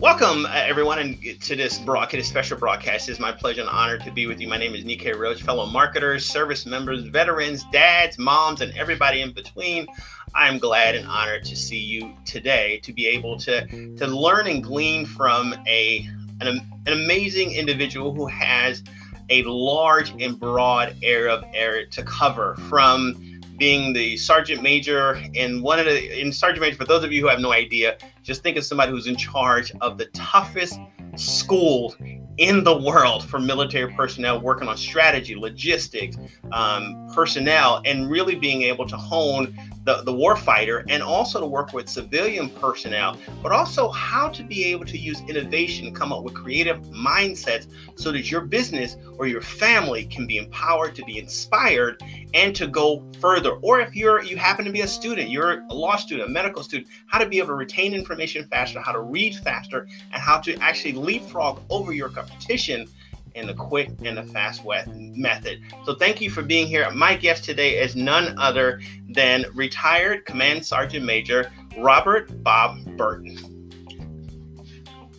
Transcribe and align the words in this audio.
Welcome, 0.00 0.44
uh, 0.44 0.50
everyone, 0.54 0.98
and 0.98 1.40
to 1.42 1.54
this 1.54 1.78
broadcast, 1.78 2.28
special 2.28 2.58
broadcast. 2.58 3.08
It's 3.08 3.20
my 3.20 3.30
pleasure 3.30 3.60
and 3.60 3.70
honor 3.70 3.96
to 3.98 4.10
be 4.10 4.26
with 4.26 4.40
you. 4.40 4.48
My 4.48 4.56
name 4.56 4.74
is 4.74 4.84
Nikkei 4.84 5.16
Roach, 5.16 5.40
fellow 5.40 5.66
marketers, 5.66 6.26
service 6.26 6.66
members, 6.66 7.04
veterans, 7.04 7.64
dads, 7.70 8.18
moms, 8.18 8.60
and 8.60 8.76
everybody 8.76 9.20
in 9.20 9.32
between. 9.32 9.86
I'm 10.34 10.58
glad 10.58 10.96
and 10.96 11.06
honored 11.06 11.44
to 11.44 11.54
see 11.54 11.78
you 11.78 12.12
today 12.24 12.80
to 12.82 12.92
be 12.92 13.06
able 13.06 13.38
to 13.38 13.94
to 13.94 14.06
learn 14.08 14.48
and 14.48 14.64
glean 14.64 15.06
from 15.06 15.54
a 15.68 16.10
an, 16.40 16.60
an 16.86 16.92
amazing 16.92 17.52
individual 17.52 18.12
who 18.12 18.26
has 18.26 18.82
a 19.28 19.44
large 19.44 20.10
and 20.20 20.40
broad 20.40 20.96
area 21.04 21.32
of 21.32 21.44
area 21.54 21.86
to 21.86 22.02
cover 22.02 22.56
from 22.68 23.29
being 23.60 23.92
the 23.92 24.16
sergeant 24.16 24.62
major 24.62 25.22
and 25.36 25.62
one 25.62 25.78
of 25.78 25.84
the 25.84 26.18
in 26.18 26.32
sergeant 26.32 26.62
major 26.62 26.76
for 26.78 26.86
those 26.86 27.04
of 27.04 27.12
you 27.12 27.20
who 27.20 27.28
have 27.28 27.40
no 27.40 27.52
idea 27.52 27.98
just 28.22 28.42
think 28.42 28.56
of 28.56 28.64
somebody 28.64 28.90
who's 28.90 29.06
in 29.06 29.14
charge 29.14 29.70
of 29.82 29.98
the 29.98 30.06
toughest 30.06 30.80
school 31.14 31.94
in 32.40 32.64
the 32.64 32.74
world 32.74 33.22
for 33.22 33.38
military 33.38 33.92
personnel 33.92 34.40
working 34.40 34.66
on 34.66 34.74
strategy 34.74 35.36
logistics 35.36 36.16
um, 36.52 37.06
personnel 37.14 37.82
and 37.84 38.10
really 38.10 38.34
being 38.34 38.62
able 38.62 38.86
to 38.88 38.96
hone 38.96 39.54
the, 39.84 40.02
the 40.02 40.12
warfighter 40.12 40.84
and 40.88 41.02
also 41.02 41.40
to 41.40 41.46
work 41.46 41.72
with 41.72 41.88
civilian 41.88 42.48
personnel, 42.48 43.16
but 43.42 43.52
also 43.52 43.90
how 43.90 44.28
to 44.28 44.42
be 44.42 44.64
able 44.64 44.84
to 44.84 44.98
use 44.98 45.20
innovation, 45.22 45.94
come 45.94 46.12
up 46.12 46.22
with 46.22 46.34
creative 46.34 46.80
mindsets 46.84 47.66
so 47.94 48.12
that 48.12 48.30
your 48.30 48.42
business 48.42 48.96
or 49.18 49.26
your 49.26 49.40
family 49.40 50.04
can 50.04 50.26
be 50.26 50.36
empowered 50.36 50.94
to 50.94 51.04
be 51.04 51.18
inspired 51.18 52.02
and 52.34 52.54
to 52.54 52.66
go 52.66 53.04
further. 53.20 53.52
Or 53.62 53.80
if 53.80 53.94
you're 53.94 54.22
you 54.22 54.36
happen 54.36 54.64
to 54.64 54.72
be 54.72 54.82
a 54.82 54.88
student, 54.88 55.30
you're 55.30 55.62
a 55.68 55.74
law 55.74 55.96
student, 55.96 56.28
a 56.28 56.32
medical 56.32 56.62
student, 56.62 56.88
how 57.06 57.18
to 57.18 57.28
be 57.28 57.38
able 57.38 57.48
to 57.48 57.54
retain 57.54 57.94
information 57.94 58.46
faster, 58.48 58.80
how 58.80 58.92
to 58.92 59.00
read 59.00 59.36
faster, 59.36 59.86
and 60.12 60.22
how 60.22 60.38
to 60.40 60.56
actually 60.56 60.92
leapfrog 60.92 61.60
over 61.70 61.92
your 61.92 62.08
competition 62.30 62.86
in 63.34 63.46
the 63.46 63.54
quick 63.54 63.90
and 64.04 64.16
the 64.16 64.24
fast 64.24 64.62
method. 64.94 65.60
So 65.84 65.94
thank 65.94 66.20
you 66.20 66.30
for 66.30 66.42
being 66.42 66.66
here. 66.66 66.90
My 66.90 67.14
guest 67.14 67.44
today 67.44 67.78
is 67.78 67.94
none 67.94 68.36
other 68.38 68.80
than 69.08 69.44
retired 69.54 70.26
Command 70.26 70.64
Sergeant 70.66 71.04
Major 71.04 71.50
Robert 71.78 72.42
Bob 72.42 72.84
Burton. 72.96 73.38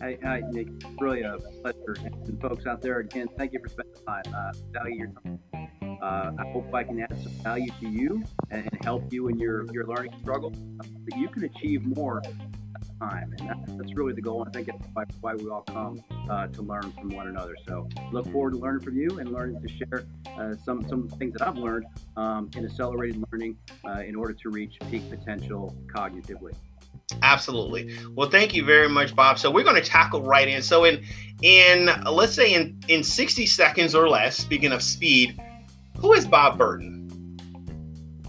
Hi, 0.00 0.18
hi 0.22 0.42
Nick. 0.50 0.68
Really 1.00 1.22
a 1.22 1.38
pleasure. 1.62 1.96
And 2.04 2.40
folks 2.40 2.66
out 2.66 2.82
there, 2.82 2.98
again, 2.98 3.28
thank 3.38 3.52
you 3.52 3.60
for 3.60 3.68
spending 3.68 3.94
time. 4.04 4.22
Uh, 4.34 4.52
value 4.72 4.96
your 4.96 5.08
time. 5.08 5.38
Uh, 6.02 6.32
I 6.36 6.50
hope 6.50 6.74
I 6.74 6.82
can 6.82 7.00
add 7.00 7.16
some 7.22 7.30
value 7.44 7.70
to 7.80 7.88
you 7.88 8.24
and, 8.50 8.68
help 8.82 9.12
you 9.12 9.28
in 9.28 9.38
your, 9.38 9.64
your 9.72 9.86
learning 9.86 10.12
struggle 10.20 10.52
uh, 10.80 10.84
that 11.04 11.16
you 11.16 11.28
can 11.28 11.44
achieve 11.44 11.86
more 11.96 12.20
time. 13.02 13.34
And 13.38 13.48
that, 13.48 13.78
that's 13.78 13.94
really 13.94 14.12
the 14.12 14.20
goal. 14.20 14.44
I 14.46 14.50
think 14.50 14.68
it's 14.68 14.86
why, 14.92 15.04
why 15.20 15.34
we 15.34 15.48
all 15.48 15.62
come 15.62 16.02
uh, 16.30 16.46
to 16.48 16.62
learn 16.62 16.92
from 16.92 17.10
one 17.10 17.28
another. 17.28 17.56
So 17.66 17.88
look 18.12 18.30
forward 18.30 18.52
to 18.52 18.58
learning 18.58 18.82
from 18.82 18.96
you 18.96 19.18
and 19.18 19.32
learning 19.32 19.60
to 19.60 19.68
share 19.68 20.04
uh, 20.38 20.54
some, 20.64 20.86
some 20.88 21.08
things 21.08 21.32
that 21.34 21.46
I've 21.46 21.56
learned 21.56 21.86
um, 22.16 22.50
in 22.56 22.64
accelerated 22.64 23.22
learning 23.32 23.56
uh, 23.84 24.00
in 24.00 24.14
order 24.14 24.32
to 24.34 24.50
reach 24.50 24.78
peak 24.90 25.08
potential 25.10 25.76
cognitively. 25.94 26.54
Absolutely. 27.22 27.94
Well, 28.14 28.30
thank 28.30 28.54
you 28.54 28.64
very 28.64 28.88
much, 28.88 29.14
Bob. 29.14 29.38
So 29.38 29.50
we're 29.50 29.64
going 29.64 29.82
to 29.82 29.88
tackle 29.88 30.22
right 30.22 30.48
in. 30.48 30.62
So 30.62 30.84
in 30.84 31.04
in 31.42 31.90
let's 32.10 32.32
say 32.32 32.54
in 32.54 32.80
in 32.88 33.02
60 33.02 33.44
seconds 33.46 33.94
or 33.94 34.08
less, 34.08 34.36
speaking 34.36 34.72
of 34.72 34.82
speed, 34.82 35.38
who 35.98 36.14
is 36.14 36.26
Bob 36.26 36.56
Burton? 36.56 37.36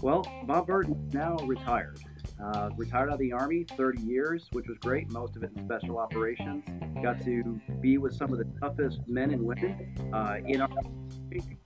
Well, 0.02 0.26
Bob 0.44 0.66
Burton 0.66 0.94
is 1.08 1.14
now 1.14 1.36
retired. 1.36 1.98
Uh, 2.44 2.68
retired 2.76 3.08
out 3.08 3.14
of 3.14 3.20
the 3.20 3.32
Army, 3.32 3.64
30 3.76 4.02
years, 4.02 4.48
which 4.52 4.66
was 4.68 4.76
great, 4.78 5.10
most 5.10 5.34
of 5.34 5.42
it 5.42 5.50
in 5.56 5.64
special 5.64 5.98
operations. 5.98 6.62
Got 7.02 7.24
to 7.24 7.58
be 7.80 7.96
with 7.96 8.14
some 8.14 8.32
of 8.32 8.38
the 8.38 8.44
toughest 8.60 9.00
men 9.06 9.30
and 9.30 9.42
women 9.42 9.94
uh, 10.12 10.36
in 10.46 10.60
our 10.60 10.68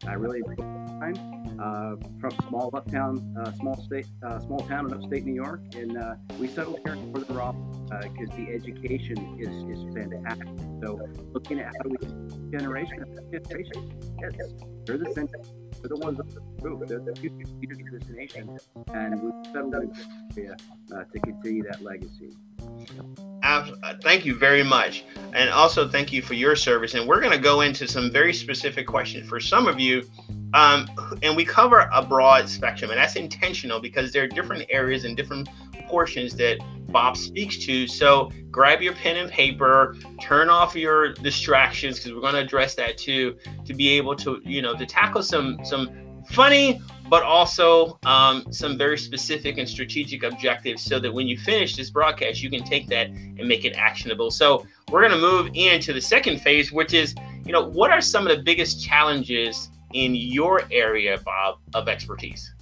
I 0.07 0.15
really 0.15 0.39
enjoyed 0.39 0.59
time 0.59 1.59
uh, 1.61 1.97
from 2.21 2.31
small 2.49 2.71
uptown, 2.75 3.37
uh, 3.41 3.53
small 3.53 3.77
state, 3.83 4.07
uh, 4.27 4.39
small 4.41 4.61
town 4.61 4.87
in 4.87 4.95
upstate 4.95 5.25
New 5.25 5.35
York, 5.35 5.61
and 5.75 5.97
uh, 5.97 6.15
we 6.39 6.49
settled 6.49 6.81
here 6.85 6.95
in 6.95 7.13
Northern 7.13 7.37
Rock 7.37 7.57
because 8.03 8.29
the 8.37 8.49
education 8.53 9.39
is, 9.39 9.79
is 9.79 9.95
fantastic. 9.95 10.49
So 10.83 11.01
looking 11.33 11.61
at 11.61 11.67
how 11.67 11.83
do 11.83 11.91
we 11.91 12.51
generation 12.51 13.05
generation, 13.31 14.01
yes, 14.21 14.53
they're 14.85 14.99
the 14.99 15.13
center 15.13 15.41
they're 15.81 15.89
the 15.89 15.97
ones 15.97 16.19
the 16.19 16.41
roof. 16.61 16.89
They're 16.89 16.99
the 16.99 17.15
future 17.15 17.37
leaders 17.61 17.79
of 17.79 18.01
this 18.01 18.09
nation, 18.09 18.59
and 18.93 19.23
we've 19.23 19.53
settled 19.53 19.75
in 19.75 20.51
uh, 20.93 21.05
to 21.05 21.21
continue 21.21 21.63
that 21.65 21.83
legacy. 21.83 22.31
Uh, 23.49 23.95
thank 24.03 24.27
you 24.27 24.35
very 24.35 24.63
much. 24.63 25.05
And 25.33 25.49
also, 25.49 25.89
thank 25.89 26.13
you 26.13 26.21
for 26.21 26.35
your 26.35 26.55
service. 26.55 26.93
And 26.93 27.09
we're 27.09 27.21
going 27.21 27.33
to 27.33 27.39
go 27.39 27.63
into 27.63 27.89
some 27.89 28.13
very 28.13 28.35
specific 28.35 28.87
questions 28.87 29.27
for 29.27 29.41
some 29.41 29.67
of 29.67 29.81
you. 29.81 30.07
Um, 30.53 30.87
and 31.23 31.35
we 31.35 31.47
cover 31.47 31.89
a 31.93 32.05
broad 32.05 32.47
spectrum, 32.47 32.91
and 32.91 32.99
that's 32.99 33.17
intentional 33.17 33.81
because 33.81 34.13
there 34.13 34.25
are 34.25 34.29
different 34.29 34.67
areas 34.69 35.05
and 35.05 35.17
different 35.17 35.49
portions 35.87 36.37
that 36.37 36.59
Bob 36.89 37.17
speaks 37.17 37.57
to. 37.65 37.87
So 37.87 38.31
grab 38.51 38.83
your 38.83 38.93
pen 38.93 39.17
and 39.17 39.31
paper, 39.31 39.97
turn 40.21 40.51
off 40.51 40.77
your 40.77 41.15
distractions 41.15 41.99
because 41.99 42.13
we're 42.13 42.21
going 42.21 42.35
to 42.35 42.41
address 42.41 42.75
that 42.75 42.99
too, 42.99 43.39
to 43.65 43.73
be 43.73 43.89
able 43.91 44.15
to, 44.17 44.43
you 44.45 44.61
know, 44.61 44.77
to 44.77 44.85
tackle 44.85 45.23
some 45.23 45.59
some 45.65 46.23
funny 46.29 46.83
but 47.09 47.23
also 47.23 47.99
um, 48.05 48.45
some 48.53 48.77
very 48.77 48.99
specific 48.99 49.59
and 49.59 49.69
strategic 49.69 50.23
objectives 50.23 50.83
so 50.83 50.99
that 51.01 51.13
when 51.13 51.27
you 51.27 51.39
finish 51.39 51.77
this 51.77 51.91
broadcast, 51.91 52.43
you 52.43 52.51
can 52.51 52.63
take 52.65 52.87
that 52.89 53.07
and 53.07 53.47
make 53.47 53.65
it 53.65 53.75
actionable. 53.77 54.31
So 54.31 54.67
we're 54.91 55.01
going 55.01 55.13
to 55.13 55.19
move 55.19 55.51
into 55.55 55.93
the 55.93 56.01
second 56.01 56.41
phase, 56.41 56.73
which 56.73 56.95
is, 56.95 57.15
you 57.45 57.53
know, 57.53 57.69
what 57.69 57.91
are 57.91 58.01
some 58.01 58.27
of 58.27 58.37
the 58.37 58.43
biggest 58.43 58.83
challenges 58.83 59.71
in 59.95 60.15
your 60.15 60.63
area, 60.71 61.19
Bob, 61.25 61.59
of 61.75 61.89
expertise? 61.89 62.53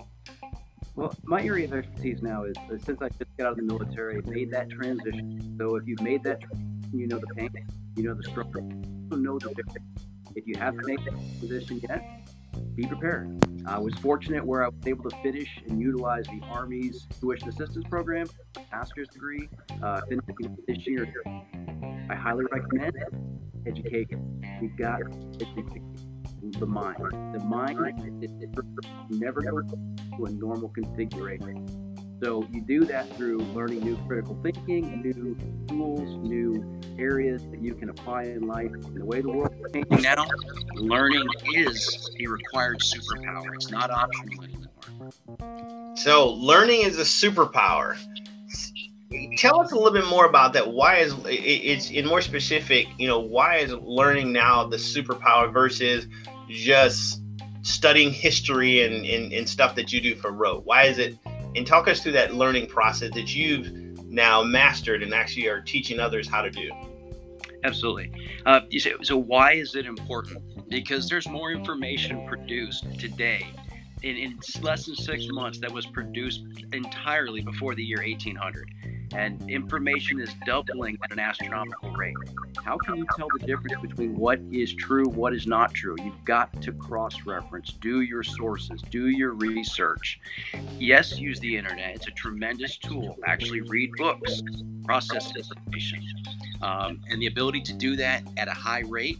Well, 0.94 1.14
my 1.24 1.42
area 1.42 1.66
of 1.66 1.74
expertise 1.74 2.22
now 2.22 2.44
is, 2.44 2.56
is 2.70 2.82
since 2.82 3.02
I 3.02 3.08
just 3.10 3.36
got 3.36 3.48
out 3.48 3.52
of 3.52 3.56
the 3.58 3.64
military, 3.64 4.22
made 4.22 4.50
that 4.52 4.70
transition. 4.70 5.56
So 5.58 5.76
if 5.76 5.86
you've 5.86 6.00
made 6.00 6.22
that, 6.22 6.40
you 6.92 7.06
know 7.06 7.18
the 7.18 7.26
pain, 7.34 7.50
you 7.96 8.04
know 8.04 8.14
the 8.14 8.22
struggle, 8.22 8.62
you 8.62 9.18
know 9.18 9.38
the 9.38 9.48
difference. 9.48 9.86
If 10.34 10.46
you 10.46 10.56
haven't 10.56 10.86
made 10.86 11.00
that 11.00 11.12
transition 11.38 11.80
yet, 11.86 12.25
be 12.74 12.86
prepared. 12.86 13.42
I 13.66 13.78
was 13.78 13.94
fortunate 13.94 14.44
where 14.44 14.64
I 14.64 14.68
was 14.68 14.86
able 14.86 15.08
to 15.08 15.16
finish 15.22 15.48
and 15.68 15.80
utilize 15.80 16.24
the 16.26 16.40
Army's 16.44 17.06
tuition 17.20 17.48
assistance 17.48 17.84
program, 17.88 18.26
master's 18.70 19.08
degree, 19.08 19.48
uh, 19.82 20.00
finishing 20.08 20.56
this 20.68 20.86
year. 20.86 21.12
I 22.08 22.14
highly 22.14 22.44
recommend. 22.52 22.96
Education. 23.66 24.40
You've 24.62 24.76
got 24.76 25.00
the 26.58 26.66
mind. 26.66 26.98
The 27.34 27.40
mind 27.40 27.78
never 29.10 29.42
goes 29.42 29.64
to 30.16 30.24
a 30.26 30.30
normal 30.30 30.68
configuration. 30.68 31.85
So 32.22 32.46
you 32.50 32.62
do 32.62 32.84
that 32.86 33.14
through 33.16 33.38
learning 33.38 33.80
new 33.80 33.98
critical 34.06 34.38
thinking, 34.42 35.02
new 35.02 35.36
tools, 35.68 36.16
new 36.26 36.80
areas 36.98 37.42
that 37.50 37.60
you 37.60 37.74
can 37.74 37.90
apply 37.90 38.22
in 38.22 38.46
life. 38.46 38.72
And 38.72 38.96
the 38.96 39.04
way 39.04 39.20
the 39.20 39.28
world 39.28 39.52
is 39.52 39.72
changing 39.72 40.02
now, 40.02 40.26
learning 40.74 41.28
is 41.54 42.10
a 42.18 42.26
required 42.26 42.80
superpower. 42.80 43.54
It's 43.54 43.70
not 43.70 43.90
optional 43.90 44.44
anymore. 44.44 45.94
So 45.96 46.30
learning 46.30 46.82
is 46.82 46.98
a 46.98 47.02
superpower. 47.02 47.98
Tell 49.36 49.60
us 49.60 49.72
a 49.72 49.74
little 49.74 49.92
bit 49.92 50.06
more 50.06 50.24
about 50.24 50.54
that. 50.54 50.72
Why 50.72 50.96
is 50.96 51.14
it's 51.26 51.90
in 51.90 52.06
more 52.06 52.22
specific? 52.22 52.86
You 52.98 53.08
know, 53.08 53.18
why 53.18 53.56
is 53.56 53.72
learning 53.72 54.32
now 54.32 54.66
the 54.66 54.78
superpower 54.78 55.52
versus 55.52 56.06
just 56.48 57.20
studying 57.62 58.10
history 58.10 58.82
and, 58.82 59.04
and, 59.04 59.32
and 59.32 59.48
stuff 59.48 59.74
that 59.74 59.92
you 59.92 60.00
do 60.00 60.14
for 60.16 60.32
rote? 60.32 60.64
Why 60.64 60.84
is 60.84 60.98
it? 60.98 61.18
And 61.56 61.66
talk 61.66 61.88
us 61.88 62.00
through 62.00 62.12
that 62.12 62.34
learning 62.34 62.68
process 62.68 63.12
that 63.14 63.34
you've 63.34 63.72
now 64.04 64.42
mastered 64.42 65.02
and 65.02 65.12
actually 65.14 65.48
are 65.48 65.60
teaching 65.60 65.98
others 65.98 66.28
how 66.28 66.42
to 66.42 66.50
do. 66.50 66.70
Absolutely. 67.64 68.12
Uh, 68.44 68.60
you 68.70 68.78
say, 68.78 68.92
so 69.02 69.16
why 69.16 69.52
is 69.52 69.74
it 69.74 69.86
important? 69.86 70.42
Because 70.68 71.08
there's 71.08 71.26
more 71.28 71.50
information 71.50 72.26
produced 72.26 72.98
today 73.00 73.46
in, 74.02 74.16
in 74.16 74.38
less 74.62 74.86
than 74.86 74.94
six 74.94 75.26
months 75.30 75.58
that 75.60 75.72
was 75.72 75.86
produced 75.86 76.44
entirely 76.72 77.40
before 77.40 77.74
the 77.74 77.82
year 77.82 78.02
1800 78.02 78.70
and 79.12 79.48
information 79.50 80.20
is 80.20 80.34
doubling 80.44 80.98
at 81.04 81.12
an 81.12 81.18
astronomical 81.18 81.90
rate. 81.92 82.16
How 82.64 82.76
can 82.76 82.96
you 82.96 83.06
tell 83.16 83.28
the 83.38 83.46
difference 83.46 83.80
between 83.80 84.16
what 84.16 84.40
is 84.50 84.74
true, 84.74 85.06
what 85.08 85.34
is 85.34 85.46
not 85.46 85.74
true? 85.74 85.96
You've 86.02 86.24
got 86.24 86.60
to 86.62 86.72
cross 86.72 87.22
reference, 87.24 87.72
do 87.80 88.00
your 88.00 88.22
sources, 88.22 88.82
do 88.90 89.08
your 89.08 89.32
research. 89.32 90.20
Yes, 90.78 91.18
use 91.18 91.38
the 91.40 91.56
internet, 91.56 91.94
it's 91.96 92.08
a 92.08 92.12
tremendous 92.12 92.76
tool. 92.76 93.16
Actually, 93.26 93.62
read 93.62 93.90
books, 93.96 94.42
process 94.84 95.32
information. 95.36 96.02
Um, 96.62 97.00
and 97.10 97.20
the 97.20 97.26
ability 97.26 97.60
to 97.62 97.72
do 97.72 97.96
that 97.96 98.22
at 98.36 98.48
a 98.48 98.54
high 98.54 98.82
rate 98.86 99.18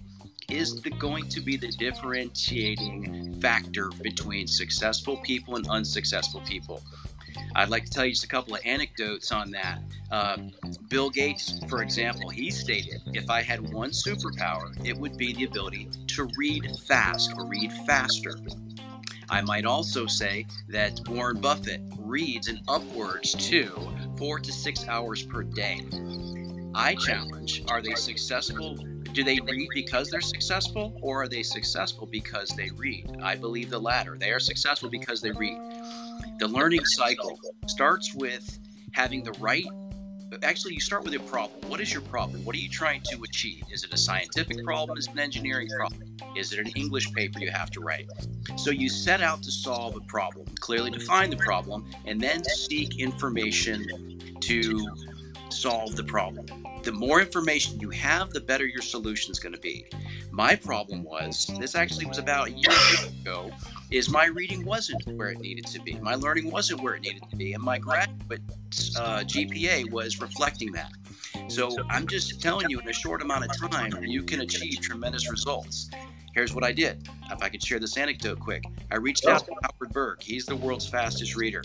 is 0.49 0.81
the, 0.83 0.91
going 0.91 1.29
to 1.29 1.41
be 1.41 1.57
the 1.57 1.69
differentiating 1.69 3.41
factor 3.41 3.91
between 4.03 4.47
successful 4.47 5.17
people 5.19 5.57
and 5.57 5.67
unsuccessful 5.69 6.41
people. 6.47 6.83
I'd 7.55 7.69
like 7.69 7.85
to 7.87 7.91
tell 7.91 8.05
you 8.05 8.13
just 8.13 8.25
a 8.25 8.29
couple 8.29 8.55
of 8.55 8.61
anecdotes 8.65 9.33
on 9.33 9.51
that. 9.53 9.81
Uh, 10.11 10.37
Bill 10.89 11.11
Gates, 11.11 11.61
for 11.69 11.83
example, 11.83 12.29
he 12.29 12.51
stated 12.51 13.01
if 13.15 13.29
I 13.31 13.43
had 13.43 13.73
one 13.73 13.91
superpower, 13.91 14.73
it 14.87 14.97
would 14.97 15.17
be 15.17 15.33
the 15.33 15.45
ability 15.45 15.89
to 16.09 16.29
read 16.37 16.69
fast 16.87 17.33
or 17.37 17.47
read 17.47 17.73
faster. 17.87 18.37
I 19.29 19.41
might 19.41 19.65
also 19.65 20.07
say 20.07 20.47
that 20.69 21.01
Warren 21.09 21.41
Buffett 21.41 21.81
reads 21.99 22.49
in 22.49 22.61
upwards 22.69 23.33
to 23.49 23.73
four 24.17 24.39
to 24.39 24.53
six 24.53 24.87
hours 24.87 25.23
per 25.25 25.43
day. 25.43 25.85
I 26.75 26.95
challenge 26.95 27.65
are 27.69 27.83
they 27.83 27.95
successful? 27.95 28.77
Do 29.13 29.25
they 29.25 29.41
read 29.41 29.69
because 29.73 30.11
they're 30.11 30.21
successful, 30.21 30.99
or 31.01 31.23
are 31.23 31.29
they 31.29 31.43
successful 31.43 32.07
because 32.07 32.51
they 32.51 32.71
read? 32.77 33.17
I 33.23 33.35
believe 33.35 33.71
the 33.71 33.79
latter. 33.81 34.17
They 34.19 34.31
are 34.31 34.41
successful 34.41 34.91
because 34.91 35.23
they 35.23 35.31
read. 35.31 35.59
The 36.39 36.49
learning 36.49 36.85
cycle 36.85 37.39
starts 37.67 38.15
with 38.15 38.59
having 38.93 39.23
the 39.23 39.33
right 39.33 39.67
actually 40.43 40.75
you 40.75 40.81
start 40.81 41.05
with 41.05 41.15
a 41.15 41.21
problem. 41.21 41.61
What 41.69 41.81
is 41.81 41.93
your 41.93 42.03
problem? 42.03 42.45
What 42.45 42.55
are 42.57 42.59
you 42.59 42.69
trying 42.69 43.01
to 43.11 43.23
achieve? 43.23 43.63
Is 43.73 43.85
it 43.85 43.93
a 43.93 43.97
scientific 43.97 44.65
problem? 44.65 44.99
Is 44.99 45.07
it 45.07 45.13
an 45.13 45.19
engineering 45.19 45.69
problem? 45.77 46.17
Is 46.37 46.53
it 46.53 46.59
an 46.59 46.69
english 46.75 47.13
paper 47.13 47.39
you 47.39 47.51
have 47.51 47.71
to 47.73 47.81
write? 47.81 48.09
So 48.57 48.71
you 48.71 48.89
set 48.89 49.23
out 49.23 49.43
to 49.45 49.51
solve 49.51 49.97
a 49.97 50.01
problem 50.01 50.47
clearly 50.61 50.91
define 50.91 51.31
the 51.31 51.37
problem 51.37 51.87
and 52.07 52.21
then 52.21 52.43
seek 52.45 52.99
information 52.99 54.37
to 54.41 54.89
solve 55.49 55.97
the 55.97 56.05
problem. 56.05 56.47
The 56.83 56.93
more 56.93 57.21
information 57.21 57.81
you 57.81 57.91
have 57.91 58.31
the 58.31 58.41
better 58.41 58.67
your 58.67 58.83
solution 58.83 59.31
is 59.31 59.39
going 59.39 59.55
to 59.55 59.61
be. 59.61 59.87
My 60.31 60.55
problem 60.55 61.03
was 61.03 61.51
this 61.59 61.75
actually 61.75 62.07
was 62.07 62.19
about 62.19 62.49
a 62.49 62.51
year 62.51 62.73
ago 63.21 63.51
is 63.91 64.09
my 64.09 64.27
reading 64.27 64.65
wasn't 64.65 65.07
where 65.07 65.29
it 65.29 65.41
needed 65.41 65.67
to 65.67 65.81
be. 65.81 65.95
My 65.95 66.15
learning 66.15 66.51
wasn't 66.51 66.83
where 66.83 66.95
it 66.95 67.03
needed 67.03 67.23
to 67.31 67.37
be, 67.37 67.53
and 67.53 67.63
my 67.63 67.79
graduate 67.79 68.43
uh, 68.99 69.21
GPA 69.21 69.91
was 69.91 70.21
reflecting 70.21 70.73
that. 70.73 70.93
So 71.49 71.71
I'm 71.89 72.07
just 72.07 72.43
telling 72.43 72.69
you, 72.69 72.81
in 72.81 72.89
a 72.89 72.93
short 72.93 73.23
amount 73.23 73.45
of 73.45 73.71
time, 73.71 73.93
you 74.03 74.23
can 74.23 74.41
achieve 74.41 74.81
tremendous 74.81 75.31
results. 75.31 75.91
Here's 76.35 76.55
what 76.55 76.65
I 76.65 76.73
did. 76.73 77.09
If 77.31 77.43
I 77.43 77.49
could 77.49 77.63
share 77.63 77.79
this 77.79 77.97
anecdote 77.97 78.41
quick, 78.41 78.65
I 78.91 78.97
reached 78.97 79.27
out 79.27 79.47
to 79.47 79.53
Howard 79.63 79.93
Berg. 79.93 80.23
He's 80.23 80.45
the 80.47 80.57
world's 80.57 80.87
fastest 80.89 81.37
reader. 81.37 81.63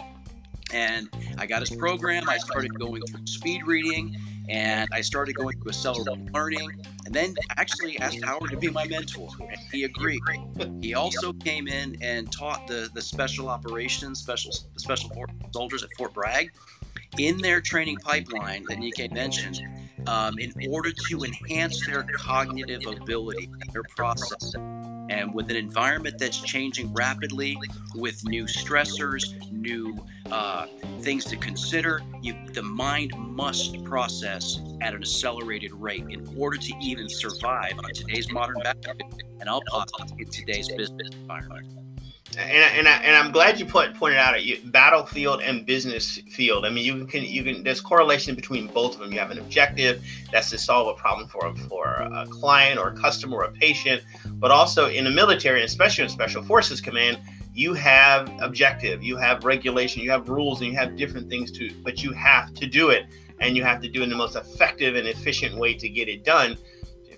And 0.74 1.10
I 1.38 1.46
got 1.46 1.60
his 1.60 1.76
program. 1.76 2.30
I 2.30 2.38
started 2.38 2.80
going 2.80 3.02
through 3.02 3.26
speed 3.26 3.66
reading 3.66 4.18
and 4.52 4.90
I 4.92 5.00
started 5.00 5.36
going 5.36 5.60
to 5.62 5.70
accelerated 5.70 6.34
learning, 6.34 6.70
and 7.06 7.16
then 7.16 7.36
actually 7.58 7.98
asked 8.00 8.22
Howard 8.24 8.52
to 8.52 8.58
be 8.58 8.70
my 8.70 8.86
mentor, 8.86 9.30
and 9.40 9.58
he 9.72 9.86
agreed. 9.86 10.22
He 10.82 10.94
also 10.94 11.32
came 11.32 11.68
in 11.68 11.98
and 12.02 12.32
taught 12.32 12.68
the 12.68 12.90
the 12.94 13.02
special 13.02 13.48
operations, 13.48 14.20
special 14.20 14.52
special 14.78 15.10
soldiers 15.54 15.84
at 15.84 15.90
Fort 15.98 16.14
Bragg, 16.14 16.52
in 17.18 17.38
their 17.38 17.62
training 17.62 17.98
pipeline 17.98 18.66
that 18.68 18.78
Nikkei 18.78 19.12
mentioned, 19.14 19.62
um, 20.06 20.38
in 20.38 20.54
order 20.70 20.92
to 20.92 21.24
enhance 21.24 21.86
their 21.86 22.04
cognitive 22.04 22.86
ability, 22.86 23.50
their 23.72 23.84
process. 23.96 24.54
And 25.12 25.34
with 25.34 25.50
an 25.50 25.58
environment 25.58 26.18
that's 26.18 26.40
changing 26.40 26.94
rapidly, 26.94 27.58
with 27.96 28.24
new 28.24 28.46
stressors, 28.46 29.52
new 29.52 29.94
uh, 30.32 30.68
things 31.02 31.26
to 31.26 31.36
consider, 31.36 32.02
you, 32.22 32.34
the 32.54 32.64
mind 32.64 33.12
must 33.18 33.84
process 33.84 34.62
at 34.80 34.94
an 34.94 35.02
accelerated 35.02 35.74
rate 35.74 36.06
in 36.10 36.26
order 36.38 36.56
to 36.56 36.74
even 36.82 37.10
survive 37.10 37.74
on 37.78 37.94
today's 37.94 38.32
modern 38.32 38.56
battlefield, 38.64 39.22
and 39.42 39.50
I'll 39.50 39.64
pop 39.68 39.90
in 40.18 40.30
today's 40.30 40.70
business 40.70 41.10
environment 41.12 41.68
and 42.38 42.78
and, 42.78 42.88
I, 42.88 42.98
and 42.98 43.16
I'm 43.16 43.32
glad 43.32 43.60
you 43.60 43.66
put 43.66 43.94
pointed 43.96 44.18
out 44.18 44.40
it 44.40 44.72
battlefield 44.72 45.42
and 45.42 45.66
business 45.66 46.18
field. 46.32 46.66
I 46.66 46.70
mean, 46.70 46.86
you 46.86 47.06
can 47.06 47.24
you 47.24 47.44
can 47.44 47.64
there's 47.64 47.82
correlation 47.82 48.36
between 48.36 48.68
both 48.68 48.94
of 48.94 49.02
them. 49.02 49.12
You 49.12 49.20
have 49.20 49.32
an 49.32 49.40
objective 49.40 50.04
that's 50.32 50.50
to 50.52 50.58
solve 50.58 50.88
a 50.88 51.00
problem 51.00 51.28
for 51.28 51.48
a, 51.48 51.56
for 51.56 51.86
a 51.88 52.26
client 52.30 52.80
or 52.80 52.90
a 52.90 52.96
customer 52.96 53.38
or 53.38 53.44
a 53.44 53.52
patient, 53.52 54.04
but 54.36 54.50
also 54.50 54.88
in 54.88 55.04
the 55.04 55.12
military, 55.12 55.64
especially 55.64 56.06
in 56.06 56.10
Special 56.10 56.42
Forces 56.44 56.80
Command, 56.80 57.20
you 57.54 57.74
have 57.74 58.32
objective, 58.40 59.04
you 59.04 59.18
have 59.18 59.44
regulation, 59.44 60.02
you 60.02 60.10
have 60.10 60.30
rules, 60.30 60.62
and 60.62 60.72
you 60.72 60.78
have 60.78 60.96
different 60.96 61.30
things 61.30 61.52
to, 61.52 61.70
but 61.84 62.02
you 62.02 62.14
have 62.14 62.54
to 62.54 62.66
do 62.66 62.92
it, 62.92 63.08
and 63.42 63.58
you 63.58 63.64
have 63.64 63.82
to 63.82 63.90
do 63.90 64.02
it 64.02 64.04
in 64.06 64.10
the 64.10 64.16
most 64.16 64.38
effective 64.38 64.96
and 64.96 65.06
efficient 65.06 65.58
way 65.58 65.74
to 65.74 65.90
get 65.90 66.08
it 66.08 66.24
done 66.24 66.58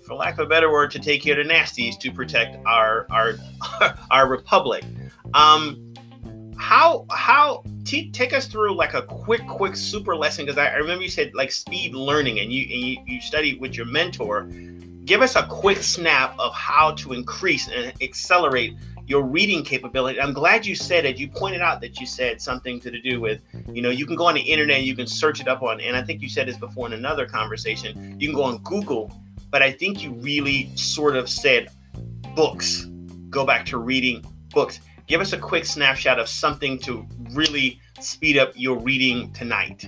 for 0.04 0.14
lack 0.14 0.34
of 0.34 0.40
a 0.40 0.46
better 0.46 0.70
word, 0.70 0.90
to 0.90 0.98
take 0.98 1.22
care 1.22 1.38
of 1.38 1.46
the 1.46 1.52
nasties 1.52 1.98
to 1.98 2.12
protect 2.12 2.56
our 2.66 3.06
our 3.10 3.34
our 4.10 4.28
republic. 4.28 4.84
Um, 5.34 5.94
how 6.56 7.04
how 7.10 7.62
t- 7.84 8.10
take 8.10 8.32
us 8.32 8.46
through 8.46 8.74
like 8.74 8.94
a 8.94 9.02
quick 9.02 9.46
quick 9.48 9.76
super 9.76 10.16
lesson 10.16 10.46
because 10.46 10.58
I, 10.58 10.68
I, 10.68 10.76
remember 10.76 11.02
you 11.02 11.10
said 11.10 11.34
like 11.34 11.50
speed 11.52 11.94
learning 11.94 12.38
and 12.38 12.52
you 12.52 12.62
and 12.62 12.80
you, 12.80 12.96
you 13.06 13.20
studied 13.20 13.60
with 13.60 13.74
your 13.74 13.86
mentor. 13.86 14.48
Give 15.04 15.20
us 15.20 15.36
a 15.36 15.46
quick 15.46 15.82
snap 15.82 16.34
of 16.38 16.54
how 16.54 16.92
to 16.92 17.12
increase 17.12 17.68
and 17.68 17.92
accelerate 18.00 18.74
your 19.06 19.22
reading 19.22 19.62
capability. 19.62 20.18
I'm 20.18 20.32
glad 20.32 20.64
you 20.64 20.74
said 20.74 21.04
it. 21.04 21.18
You 21.18 21.28
pointed 21.28 21.60
out 21.60 21.82
that 21.82 22.00
you 22.00 22.06
said 22.06 22.40
something 22.40 22.80
to 22.80 23.02
do 23.02 23.20
with, 23.20 23.42
you 23.70 23.82
know, 23.82 23.90
you 23.90 24.06
can 24.06 24.16
go 24.16 24.26
on 24.26 24.34
the 24.34 24.40
internet, 24.40 24.82
you 24.82 24.96
can 24.96 25.06
search 25.06 25.40
it 25.40 25.48
up 25.48 25.62
on, 25.62 25.78
and 25.82 25.94
I 25.94 26.02
think 26.02 26.22
you 26.22 26.30
said 26.30 26.48
this 26.48 26.56
before 26.56 26.86
in 26.86 26.94
another 26.94 27.26
conversation. 27.26 28.18
You 28.18 28.28
can 28.28 28.34
go 28.34 28.44
on 28.44 28.58
Google, 28.62 29.12
but 29.50 29.62
I 29.62 29.72
think 29.72 30.02
you 30.02 30.12
really 30.12 30.74
sort 30.74 31.16
of 31.16 31.28
said 31.28 31.68
books. 32.34 32.86
Go 33.28 33.44
back 33.44 33.66
to 33.66 33.76
reading 33.76 34.24
books 34.54 34.80
give 35.06 35.20
us 35.20 35.32
a 35.32 35.38
quick 35.38 35.64
snapshot 35.64 36.18
of 36.18 36.28
something 36.28 36.78
to 36.80 37.06
really 37.32 37.80
speed 38.00 38.38
up 38.38 38.52
your 38.54 38.78
reading 38.78 39.32
tonight. 39.32 39.86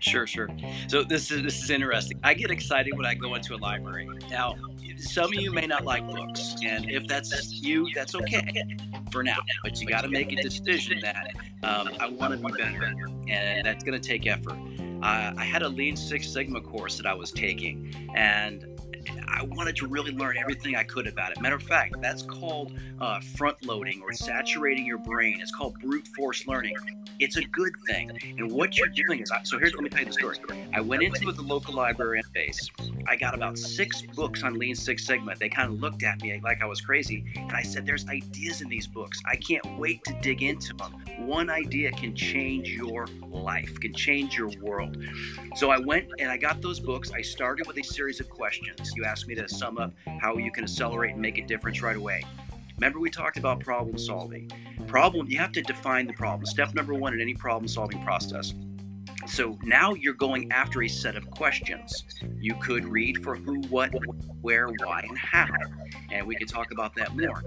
Sure, 0.00 0.26
sure. 0.26 0.48
So 0.88 1.02
this 1.02 1.30
is 1.30 1.42
this 1.42 1.62
is 1.62 1.70
interesting. 1.70 2.18
I 2.22 2.34
get 2.34 2.50
excited 2.50 2.96
when 2.96 3.06
I 3.06 3.14
go 3.14 3.34
into 3.34 3.54
a 3.54 3.56
library. 3.56 4.08
Now, 4.30 4.54
some 4.98 5.26
of 5.26 5.34
you 5.34 5.50
may 5.50 5.66
not 5.66 5.84
like 5.84 6.06
books, 6.08 6.56
and 6.62 6.90
if 6.90 7.06
that's 7.06 7.52
you, 7.52 7.88
that's 7.94 8.14
okay 8.14 8.76
for 9.10 9.22
now. 9.22 9.38
But 9.62 9.80
you 9.80 9.86
got 9.86 10.02
to 10.02 10.08
make 10.08 10.32
a 10.32 10.36
decision 10.36 11.00
that 11.00 11.30
um, 11.62 11.90
I 11.98 12.08
want 12.08 12.32
to 12.32 12.38
be 12.38 12.52
better, 12.52 12.92
and 13.28 13.66
that's 13.66 13.82
going 13.82 13.98
to 13.98 14.08
take 14.08 14.26
effort. 14.26 14.58
Uh, 15.02 15.32
I 15.36 15.44
had 15.44 15.62
a 15.62 15.68
Lean 15.68 15.96
Six 15.96 16.28
Sigma 16.28 16.60
course 16.60 16.96
that 16.96 17.06
I 17.06 17.14
was 17.14 17.30
taking, 17.30 17.94
and 18.14 18.73
I 19.28 19.42
wanted 19.44 19.76
to 19.76 19.86
really 19.86 20.12
learn 20.12 20.36
everything 20.36 20.76
I 20.76 20.84
could 20.84 21.06
about 21.06 21.32
it. 21.32 21.40
Matter 21.40 21.56
of 21.56 21.62
fact, 21.62 22.00
that's 22.00 22.22
called 22.22 22.72
uh, 23.00 23.20
front 23.36 23.64
loading 23.64 24.02
or 24.02 24.12
saturating 24.12 24.86
your 24.86 24.98
brain. 24.98 25.40
It's 25.40 25.54
called 25.54 25.78
brute 25.80 26.06
force 26.08 26.46
learning. 26.46 26.76
It's 27.20 27.36
a 27.36 27.42
good 27.42 27.72
thing. 27.86 28.10
And 28.38 28.50
what 28.50 28.76
you're 28.76 28.88
doing 28.88 29.20
is, 29.20 29.30
I, 29.30 29.42
so 29.44 29.58
here's 29.58 29.74
let 29.74 29.82
me 29.82 29.88
tell 29.88 30.00
you 30.00 30.06
the 30.06 30.12
story. 30.12 30.38
I 30.72 30.80
went 30.80 31.02
into 31.02 31.30
the 31.30 31.42
local 31.42 31.74
library 31.74 32.20
and 32.20 32.32
base. 32.32 32.70
I 33.06 33.16
got 33.16 33.34
about 33.34 33.58
six 33.58 34.02
books 34.02 34.42
on 34.42 34.58
Lean 34.58 34.74
Six 34.74 35.06
Sigma. 35.06 35.34
They 35.36 35.48
kind 35.48 35.72
of 35.72 35.80
looked 35.80 36.02
at 36.02 36.20
me 36.22 36.40
like 36.42 36.62
I 36.62 36.66
was 36.66 36.80
crazy, 36.80 37.24
and 37.36 37.52
I 37.52 37.62
said, 37.62 37.86
"There's 37.86 38.08
ideas 38.08 38.62
in 38.62 38.68
these 38.68 38.86
books. 38.86 39.20
I 39.26 39.36
can't 39.36 39.78
wait 39.78 40.02
to 40.04 40.18
dig 40.20 40.42
into 40.42 40.74
them. 40.74 41.03
One 41.18 41.50
idea 41.50 41.90
can 41.92 42.14
change 42.14 42.68
your 42.70 43.06
life, 43.28 43.78
can 43.80 43.92
change 43.92 44.36
your 44.36 44.50
world." 44.60 44.96
So 45.56 45.70
I 45.70 45.78
went 45.78 46.08
and 46.18 46.30
I 46.30 46.36
got 46.36 46.60
those 46.60 46.80
books. 46.80 47.12
I 47.12 47.22
started 47.22 47.66
with 47.66 47.78
a 47.78 47.82
series 47.82 48.20
of 48.20 48.28
questions. 48.28 48.92
You 48.96 49.04
asked 49.04 49.26
me 49.26 49.34
to 49.36 49.48
sum 49.48 49.78
up 49.78 49.92
how 50.20 50.36
you 50.36 50.50
can 50.50 50.64
accelerate 50.64 51.12
and 51.12 51.20
make 51.20 51.38
a 51.38 51.46
difference 51.46 51.82
right 51.82 51.96
away. 51.96 52.24
Remember, 52.76 52.98
we 52.98 53.08
talked 53.08 53.36
about 53.36 53.60
problem 53.60 53.96
solving. 53.96 54.50
Problem, 54.88 55.28
you 55.28 55.38
have 55.38 55.52
to 55.52 55.62
define 55.62 56.06
the 56.06 56.12
problem. 56.12 56.44
Step 56.44 56.74
number 56.74 56.92
one 56.92 57.14
in 57.14 57.20
any 57.20 57.34
problem 57.34 57.68
solving 57.68 58.02
process. 58.02 58.52
So 59.26 59.58
now 59.62 59.94
you're 59.94 60.14
going 60.14 60.50
after 60.52 60.82
a 60.82 60.88
set 60.88 61.16
of 61.16 61.30
questions. 61.30 62.04
You 62.40 62.54
could 62.56 62.84
read 62.84 63.22
for 63.22 63.36
who, 63.36 63.60
what, 63.68 63.92
where, 64.42 64.68
why, 64.68 65.04
and 65.08 65.16
how. 65.16 65.46
And 66.10 66.26
we 66.26 66.34
can 66.34 66.46
talk 66.46 66.72
about 66.72 66.94
that 66.96 67.16
more 67.16 67.42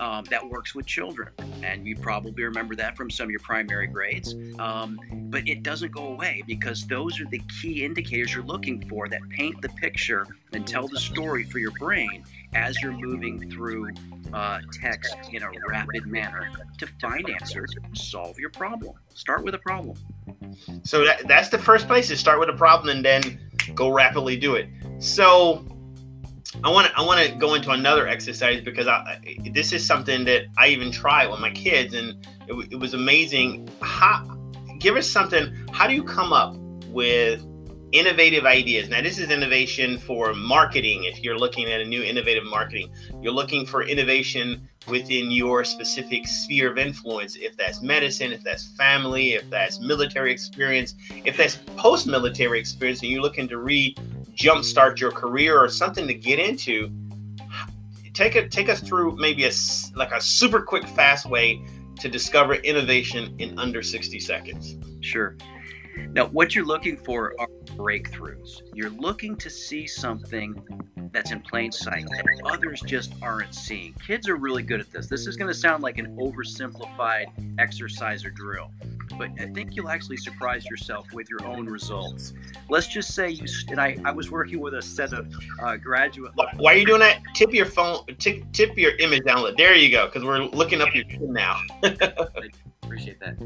um, 0.00 0.24
that 0.24 0.48
works 0.48 0.74
with 0.74 0.86
children. 0.86 1.30
And 1.62 1.86
you 1.86 1.96
probably 1.96 2.42
remember 2.44 2.74
that 2.76 2.96
from 2.96 3.10
some 3.10 3.24
of 3.24 3.30
your 3.30 3.40
primary 3.40 3.86
grades. 3.86 4.34
Um, 4.58 5.00
but 5.30 5.46
it 5.48 5.62
doesn't 5.62 5.92
go 5.92 6.06
away 6.08 6.42
because 6.46 6.86
those 6.86 7.20
are 7.20 7.26
the 7.26 7.40
key 7.60 7.84
indicators 7.84 8.34
you're 8.34 8.44
looking 8.44 8.88
for 8.88 9.08
that 9.08 9.20
paint 9.30 9.60
the 9.62 9.68
picture 9.70 10.26
and 10.52 10.66
tell 10.66 10.88
the 10.88 10.98
story 10.98 11.44
for 11.44 11.58
your 11.58 11.72
brain 11.78 12.24
as 12.54 12.80
you're 12.80 12.92
moving 12.92 13.50
through 13.50 13.88
uh, 14.32 14.60
text 14.72 15.14
in 15.32 15.42
a 15.42 15.50
rapid 15.68 16.06
manner 16.06 16.50
to 16.78 16.86
find 17.00 17.28
answers, 17.28 17.74
solve 17.92 18.38
your 18.38 18.50
problem. 18.50 18.94
Start 19.14 19.44
with 19.44 19.54
a 19.54 19.58
problem. 19.58 19.96
So 20.84 21.04
that, 21.04 21.26
that's 21.28 21.48
the 21.48 21.58
first 21.58 21.86
place 21.86 22.10
is 22.10 22.18
start 22.18 22.40
with 22.40 22.48
a 22.48 22.56
problem 22.56 22.96
and 22.96 23.04
then 23.04 23.50
go 23.74 23.90
rapidly 23.90 24.36
do 24.36 24.54
it. 24.54 24.68
So 24.98 25.64
I 26.64 26.70
want 26.70 26.88
to 26.88 26.98
I 26.98 27.02
want 27.02 27.24
to 27.24 27.34
go 27.36 27.54
into 27.54 27.70
another 27.70 28.08
exercise 28.08 28.60
because 28.60 28.88
I, 28.88 29.36
this 29.52 29.72
is 29.72 29.86
something 29.86 30.24
that 30.24 30.46
I 30.56 30.68
even 30.68 30.90
try 30.90 31.26
with 31.26 31.38
my 31.40 31.50
kids, 31.50 31.94
and 31.94 32.26
it, 32.48 32.72
it 32.72 32.76
was 32.76 32.94
amazing. 32.94 33.68
How 33.80 34.24
give 34.80 34.96
us 34.96 35.08
something? 35.08 35.54
How 35.72 35.86
do 35.86 35.94
you 35.94 36.02
come 36.02 36.32
up 36.32 36.56
with 36.88 37.44
innovative 37.92 38.44
ideas? 38.44 38.88
Now, 38.88 39.02
this 39.02 39.18
is 39.18 39.30
innovation 39.30 39.98
for 39.98 40.34
marketing. 40.34 41.04
If 41.04 41.22
you're 41.22 41.38
looking 41.38 41.66
at 41.66 41.80
a 41.80 41.84
new 41.84 42.02
innovative 42.02 42.44
marketing, 42.44 42.90
you're 43.22 43.32
looking 43.32 43.64
for 43.64 43.82
innovation 43.82 44.68
within 44.88 45.30
your 45.30 45.64
specific 45.64 46.26
sphere 46.26 46.70
of 46.70 46.78
influence. 46.78 47.36
If 47.36 47.56
that's 47.56 47.82
medicine, 47.82 48.32
if 48.32 48.42
that's 48.42 48.66
family, 48.76 49.34
if 49.34 49.48
that's 49.48 49.80
military 49.80 50.32
experience, 50.32 50.94
if 51.24 51.36
that's 51.36 51.56
post 51.76 52.08
military 52.08 52.58
experience, 52.58 53.02
and 53.02 53.10
you're 53.10 53.22
looking 53.22 53.46
to 53.48 53.58
re 53.58 53.94
jumpstart 54.38 55.00
your 55.00 55.10
career 55.10 55.58
or 55.58 55.68
something 55.68 56.06
to 56.06 56.14
get 56.14 56.38
into, 56.38 56.90
take 58.14 58.36
it 58.36 58.50
take 58.50 58.68
us 58.68 58.80
through 58.80 59.16
maybe 59.16 59.44
a 59.44 59.50
like 59.96 60.12
a 60.12 60.20
super 60.20 60.62
quick, 60.62 60.86
fast 60.88 61.26
way 61.26 61.62
to 62.00 62.08
discover 62.08 62.54
innovation 62.54 63.34
in 63.38 63.58
under 63.58 63.82
60 63.82 64.20
seconds. 64.20 64.76
Sure. 65.00 65.36
Now, 66.12 66.26
what 66.26 66.54
you're 66.54 66.64
looking 66.64 66.96
for 66.96 67.34
are 67.40 67.48
breakthroughs. 67.76 68.62
You're 68.72 68.90
looking 68.90 69.36
to 69.36 69.50
see 69.50 69.86
something 69.86 70.62
that's 71.12 71.32
in 71.32 71.40
plain 71.40 71.72
sight 71.72 72.06
that 72.08 72.24
others 72.44 72.80
just 72.86 73.14
aren't 73.20 73.54
seeing. 73.54 73.94
Kids 73.94 74.28
are 74.28 74.36
really 74.36 74.62
good 74.62 74.80
at 74.80 74.92
this. 74.92 75.08
This 75.08 75.26
is 75.26 75.36
going 75.36 75.48
to 75.48 75.58
sound 75.58 75.82
like 75.82 75.98
an 75.98 76.16
oversimplified 76.16 77.26
exercise 77.58 78.24
or 78.24 78.30
drill, 78.30 78.70
but 79.18 79.30
I 79.40 79.46
think 79.46 79.74
you'll 79.74 79.88
actually 79.88 80.16
surprise 80.16 80.64
yourself 80.66 81.12
with 81.12 81.28
your 81.28 81.44
own 81.44 81.66
results. 81.66 82.32
Let's 82.68 82.86
just 82.86 83.14
say 83.14 83.30
you, 83.30 83.46
and 83.68 83.80
I, 83.80 83.98
I 84.04 84.12
was 84.12 84.30
working 84.30 84.60
with 84.60 84.74
a 84.74 84.82
set 84.82 85.12
of 85.12 85.32
uh, 85.62 85.76
graduate. 85.76 86.32
Why 86.56 86.74
are 86.74 86.76
you 86.76 86.86
doing 86.86 87.00
that? 87.00 87.20
Tip 87.34 87.52
your 87.52 87.66
phone, 87.66 88.06
tip, 88.18 88.44
tip 88.52 88.78
your 88.78 88.96
image 88.96 89.22
download. 89.22 89.56
There 89.56 89.74
you 89.74 89.90
go, 89.90 90.06
because 90.06 90.24
we're 90.24 90.44
looking 90.44 90.80
up 90.80 90.94
your 90.94 91.04
chin 91.04 91.32
now. 91.32 91.60
Appreciate 92.82 93.20
that. 93.20 93.36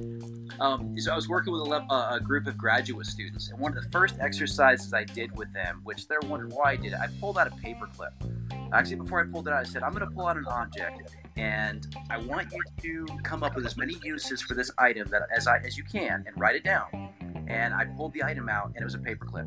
Um, 0.61 0.97
so 0.99 1.13
I 1.13 1.17
was 1.17 1.29
working 1.29 1.53
with 1.53 1.63
a, 1.63 1.87
uh, 1.93 2.17
a, 2.17 2.21
group 2.21 2.47
of 2.47 2.57
graduate 2.57 3.07
students, 3.07 3.51
and 3.51 3.59
one 3.59 3.77
of 3.77 3.83
the 3.83 3.91
first 3.91 4.17
exercises 4.21 4.95
I 4.95 5.03
did 5.03 5.37
with 5.37 5.53
them, 5.53 5.81
which 5.83 6.07
they're 6.07 6.21
wondering 6.29 6.55
why 6.55 6.73
I 6.73 6.77
did 6.77 6.93
it, 6.93 6.99
I 7.01 7.09
pulled 7.21 7.39
out 7.39 7.49
a 7.49 7.57
paper 7.57 7.89
clip. 7.97 8.13
Actually, 8.73 8.97
before 8.97 9.21
I 9.21 9.25
pulled 9.25 9.49
it 9.49 9.53
out, 9.53 9.61
I 9.61 9.69
said, 9.69 9.83
I'm 9.83 9.93
going 9.93 10.09
to 10.09 10.15
pull 10.15 10.27
out 10.27 10.37
an 10.37 10.47
object, 10.47 11.11
and 11.37 11.95
I 12.11 12.19
want 12.19 12.53
you 12.83 13.07
to 13.07 13.19
come 13.23 13.43
up 13.43 13.55
with 13.55 13.67
as 13.67 13.77
many 13.77 13.97
uses 14.03 14.41
for 14.43 14.55
this 14.55 14.71
item 14.79 15.09
that 15.11 15.23
as 15.35 15.47
I 15.47 15.59
as 15.59 15.77
you 15.77 15.85
can, 15.85 16.25
and 16.27 16.39
write 16.39 16.57
it 16.57 16.65
down. 16.65 17.11
And 17.49 17.75
I 17.75 17.85
pulled 17.85 18.13
the 18.13 18.23
item 18.23 18.49
out, 18.49 18.69
and 18.69 18.79
it 18.79 18.85
was 18.85 18.95
a 18.95 18.99
paper 18.99 19.27
clip 19.27 19.47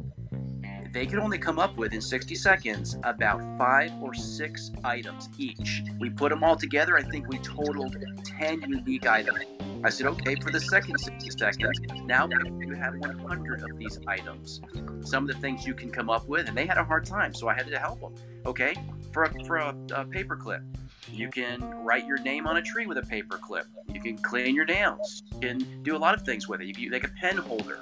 they 0.95 1.05
could 1.05 1.19
only 1.19 1.37
come 1.37 1.59
up 1.59 1.75
with 1.75 1.91
in 1.91 1.99
60 1.99 2.35
seconds 2.35 2.95
about 3.03 3.41
five 3.57 3.91
or 4.01 4.13
six 4.13 4.71
items 4.85 5.27
each. 5.37 5.83
We 5.99 6.09
put 6.09 6.29
them 6.29 6.41
all 6.41 6.55
together. 6.55 6.97
I 6.97 7.03
think 7.03 7.27
we 7.27 7.37
totaled 7.39 7.97
10 8.23 8.61
unique 8.61 9.05
items. 9.05 9.39
I 9.83 9.89
said, 9.89 10.07
okay, 10.07 10.35
for 10.35 10.51
the 10.51 10.59
second 10.61 10.97
60 10.97 11.31
seconds, 11.31 11.79
now 12.05 12.29
you 12.61 12.75
have 12.75 12.95
100 12.95 13.63
of 13.63 13.77
these 13.77 13.99
items. 14.07 14.61
Some 15.01 15.27
of 15.27 15.35
the 15.35 15.41
things 15.41 15.67
you 15.67 15.73
can 15.73 15.91
come 15.91 16.09
up 16.09 16.29
with, 16.29 16.47
and 16.47 16.57
they 16.57 16.65
had 16.65 16.77
a 16.77 16.83
hard 16.85 17.05
time, 17.05 17.33
so 17.33 17.49
I 17.49 17.55
had 17.55 17.67
to 17.67 17.77
help 17.77 17.99
them. 17.99 18.15
Okay, 18.45 18.73
for 19.15 19.23
a, 19.23 19.45
for 19.45 19.55
a, 19.55 19.73
a 19.95 20.03
paper 20.03 20.35
clip, 20.35 20.61
you 21.09 21.29
can 21.29 21.61
write 21.85 22.05
your 22.05 22.17
name 22.17 22.45
on 22.45 22.57
a 22.57 22.61
tree 22.61 22.85
with 22.85 22.97
a 22.97 23.01
paper 23.01 23.37
clip. 23.37 23.65
You 23.93 24.01
can 24.01 24.17
clean 24.17 24.53
your 24.53 24.65
nails. 24.65 25.23
You 25.35 25.39
can 25.39 25.83
do 25.83 25.95
a 25.95 25.97
lot 25.97 26.13
of 26.13 26.23
things 26.23 26.49
with 26.49 26.59
it. 26.59 26.67
You 26.67 26.73
can 26.73 26.89
make 26.89 27.05
a 27.05 27.11
pen 27.21 27.37
holder. 27.37 27.79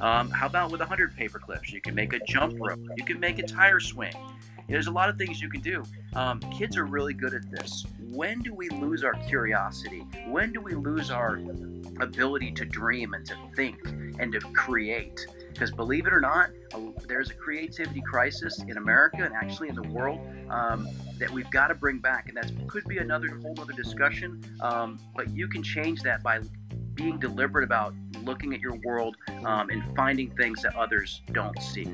Um, 0.00 0.28
how 0.30 0.46
about 0.46 0.72
with 0.72 0.80
100 0.80 1.16
paper 1.16 1.38
clips? 1.38 1.72
You 1.72 1.80
can 1.80 1.94
make 1.94 2.12
a 2.12 2.18
jump 2.26 2.54
rope. 2.58 2.80
You 2.96 3.04
can 3.04 3.20
make 3.20 3.38
a 3.38 3.44
tire 3.44 3.78
swing. 3.78 4.12
There's 4.68 4.88
a 4.88 4.90
lot 4.90 5.08
of 5.08 5.16
things 5.16 5.40
you 5.40 5.48
can 5.48 5.60
do. 5.60 5.84
Um, 6.14 6.40
kids 6.58 6.76
are 6.76 6.84
really 6.84 7.14
good 7.14 7.32
at 7.32 7.48
this. 7.48 7.86
When 8.10 8.40
do 8.40 8.52
we 8.52 8.68
lose 8.68 9.04
our 9.04 9.14
curiosity? 9.28 10.00
When 10.26 10.52
do 10.52 10.60
we 10.60 10.74
lose 10.74 11.12
our 11.12 11.40
ability 12.00 12.50
to 12.52 12.64
dream 12.64 13.14
and 13.14 13.24
to 13.26 13.36
think 13.54 13.78
and 14.18 14.32
to 14.32 14.40
create? 14.52 15.24
Because 15.52 15.70
believe 15.70 16.06
it 16.06 16.12
or 16.12 16.20
not, 16.20 16.50
there's 17.06 17.30
a 17.30 17.34
creativity 17.34 18.00
crisis 18.00 18.62
in 18.62 18.76
America 18.76 19.22
and 19.22 19.34
actually 19.34 19.68
in 19.68 19.74
the 19.74 19.88
world 19.88 20.20
um, 20.50 20.88
that 21.18 21.30
we've 21.30 21.50
got 21.50 21.68
to 21.68 21.74
bring 21.74 21.98
back. 21.98 22.28
And 22.28 22.36
that 22.36 22.50
could 22.68 22.84
be 22.84 22.98
another 22.98 23.28
whole 23.42 23.54
other 23.60 23.72
discussion. 23.72 24.42
Um, 24.60 24.98
but 25.14 25.30
you 25.30 25.48
can 25.48 25.62
change 25.62 26.02
that 26.02 26.22
by 26.22 26.40
being 26.94 27.18
deliberate 27.18 27.64
about 27.64 27.94
looking 28.22 28.54
at 28.54 28.60
your 28.60 28.76
world 28.84 29.16
um, 29.44 29.70
and 29.70 29.82
finding 29.96 30.30
things 30.36 30.62
that 30.62 30.74
others 30.76 31.22
don't 31.32 31.60
see. 31.60 31.86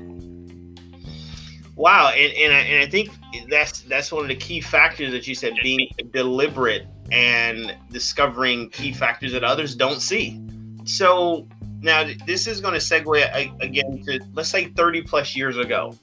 Wow, 1.75 2.09
and, 2.09 2.33
and, 2.33 2.53
I, 2.53 2.59
and 2.59 2.83
I 2.83 2.89
think 2.89 3.09
that's 3.49 3.81
that's 3.83 4.11
one 4.11 4.23
of 4.23 4.27
the 4.27 4.35
key 4.35 4.59
factors 4.59 5.11
that 5.11 5.27
you 5.27 5.33
said, 5.33 5.53
being 5.63 5.89
deliberate 6.11 6.85
and 7.11 7.73
discovering 7.89 8.69
key 8.69 8.91
factors 8.91 9.31
that 9.31 9.45
others 9.45 9.75
don't 9.75 10.01
see. 10.01 10.41
So 10.83 11.47
now 11.81 12.09
this 12.25 12.47
is 12.47 12.61
going 12.61 12.73
to 12.73 12.79
segue 12.79 13.61
again 13.61 14.03
to 14.05 14.19
let's 14.33 14.49
say 14.49 14.65
30 14.65 15.03
plus 15.03 15.35
years 15.35 15.57
ago. 15.57 15.95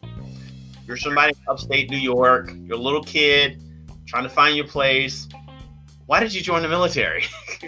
You're 0.87 0.97
somebody 0.97 1.35
upstate 1.49 1.90
New 1.90 1.99
York. 1.99 2.52
You're 2.64 2.76
a 2.76 2.80
little 2.80 3.02
kid 3.02 3.61
trying 4.06 4.23
to 4.23 4.28
find 4.28 4.56
your 4.56 4.66
place. 4.66 5.28
Why 6.06 6.21
did 6.21 6.33
you 6.33 6.40
join 6.40 6.62
the 6.62 6.68
military? 6.68 7.25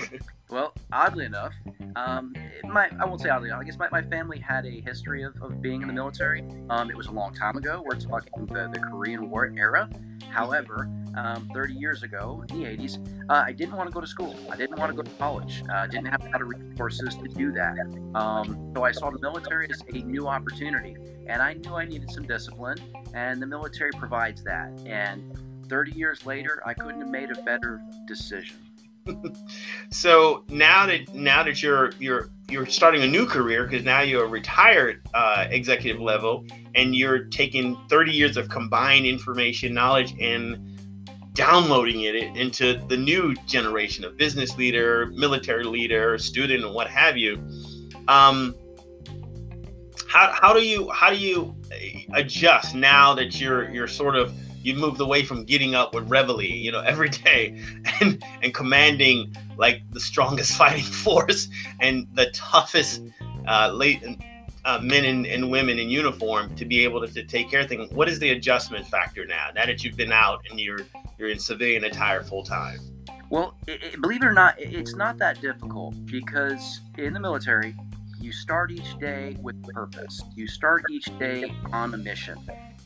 Well, 0.50 0.72
oddly 0.90 1.26
enough, 1.26 1.52
um, 1.94 2.34
my 2.64 2.88
I 2.98 3.04
won't 3.04 3.20
say 3.20 3.28
oddly 3.28 3.50
enough. 3.50 3.60
I 3.60 3.64
guess 3.64 3.76
my, 3.76 3.88
my 3.92 4.02
family 4.02 4.38
had 4.38 4.64
a 4.64 4.80
history 4.80 5.22
of, 5.22 5.36
of 5.42 5.60
being 5.60 5.82
in 5.82 5.88
the 5.88 5.92
military. 5.92 6.42
Um, 6.70 6.90
it 6.90 6.96
was 6.96 7.06
a 7.08 7.10
long 7.10 7.34
time 7.34 7.58
ago. 7.58 7.82
We're 7.84 8.00
talking 8.00 8.46
the, 8.46 8.70
the 8.72 8.80
Korean 8.80 9.28
War 9.28 9.52
era. 9.54 9.90
However, 10.30 10.88
um, 11.18 11.50
30 11.52 11.74
years 11.74 12.02
ago 12.02 12.44
in 12.48 12.60
the 12.60 12.66
80s, 12.66 12.98
uh, 13.28 13.44
I 13.46 13.52
didn't 13.52 13.76
want 13.76 13.88
to 13.88 13.94
go 13.94 14.00
to 14.00 14.06
school. 14.06 14.36
I 14.50 14.56
didn't 14.56 14.78
want 14.78 14.90
to 14.90 14.96
go 14.96 15.02
to 15.02 15.10
college. 15.18 15.62
I 15.70 15.84
uh, 15.84 15.86
didn't 15.86 16.06
have 16.06 16.24
a 16.24 16.30
lot 16.30 16.40
of 16.40 16.48
resources 16.48 17.16
to 17.16 17.28
do 17.28 17.52
that. 17.52 17.76
Um, 18.14 18.72
so 18.74 18.84
I 18.84 18.92
saw 18.92 19.10
the 19.10 19.18
military 19.18 19.68
as 19.70 19.82
a 19.92 19.98
new 19.98 20.28
opportunity, 20.28 20.96
and 21.26 21.42
I 21.42 21.54
knew 21.54 21.74
I 21.74 21.84
needed 21.84 22.10
some 22.10 22.26
discipline, 22.26 22.78
and 23.14 23.42
the 23.42 23.46
military 23.46 23.90
provides 23.92 24.42
that. 24.44 24.70
And 24.86 25.36
30 25.68 25.92
years 25.92 26.24
later, 26.24 26.62
I 26.64 26.74
couldn't 26.74 27.00
have 27.00 27.10
made 27.10 27.30
a 27.30 27.42
better 27.42 27.82
decision. 28.06 28.56
so 29.90 30.44
now 30.48 30.86
that 30.86 31.14
now 31.14 31.42
that 31.42 31.62
you're 31.62 31.92
you're 31.98 32.28
you're 32.50 32.66
starting 32.66 33.02
a 33.02 33.06
new 33.06 33.26
career 33.26 33.64
because 33.64 33.84
now 33.84 34.00
you're 34.00 34.24
a 34.24 34.28
retired 34.28 35.00
uh, 35.14 35.46
executive 35.50 36.00
level 36.00 36.44
and 36.74 36.94
you're 36.94 37.24
taking 37.24 37.76
30 37.88 38.12
years 38.12 38.36
of 38.36 38.48
combined 38.48 39.06
information 39.06 39.74
knowledge 39.74 40.14
and 40.20 40.77
downloading 41.38 42.00
it 42.00 42.16
into 42.16 42.84
the 42.88 42.96
new 42.96 43.32
generation 43.46 44.04
of 44.04 44.16
business 44.16 44.58
leader 44.58 45.06
military 45.14 45.62
leader 45.62 46.18
student 46.18 46.64
and 46.64 46.74
what 46.74 46.88
have 46.88 47.16
you 47.16 47.40
um, 48.08 48.56
how, 50.08 50.32
how 50.32 50.52
do 50.52 50.64
you 50.66 50.90
how 50.90 51.10
do 51.10 51.16
you 51.16 51.54
adjust 52.14 52.74
now 52.74 53.14
that 53.14 53.40
you're 53.40 53.70
you're 53.70 53.86
sort 53.86 54.16
of 54.16 54.34
you 54.62 54.74
moved 54.74 55.00
away 55.00 55.24
from 55.24 55.44
getting 55.44 55.76
up 55.76 55.94
with 55.94 56.10
reveille, 56.10 56.42
you 56.42 56.72
know, 56.72 56.80
every 56.86 57.08
day 57.08 57.62
and 58.00 58.20
and 58.42 58.52
commanding 58.52 59.32
like 59.56 59.82
the 59.92 60.00
strongest 60.00 60.52
fighting 60.58 60.82
force 60.82 61.48
and 61.78 62.08
the 62.14 62.32
toughest 62.32 63.02
uh, 63.46 63.70
late 63.72 64.02
uh, 64.64 64.80
men 64.82 65.04
and, 65.04 65.24
and, 65.24 65.50
women 65.50 65.78
in 65.78 65.88
uniform 65.88 66.54
to 66.56 66.66
be 66.66 66.84
able 66.84 67.00
to, 67.00 67.06
to, 67.06 67.24
take 67.24 67.48
care 67.48 67.60
of 67.60 67.68
things. 67.68 67.90
What 67.92 68.08
is 68.08 68.18
the 68.18 68.30
adjustment 68.30 68.86
factor 68.86 69.24
now? 69.24 69.48
Now 69.54 69.64
that 69.64 69.82
you've 69.82 69.96
been 69.96 70.12
out 70.12 70.44
and 70.50 70.60
you're 70.60 70.80
you're 71.18 71.28
in 71.28 71.38
civilian 71.38 71.84
attire 71.84 72.22
full 72.22 72.44
time. 72.44 72.78
Well, 73.30 73.56
it, 73.66 73.82
it, 73.82 74.00
believe 74.00 74.22
it 74.22 74.26
or 74.26 74.32
not, 74.32 74.54
it's 74.58 74.94
not 74.94 75.18
that 75.18 75.40
difficult 75.40 75.94
because 76.06 76.80
in 76.96 77.12
the 77.12 77.20
military, 77.20 77.74
you 78.20 78.32
start 78.32 78.70
each 78.70 78.98
day 78.98 79.36
with 79.40 79.62
purpose. 79.64 80.22
You 80.34 80.46
start 80.46 80.84
each 80.90 81.06
day 81.18 81.52
on 81.72 81.92
a 81.94 81.98
mission. 81.98 82.38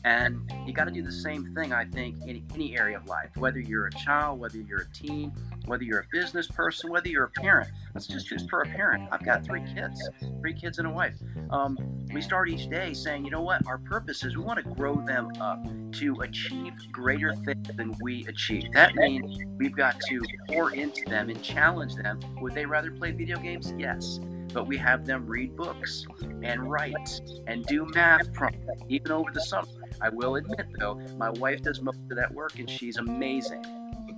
And 0.05 0.51
you 0.65 0.73
got 0.73 0.85
to 0.85 0.91
do 0.91 1.01
the 1.01 1.11
same 1.11 1.53
thing, 1.55 1.71
I 1.71 1.85
think, 1.85 2.17
in 2.27 2.45
any 2.53 2.77
area 2.77 2.97
of 2.97 3.07
life, 3.07 3.29
whether 3.37 3.59
you're 3.59 3.87
a 3.87 3.91
child, 3.91 4.39
whether 4.39 4.57
you're 4.57 4.81
a 4.81 4.89
teen, 4.91 5.31
whether 5.65 5.83
you're 5.83 6.01
a 6.01 6.07
business 6.11 6.47
person, 6.47 6.89
whether 6.89 7.07
you're 7.07 7.23
a 7.23 7.29
parent. 7.29 7.69
Let's 7.93 8.07
just 8.07 8.27
choose 8.27 8.45
for 8.49 8.61
a 8.61 8.65
parent. 8.65 9.07
I've 9.11 9.23
got 9.23 9.45
three 9.45 9.63
kids, 9.73 10.09
three 10.41 10.53
kids 10.53 10.79
and 10.79 10.87
a 10.87 10.91
wife. 10.91 11.15
Um, 11.51 11.77
we 12.13 12.21
start 12.21 12.49
each 12.49 12.69
day 12.69 12.93
saying, 12.93 13.23
you 13.23 13.31
know 13.31 13.41
what, 13.41 13.65
our 13.65 13.77
purpose 13.77 14.25
is 14.25 14.35
we 14.35 14.43
want 14.43 14.63
to 14.63 14.69
grow 14.73 14.95
them 14.95 15.31
up 15.39 15.63
to 15.93 16.15
achieve 16.21 16.73
greater 16.91 17.33
things 17.33 17.69
than 17.75 17.95
we 18.01 18.25
achieve. 18.27 18.73
That 18.73 18.95
means 18.95 19.37
we've 19.57 19.75
got 19.75 19.99
to 20.09 20.21
pour 20.49 20.73
into 20.73 21.03
them 21.09 21.29
and 21.29 21.41
challenge 21.41 21.95
them. 21.95 22.19
Would 22.41 22.53
they 22.53 22.65
rather 22.65 22.91
play 22.91 23.11
video 23.11 23.37
games? 23.37 23.73
Yes 23.77 24.19
but 24.53 24.67
we 24.67 24.77
have 24.77 25.05
them 25.05 25.25
read 25.25 25.55
books 25.55 26.05
and 26.43 26.69
write 26.69 27.21
and 27.47 27.65
do 27.65 27.87
math 27.93 28.31
problems 28.33 28.81
even 28.87 29.11
over 29.11 29.31
the 29.31 29.41
summer. 29.41 29.67
I 30.03 30.09
will 30.09 30.35
admit, 30.35 30.67
though, 30.77 30.95
my 31.17 31.29
wife 31.29 31.61
does 31.61 31.81
most 31.81 31.99
of 32.11 32.17
that 32.17 32.33
work, 32.33 32.59
and 32.59 32.69
she's 32.69 32.97
amazing. 32.97 33.65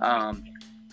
Um, 0.00 0.42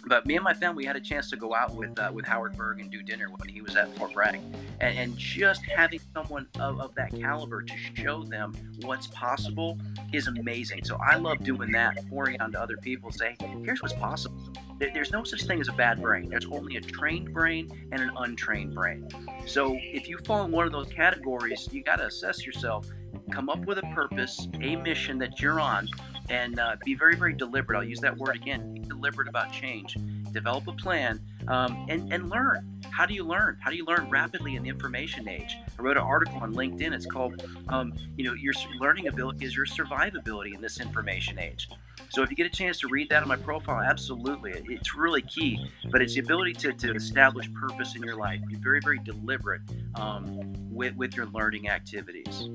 but 0.06 0.26
me 0.26 0.36
and 0.36 0.44
my 0.44 0.54
family 0.54 0.86
had 0.86 0.96
a 0.96 1.02
chance 1.02 1.30
to 1.30 1.38
go 1.38 1.56
out 1.56 1.74
with 1.76 1.98
uh, 1.98 2.12
with 2.14 2.26
Howard 2.26 2.58
Berg 2.58 2.82
and 2.82 2.92
do 2.92 3.02
dinner 3.02 3.28
when 3.38 3.48
he 3.48 3.62
was 3.62 3.76
at 3.76 3.96
Fort 3.98 4.14
Bragg, 4.14 4.40
and, 4.82 4.98
and 4.98 5.18
just 5.18 5.64
having 5.64 6.02
someone 6.14 6.46
of, 6.60 6.80
of 6.80 6.94
that 6.96 7.12
caliber 7.12 7.62
to 7.62 7.74
show 7.96 8.24
them 8.24 8.54
what's 8.82 9.08
possible 9.08 9.80
is 10.12 10.28
amazing. 10.28 10.84
So 10.84 10.98
I 10.98 11.16
love 11.16 11.44
doing 11.44 11.72
that, 11.72 11.98
pouring 12.10 12.40
on 12.42 12.52
to 12.52 12.62
other 12.62 12.78
people, 12.78 13.12
saying, 13.12 13.38
"Here's 13.64 13.82
what's 13.82 13.94
possible." 13.94 14.38
There's 14.80 15.12
no 15.12 15.24
such 15.24 15.44
thing 15.44 15.62
as 15.62 15.70
a 15.70 15.74
bad 15.74 16.02
brain. 16.02 16.28
There's 16.30 16.48
only 16.48 16.76
a 16.76 16.82
trained 16.82 17.34
brain 17.34 17.88
and 17.94 18.02
an 18.02 18.12
untrained 18.18 18.76
brain. 18.76 19.08
So 19.46 19.78
if 19.80 20.10
you 20.10 20.18
fall 20.26 20.44
in 20.44 20.52
one 20.52 20.66
of 20.66 20.74
those 20.74 20.90
categories, 20.90 21.70
you 21.72 21.82
got 21.84 21.98
to 21.98 22.08
assess 22.08 22.46
yourself, 22.46 22.90
come 23.32 23.50
up 23.50 23.66
with 23.66 23.78
a 23.78 23.94
purpose, 23.94 24.48
a 24.62 24.76
mission 24.76 25.18
that 25.20 25.40
you're 25.40 25.60
on, 25.60 25.88
and 26.30 26.60
uh, 26.60 26.76
be 26.84 26.96
very, 26.96 27.16
very 27.16 27.34
deliberate. 27.34 27.78
I'll 27.78 27.84
use 27.84 28.00
that 28.00 28.18
word 28.18 28.36
again. 28.36 28.74
Be 28.74 28.80
deliberate 28.80 29.28
about 29.28 29.52
change. 29.52 29.98
Develop 30.32 30.68
a 30.68 30.74
plan 30.74 31.20
um, 31.48 31.86
and 31.90 32.12
and 32.12 32.30
learn. 32.30 32.82
How 32.90 33.06
do 33.06 33.14
you 33.14 33.24
learn? 33.24 33.58
How 33.60 33.70
do 33.70 33.76
you 33.76 33.86
learn 33.86 34.10
rapidly 34.10 34.56
in 34.56 34.64
the 34.64 34.70
information 34.70 35.28
age? 35.28 35.58
I 35.78 35.82
wrote 35.82 35.98
an 35.98 36.04
article 36.04 36.40
on 36.40 36.54
LinkedIn. 36.54 36.94
It's 36.94 37.06
called, 37.06 37.44
um, 37.70 37.94
you 38.18 38.24
know, 38.24 38.34
your 38.34 38.54
learning 38.80 39.08
ability 39.08 39.46
is 39.46 39.56
your 39.56 39.66
survivability 39.66 40.54
in 40.54 40.62
this 40.62 40.80
information 40.80 41.40
age. 41.40 41.70
So 42.10 42.22
if 42.22 42.30
you 42.30 42.36
get 42.36 42.46
a 42.46 42.50
chance 42.50 42.80
to 42.82 42.88
read 42.88 43.10
that 43.10 43.24
on 43.24 43.28
my 43.28 43.36
profile, 43.36 43.82
absolutely, 43.82 44.52
it's 44.68 44.96
really 44.96 45.24
key. 45.24 45.68
But 45.92 46.02
it's 46.02 46.14
the 46.14 46.20
ability 46.20 46.54
to, 46.54 46.74
to 46.74 46.94
establish 46.94 47.52
purpose 47.54 47.96
in 47.96 48.04
your 48.04 48.16
life. 48.16 48.40
Be 48.48 48.56
very, 48.56 48.80
very 48.84 49.00
deliberate 49.00 49.62
um, 49.96 50.54
with 50.72 50.96
with 50.96 51.16
your 51.16 51.26
learning 51.28 51.70
activities. 51.70 52.50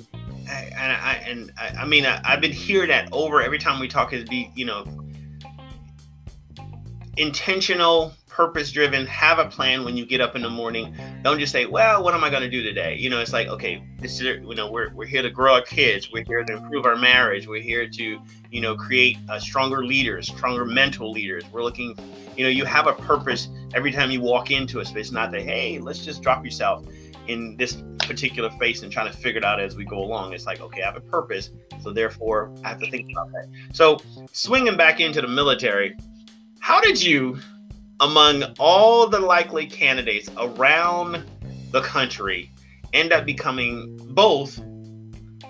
And 0.49 0.93
I, 0.93 1.23
and 1.27 1.53
I, 1.59 1.83
I 1.83 1.87
mean, 1.87 2.07
I, 2.07 2.21
I've 2.25 2.41
been 2.41 2.53
hearing 2.53 2.89
that 2.89 3.09
over 3.13 3.43
every 3.43 3.59
time 3.59 3.81
we 3.81 3.89
talk. 3.89 4.13
Is 4.13 4.29
be 4.29 4.51
you 4.55 4.65
know 4.65 4.85
intentional 7.17 8.15
purpose 8.29 8.71
driven 8.71 9.05
have 9.07 9.41
a 9.41 9.47
plan 9.47 9.85
when 9.85 9.97
you 9.97 10.07
get 10.07 10.21
up 10.21 10.37
in 10.37 10.43
the 10.43 10.49
morning. 10.49 10.95
Don't 11.25 11.41
just 11.41 11.51
say 11.51 11.67
well 11.67 12.05
what 12.05 12.15
am 12.15 12.23
i 12.23 12.31
going 12.31 12.45
to 12.45 12.49
do 12.49 12.63
today? 12.63 12.95
You 12.97 13.11
know 13.11 13.21
it's 13.21 13.33
like 13.33 13.49
okay 13.49 13.83
this 13.99 14.15
is 14.15 14.21
you 14.21 14.55
know 14.55 14.71
we're, 14.71 14.95
we're 14.95 15.07
here 15.07 15.23
to 15.23 15.31
grow 15.31 15.55
our 15.55 15.63
kids. 15.63 16.13
We're 16.13 16.25
here 16.25 16.45
to 16.45 16.57
improve 16.57 16.87
our 16.87 16.95
marriage. 16.95 17.49
We're 17.49 17.61
here 17.61 17.89
to 17.89 18.21
you 18.53 18.61
know 18.61 18.77
create 18.77 19.19
stronger 19.41 19.85
leaders 19.85 20.29
stronger 20.29 20.65
mental 20.65 21.11
leaders. 21.11 21.43
We're 21.53 21.65
looking 21.65 21.99
you 22.37 22.45
know 22.45 22.51
you 22.51 22.65
have 22.65 22.87
a 22.87 22.93
purpose 22.93 23.49
every 23.75 23.91
time 23.91 24.13
you 24.13 24.21
walk 24.21 24.53
into 24.53 24.79
a 24.79 24.85
space. 24.85 25.11
Not 25.11 25.33
that 25.33 25.43
hey 25.43 25.81
let's 25.81 26.05
just 26.05 26.23
drop 26.23 26.45
yourself 26.45 26.87
in 27.27 27.57
this 27.57 27.83
particular 28.09 28.51
face 28.59 28.83
and 28.83 28.91
trying 28.91 29.11
to 29.11 29.17
figure 29.17 29.39
it 29.39 29.45
out 29.45 29.61
as 29.61 29.77
we 29.77 29.85
go 29.85 29.99
along 29.99 30.33
it's 30.33 30.47
like 30.47 30.61
okay 30.61 30.83
i 30.83 30.87
have 30.87 30.97
a 30.97 31.01
purpose 31.01 31.51
so 31.81 31.93
therefore 31.93 32.53
i 32.65 32.69
have 32.69 32.81
to 32.81 32.91
think 32.91 33.11
about 33.13 33.31
that 33.31 33.47
so 33.73 33.99
swinging 34.33 34.77
back 34.77 34.99
into 34.99 35.21
the 35.21 35.29
military 35.29 35.95
how 36.69 36.83
did 36.83 37.03
you, 37.03 37.39
among 38.01 38.45
all 38.59 39.09
the 39.09 39.21
likely 39.21 39.67
candidates 39.67 40.29
around 40.37 41.25
the 41.71 41.81
country, 41.81 42.51
end 42.93 43.11
up 43.11 43.25
becoming 43.25 43.97
both 44.11 44.61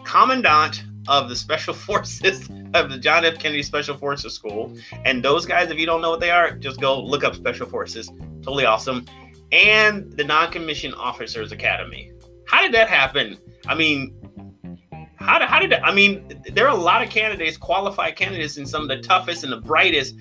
commandant 0.05 0.85
of 1.09 1.29
the 1.29 1.35
Special 1.35 1.75
Forces 1.88 2.49
of 2.75 2.91
the 2.91 2.99
John 2.99 3.25
F. 3.25 3.38
Kennedy 3.38 3.65
Special 3.65 3.97
Forces 3.97 4.33
School? 4.33 4.77
And 5.05 5.25
those 5.25 5.45
guys, 5.45 5.71
if 5.71 5.79
you 5.79 5.87
don't 5.87 6.00
know 6.00 6.11
what 6.11 6.21
they 6.21 6.31
are, 6.31 6.53
just 6.53 6.81
go 6.81 7.00
look 7.03 7.25
up 7.25 7.35
Special 7.35 7.67
Forces. 7.67 8.09
Totally 8.43 8.65
awesome. 8.65 9.05
And 9.50 10.12
the 10.12 10.23
Non 10.23 10.53
Commissioned 10.53 10.95
Officers 10.95 11.50
Academy. 11.50 12.12
How 12.49 12.62
did 12.62 12.73
that 12.73 12.88
happen? 12.88 13.37
I 13.67 13.75
mean, 13.75 14.14
how 15.17 15.38
did, 15.38 15.49
how 15.49 15.61
did 15.61 15.75
I 15.75 15.93
mean, 15.93 16.43
there 16.52 16.67
are 16.67 16.75
a 16.75 16.81
lot 16.81 17.02
of 17.02 17.11
candidates, 17.11 17.59
qualified 17.59 18.17
candidates, 18.17 18.57
and 18.57 18.67
some 18.67 18.83
of 18.83 18.88
the 18.88 19.00
toughest 19.00 19.45
and 19.45 19.52
the 19.52 19.61
brightest 19.61 20.14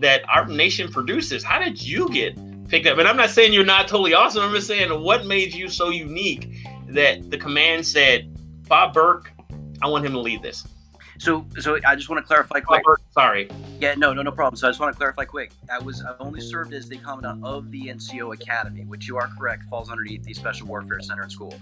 that 0.00 0.28
our 0.28 0.46
nation 0.46 0.90
produces. 0.90 1.44
How 1.44 1.60
did 1.60 1.80
you 1.80 2.08
get 2.10 2.36
picked 2.68 2.86
up? 2.86 2.98
And 2.98 3.06
I'm 3.06 3.16
not 3.16 3.30
saying 3.30 3.52
you're 3.52 3.64
not 3.64 3.86
totally 3.86 4.12
awesome. 4.12 4.42
I'm 4.42 4.52
just 4.52 4.66
saying 4.66 4.90
what 5.02 5.24
made 5.26 5.54
you 5.54 5.68
so 5.68 5.90
unique 5.90 6.66
that 6.88 7.30
the 7.30 7.38
command 7.38 7.86
said, 7.86 8.36
Bob 8.66 8.92
Burke, 8.92 9.30
I 9.80 9.86
want 9.86 10.04
him 10.04 10.12
to 10.12 10.20
lead 10.20 10.42
this. 10.42 10.66
So, 11.18 11.44
so 11.58 11.78
I 11.84 11.96
just 11.96 12.08
want 12.08 12.22
to 12.22 12.26
clarify 12.26 12.60
quick. 12.60 12.82
Sorry. 13.10 13.48
Yeah, 13.80 13.94
no, 13.94 14.12
no, 14.12 14.22
no 14.22 14.30
problem. 14.30 14.56
So 14.56 14.68
I 14.68 14.70
just 14.70 14.80
want 14.80 14.92
to 14.92 14.96
clarify 14.96 15.24
quick. 15.24 15.52
I 15.70 15.78
was 15.78 16.04
I 16.04 16.14
only 16.20 16.40
served 16.40 16.72
as 16.72 16.88
the 16.88 16.96
commandant 16.98 17.44
of 17.44 17.70
the 17.70 17.86
NCO 17.86 18.34
Academy, 18.34 18.84
which 18.84 19.08
you 19.08 19.16
are 19.16 19.28
correct 19.38 19.64
falls 19.64 19.90
underneath 19.90 20.22
the 20.22 20.34
Special 20.34 20.66
Warfare 20.68 21.00
Center 21.00 21.22
and 21.22 21.32
School. 21.32 21.54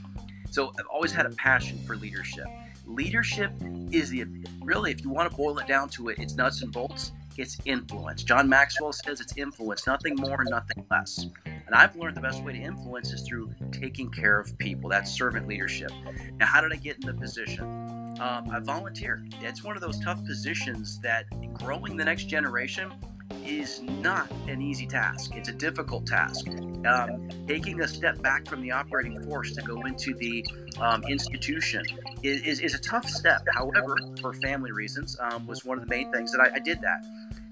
So 0.50 0.72
I've 0.78 0.86
always 0.86 1.12
had 1.12 1.26
a 1.26 1.30
passion 1.30 1.78
for 1.86 1.96
leadership. 1.96 2.46
Leadership 2.86 3.50
is 3.90 4.10
the 4.10 4.26
really, 4.62 4.92
if 4.92 5.02
you 5.02 5.10
want 5.10 5.30
to 5.30 5.36
boil 5.36 5.58
it 5.58 5.66
down 5.66 5.88
to 5.90 6.10
it, 6.10 6.18
it's 6.18 6.34
nuts 6.34 6.62
and 6.62 6.70
bolts 6.70 7.12
it's 7.38 7.58
influence. 7.64 8.22
John 8.22 8.48
Maxwell 8.48 8.92
says 8.92 9.20
it's 9.20 9.36
influence, 9.36 9.86
nothing 9.86 10.16
more, 10.16 10.42
nothing 10.44 10.84
less. 10.90 11.26
And 11.44 11.75
I've 11.75 11.94
learned 11.96 12.16
the 12.16 12.20
best 12.20 12.42
way 12.42 12.52
to 12.54 12.58
influence 12.58 13.12
is 13.12 13.22
through 13.22 13.52
taking 13.72 14.10
care 14.10 14.38
of 14.38 14.56
people. 14.58 14.88
That's 14.88 15.10
servant 15.10 15.46
leadership. 15.46 15.90
Now, 16.38 16.46
how 16.46 16.60
did 16.60 16.72
I 16.72 16.76
get 16.76 16.96
in 16.96 17.06
the 17.06 17.14
position? 17.14 17.96
Um, 18.20 18.50
I 18.50 18.60
volunteer. 18.60 19.24
It's 19.42 19.62
one 19.62 19.76
of 19.76 19.82
those 19.82 19.98
tough 20.00 20.24
positions 20.24 20.98
that 21.00 21.26
growing 21.54 21.96
the 21.96 22.04
next 22.04 22.24
generation 22.24 22.92
is 23.44 23.82
not 23.82 24.30
an 24.48 24.60
easy 24.62 24.86
task. 24.86 25.32
It's 25.34 25.48
a 25.48 25.52
difficult 25.52 26.06
task. 26.06 26.48
Um, 26.86 27.28
taking 27.46 27.80
a 27.80 27.88
step 27.88 28.20
back 28.22 28.46
from 28.46 28.62
the 28.62 28.70
operating 28.70 29.22
force 29.24 29.52
to 29.54 29.62
go 29.62 29.82
into 29.82 30.14
the 30.14 30.44
um, 30.80 31.02
institution 31.04 31.84
is, 32.22 32.42
is, 32.42 32.60
is, 32.60 32.74
a 32.74 32.78
tough 32.78 33.08
step. 33.08 33.42
However, 33.52 33.96
for 34.20 34.32
family 34.34 34.72
reasons, 34.72 35.16
um, 35.20 35.46
was 35.46 35.64
one 35.64 35.78
of 35.78 35.84
the 35.84 35.90
main 35.90 36.12
things 36.12 36.32
that 36.32 36.40
I, 36.40 36.56
I 36.56 36.58
did 36.58 36.80
that. 36.82 37.04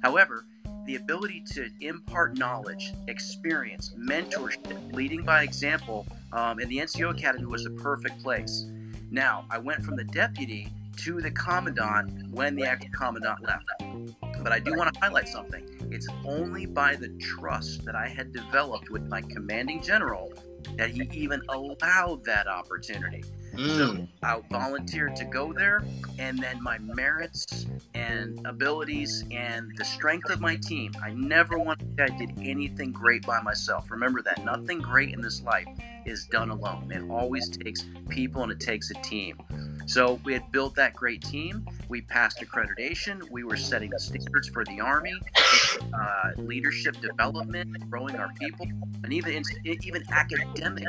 However, 0.03 0.45
the 0.87 0.97
ability 0.97 1.43
to 1.53 1.71
impart 1.81 2.39
knowledge, 2.39 2.93
experience, 3.09 3.95
mentorship, 3.99 4.95
leading 4.95 5.25
by 5.25 5.43
example, 5.43 6.07
um, 6.33 6.59
and 6.59 6.69
the 6.71 6.79
NCO 6.79 7.11
Academy 7.11 7.47
was 7.47 7.65
the 7.65 7.71
perfect 7.71 8.23
place. 8.23 8.67
Now, 9.15 9.45
I 9.49 9.59
went 9.59 9.85
from 9.85 9.95
the 9.95 10.03
deputy 10.03 10.67
to 10.97 11.21
the 11.21 11.31
commandant 11.31 12.33
when 12.33 12.57
the 12.57 12.65
acting 12.65 12.91
commandant 12.91 13.45
left. 13.45 13.65
But 14.43 14.51
I 14.51 14.59
do 14.59 14.75
want 14.75 14.93
to 14.93 15.01
highlight 15.01 15.29
something. 15.29 15.65
It's 15.93 16.09
only 16.25 16.67
by 16.67 16.97
the 16.97 17.11
trust 17.21 17.85
that 17.85 17.95
I 17.95 18.09
had 18.09 18.33
developed 18.33 18.91
with 18.91 19.07
my 19.07 19.23
commanding 19.23 19.81
general 19.81 20.33
that 20.79 20.91
he 20.91 21.09
even 21.13 21.43
allowed 21.49 22.25
that 22.25 22.49
opportunity. 22.49 23.23
Mm. 23.57 23.77
So 23.77 24.09
I 24.23 24.41
volunteered 24.51 25.17
to 25.17 25.25
go 25.25 25.53
there, 25.53 25.85
and 26.19 26.39
then 26.39 26.63
my 26.63 26.79
merits 26.79 27.67
and 27.95 28.45
abilities 28.47 29.25
and 29.31 29.77
the 29.77 29.85
strength 29.85 30.31
of 30.31 30.41
my 30.41 30.57
team. 30.57 30.93
I 31.03 31.11
never 31.11 31.59
wanted 31.59 31.97
to 31.97 32.05
I 32.05 32.09
did 32.09 32.33
anything 32.43 32.93
great 32.93 33.25
by 33.25 33.41
myself. 33.41 33.91
Remember 33.91 34.23
that 34.23 34.45
nothing 34.45 34.79
great 34.79 35.13
in 35.15 35.21
this 35.21 35.43
life 35.43 35.67
is 36.05 36.27
done 36.27 36.51
alone. 36.51 36.91
It 36.93 37.09
always 37.11 37.49
takes 37.49 37.85
people 38.09 38.43
and 38.43 38.53
it 38.53 38.61
takes 38.61 38.91
a 38.91 38.95
team. 38.95 39.39
So 39.87 40.21
we 40.25 40.33
had 40.33 40.51
built 40.51 40.75
that 40.77 40.95
great 40.95 41.23
team. 41.23 41.67
We 41.89 42.01
passed 42.01 42.39
accreditation. 42.39 43.31
We 43.31 43.45
were 43.45 43.57
setting 43.57 43.91
the 43.91 44.01
standards 44.01 44.49
for 44.49 44.65
the 44.65 44.81
Army, 44.81 45.21
uh, 45.93 46.31
leadership 46.39 47.01
development, 47.01 47.91
growing 47.91 48.17
our 48.17 48.33
people, 48.35 48.67
and 49.03 49.13
even 49.13 49.43
even 49.83 50.05
academic 50.11 50.89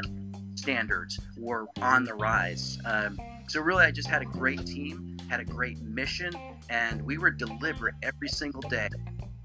standards 0.55 1.19
were 1.37 1.67
on 1.81 2.03
the 2.03 2.13
rise. 2.13 2.79
Um, 2.85 3.19
so 3.47 3.61
really, 3.61 3.85
I 3.85 3.91
just 3.91 4.07
had 4.07 4.21
a 4.21 4.25
great 4.25 4.65
team, 4.65 5.17
had 5.29 5.39
a 5.39 5.45
great 5.45 5.81
mission, 5.81 6.33
and 6.69 7.01
we 7.03 7.17
were 7.17 7.29
deliberate 7.29 7.95
every 8.01 8.29
single 8.29 8.61
day, 8.61 8.89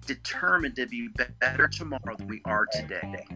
determined 0.07 0.77
to 0.77 0.87
be 0.87 1.09
better 1.41 1.69
tomorrow 1.69 2.17
than 2.17 2.29
we 2.29 2.41
are 2.45 2.67
today. 2.73 3.27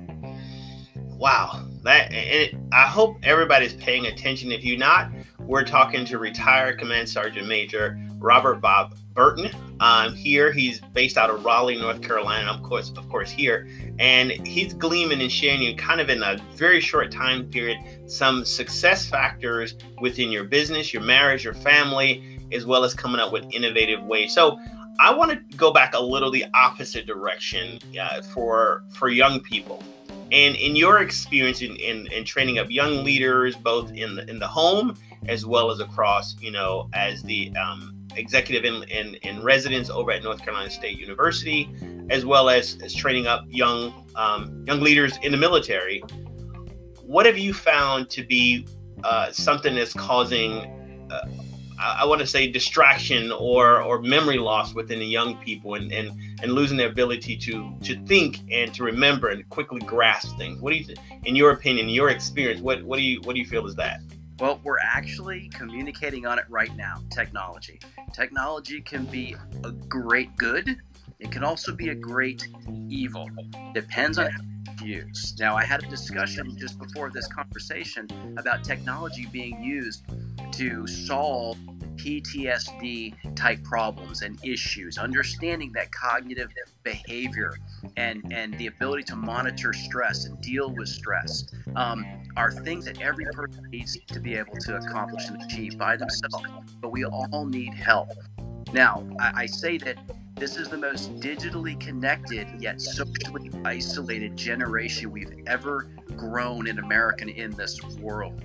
Wow. 0.96 1.68
That 1.82 2.12
it, 2.12 2.56
i 2.72 2.82
hope 2.82 3.18
everybody's 3.22 3.74
paying 3.74 4.06
attention. 4.06 4.50
If 4.50 4.64
you're 4.64 4.78
not 4.78 5.10
we're 5.46 5.64
talking 5.64 6.04
to 6.06 6.18
retired 6.18 6.78
command 6.78 7.08
sergeant 7.08 7.46
major 7.46 7.98
robert 8.18 8.60
bob 8.60 8.96
burton. 9.14 9.50
Um, 9.80 10.14
here 10.14 10.52
he's 10.52 10.80
based 10.80 11.16
out 11.16 11.30
of 11.30 11.44
raleigh 11.44 11.78
north 11.78 12.02
carolina 12.02 12.50
of 12.50 12.62
course 12.62 12.92
of 12.96 13.08
course 13.08 13.30
here. 13.30 13.68
And 13.98 14.30
he's 14.46 14.74
gleaming 14.74 15.20
and 15.20 15.30
sharing 15.30 15.76
kind 15.76 16.00
of 16.00 16.10
in 16.10 16.22
a 16.22 16.36
very 16.54 16.80
short 16.80 17.10
time 17.10 17.48
period. 17.50 17.78
Some 18.06 18.44
success 18.44 19.06
factors 19.06 19.76
within 20.00 20.30
your 20.30 20.44
business 20.44 20.92
your 20.92 21.02
marriage 21.02 21.44
your 21.44 21.54
family 21.54 22.38
as 22.52 22.66
well 22.66 22.84
as 22.84 22.94
coming 22.94 23.20
up 23.20 23.32
with 23.32 23.44
innovative 23.52 24.02
ways. 24.02 24.34
So 24.34 24.58
I 25.00 25.12
want 25.12 25.32
to 25.32 25.56
go 25.56 25.72
back 25.72 25.94
a 25.94 26.00
little 26.00 26.30
the 26.30 26.46
opposite 26.54 27.06
direction 27.06 27.78
uh, 28.00 28.22
for 28.22 28.84
for 28.90 29.08
young 29.08 29.40
people. 29.40 29.82
And 30.32 30.56
in 30.56 30.74
your 30.74 31.00
experience 31.00 31.62
in, 31.62 31.76
in, 31.76 32.06
in, 32.10 32.24
training 32.24 32.58
up 32.58 32.70
young 32.70 33.04
leaders, 33.04 33.54
both 33.56 33.92
in 33.92 34.16
the, 34.16 34.28
in 34.28 34.38
the 34.38 34.48
home 34.48 34.96
as 35.28 35.46
well 35.46 35.70
as 35.70 35.80
across, 35.80 36.40
you 36.40 36.50
know, 36.50 36.88
as 36.92 37.22
the 37.22 37.52
um, 37.56 37.93
executive 38.16 38.64
in, 38.64 38.82
in, 38.84 39.14
in, 39.16 39.42
residence 39.42 39.90
over 39.90 40.10
at 40.10 40.22
North 40.22 40.42
Carolina 40.42 40.70
State 40.70 40.98
University, 40.98 41.68
as 42.10 42.24
well 42.24 42.48
as, 42.48 42.78
as 42.82 42.94
training 42.94 43.26
up 43.26 43.44
young 43.48 43.92
um, 44.16 44.64
young 44.66 44.80
leaders 44.80 45.18
in 45.22 45.32
the 45.32 45.38
military, 45.38 46.02
what 47.02 47.26
have 47.26 47.38
you 47.38 47.52
found 47.52 48.08
to 48.10 48.22
be 48.22 48.66
uh, 49.02 49.30
something 49.32 49.74
that's 49.74 49.92
causing 49.92 51.08
uh, 51.10 51.26
I, 51.78 52.04
want 52.04 52.20
to 52.20 52.26
say 52.26 52.50
distraction 52.50 53.32
or 53.32 53.82
or 53.82 54.00
memory 54.00 54.38
loss 54.38 54.74
within 54.74 55.00
the 55.00 55.06
young 55.06 55.36
people 55.38 55.74
and, 55.74 55.92
and 55.92 56.10
and 56.42 56.52
losing 56.52 56.76
their 56.76 56.88
ability 56.88 57.36
to 57.38 57.76
to 57.82 57.96
think 58.06 58.40
and 58.50 58.72
to 58.74 58.84
remember 58.84 59.28
and 59.28 59.48
quickly 59.48 59.80
grasp 59.80 60.36
things. 60.38 60.60
What 60.60 60.70
do 60.70 60.76
you, 60.76 60.94
in 61.24 61.36
your 61.36 61.50
opinion, 61.50 61.88
in 61.88 61.94
your 61.94 62.10
experience, 62.10 62.60
what 62.60 62.82
what 62.84 62.96
do 62.96 63.02
you 63.02 63.20
what 63.22 63.34
do 63.34 63.40
you 63.40 63.46
feel 63.46 63.66
is 63.66 63.74
that? 63.76 64.00
Well, 64.40 64.60
we're 64.64 64.78
actually 64.78 65.48
communicating 65.50 66.26
on 66.26 66.38
it 66.38 66.44
right 66.48 66.74
now. 66.76 67.00
Technology. 67.10 67.80
Technology 68.14 68.80
can 68.80 69.04
be 69.06 69.34
a 69.64 69.72
great 69.72 70.36
good. 70.36 70.76
It 71.18 71.32
can 71.32 71.42
also 71.42 71.74
be 71.74 71.88
a 71.88 71.94
great 71.94 72.46
evil. 72.88 73.28
Depends 73.74 74.18
on 74.18 74.30
how 74.30 74.84
used. 74.84 75.40
Now, 75.40 75.56
I 75.56 75.64
had 75.64 75.82
a 75.82 75.86
discussion 75.88 76.56
just 76.56 76.78
before 76.78 77.10
this 77.10 77.26
conversation 77.26 78.08
about 78.36 78.62
technology 78.62 79.26
being 79.26 79.62
used 79.62 80.04
to 80.52 80.86
solve 80.86 81.56
PTSD 81.96 83.34
type 83.34 83.62
problems 83.64 84.22
and 84.22 84.38
issues, 84.44 84.98
understanding 84.98 85.72
that 85.74 85.90
cognitive 85.90 86.52
behavior 86.82 87.56
and, 87.96 88.22
and 88.32 88.56
the 88.58 88.66
ability 88.66 89.04
to 89.04 89.16
monitor 89.16 89.72
stress 89.72 90.24
and 90.26 90.40
deal 90.40 90.70
with 90.70 90.88
stress 90.88 91.44
um, 91.76 92.04
are 92.36 92.50
things 92.50 92.84
that 92.86 93.00
every 93.00 93.26
person 93.26 93.68
needs 93.70 93.96
to 94.06 94.20
be 94.20 94.34
able 94.34 94.56
to 94.56 94.76
accomplish 94.76 95.28
and 95.28 95.40
achieve 95.42 95.78
by 95.78 95.96
themselves. 95.96 96.46
But 96.80 96.90
we 96.90 97.04
all 97.04 97.46
need 97.46 97.74
help. 97.74 98.10
Now, 98.72 99.06
I, 99.20 99.32
I 99.42 99.46
say 99.46 99.78
that 99.78 99.98
this 100.36 100.56
is 100.56 100.68
the 100.68 100.76
most 100.76 101.14
digitally 101.20 101.78
connected 101.78 102.48
yet 102.58 102.80
socially 102.80 103.50
isolated 103.64 104.36
generation 104.36 105.12
we've 105.12 105.32
ever 105.46 105.88
grown 106.16 106.66
in 106.66 106.80
America 106.80 107.26
in 107.26 107.52
this 107.52 107.80
world 108.00 108.42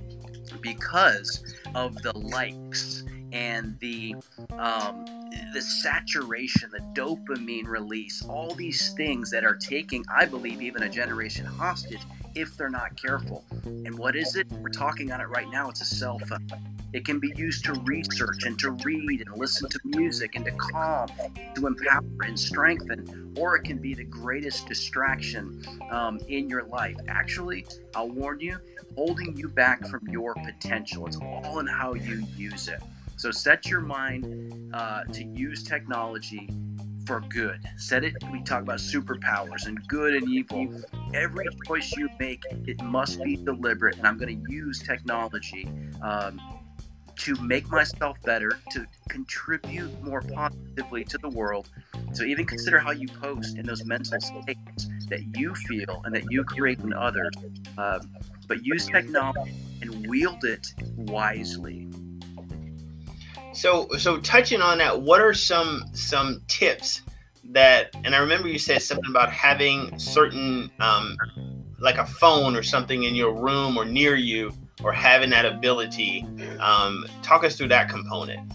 because 0.62 1.56
of 1.74 1.96
the 2.02 2.16
likes 2.18 3.04
and 3.32 3.78
the 3.80 4.16
um, 4.58 5.06
the 5.54 5.62
saturation, 5.62 6.70
the 6.72 6.80
dopamine 6.94 7.66
release, 7.66 8.24
all 8.26 8.54
these 8.56 8.94
things 8.94 9.32
that 9.32 9.44
are 9.44 9.56
taking, 9.56 10.04
I 10.16 10.26
believe, 10.26 10.62
even 10.62 10.84
a 10.84 10.90
generation 10.90 11.46
hostage 11.46 12.02
if 12.40 12.56
they're 12.56 12.70
not 12.70 12.96
careful. 12.96 13.44
And 13.66 13.98
what 13.98 14.16
is 14.16 14.36
it? 14.36 14.48
We're 14.52 14.70
talking 14.70 15.12
on 15.12 15.22
it 15.22 15.26
right 15.26 15.50
now. 15.50 15.70
It's 15.70 15.82
a 15.82 15.86
cell 15.86 16.20
phone. 16.20 16.48
It 16.94 17.06
can 17.06 17.20
be 17.20 17.32
used 17.36 17.66
to 17.66 17.74
research 17.84 18.46
and 18.46 18.58
to 18.60 18.72
read 18.72 19.22
and 19.22 19.38
listen 19.38 19.70
to 19.70 19.80
music 19.84 20.36
and 20.36 20.46
to 20.46 20.52
calm, 20.52 21.08
to 21.56 21.68
empower 21.68 22.04
and 22.22 22.40
strengthen, 22.40 23.34
or 23.38 23.56
it 23.58 23.64
can 23.64 23.78
be 23.78 23.94
the 23.94 24.06
greatest 24.06 24.68
distraction 24.68 25.64
um, 25.92 26.20
in 26.28 26.50
your 26.50 26.64
life. 26.64 26.96
Actually, 27.08 27.68
I'll 27.94 28.10
warn 28.10 28.40
you, 28.40 28.58
holding 28.96 29.38
you 29.38 29.50
back 29.50 29.86
from 29.88 30.08
your 30.08 30.34
potential. 30.34 31.06
It's 31.06 31.18
all 31.18 31.60
in 31.60 31.68
how 31.68 31.94
you 31.94 32.26
use 32.36 32.68
it. 32.68 32.82
So 33.18 33.32
set 33.32 33.68
your 33.68 33.82
mind 33.82 34.74
uh, 34.74 35.04
to 35.04 35.24
use 35.24 35.64
technology 35.64 36.50
for 37.10 37.22
good. 37.22 37.60
Said 37.76 38.04
it. 38.04 38.14
We 38.32 38.44
talk 38.44 38.62
about 38.62 38.78
superpowers 38.78 39.66
and 39.66 39.80
good 39.88 40.14
and 40.14 40.30
evil. 40.30 40.68
Every 41.16 41.48
choice 41.66 41.92
you 41.98 42.08
make, 42.20 42.44
it 42.68 42.80
must 42.84 43.24
be 43.24 43.36
deliberate. 43.36 43.98
And 43.98 44.06
I'm 44.06 44.20
going 44.20 44.46
to 44.46 44.54
use 44.54 44.78
technology 44.78 45.68
um, 46.04 46.40
to 47.16 47.34
make 47.42 47.68
myself 47.72 48.22
better, 48.24 48.60
to 48.74 48.86
contribute 49.10 49.92
more 50.04 50.22
positively 50.22 51.04
to 51.06 51.18
the 51.18 51.30
world. 51.30 51.72
So 52.14 52.26
even 52.26 52.46
consider 52.46 52.78
how 52.78 52.92
you 52.92 53.08
post 53.08 53.58
in 53.58 53.66
those 53.66 53.84
mental 53.86 54.22
states 54.22 54.88
that 55.08 55.36
you 55.36 55.56
feel 55.56 56.04
and 56.06 56.14
that 56.14 56.32
you 56.32 56.44
create 56.44 56.78
in 56.82 56.94
others. 56.94 57.34
Um, 57.80 58.02
but 58.48 58.64
use 58.64 58.86
technology 58.86 59.56
and 59.82 60.06
wield 60.06 60.44
it 60.44 60.76
wisely. 60.96 61.89
So, 63.60 63.90
so 63.98 64.18
touching 64.22 64.62
on 64.62 64.78
that, 64.78 65.02
what 65.02 65.20
are 65.20 65.34
some 65.34 65.84
some 65.92 66.42
tips 66.48 67.02
that? 67.50 67.94
And 68.06 68.16
I 68.16 68.20
remember 68.20 68.48
you 68.48 68.58
said 68.58 68.82
something 68.82 69.10
about 69.10 69.34
having 69.34 70.00
certain, 70.00 70.72
um, 70.80 71.18
like 71.78 71.98
a 71.98 72.06
phone 72.06 72.56
or 72.56 72.64
something 72.64 73.04
in 73.04 73.16
your 73.16 73.34
room 73.34 73.76
or 73.76 73.84
near 73.84 74.16
you, 74.16 74.54
or 74.82 74.94
having 74.94 75.30
that 75.32 75.46
ability. 75.46 76.26
Um, 76.62 77.06
talk 77.22 77.44
us 77.44 77.58
through 77.58 77.68
that 77.68 77.90
component. 77.90 78.50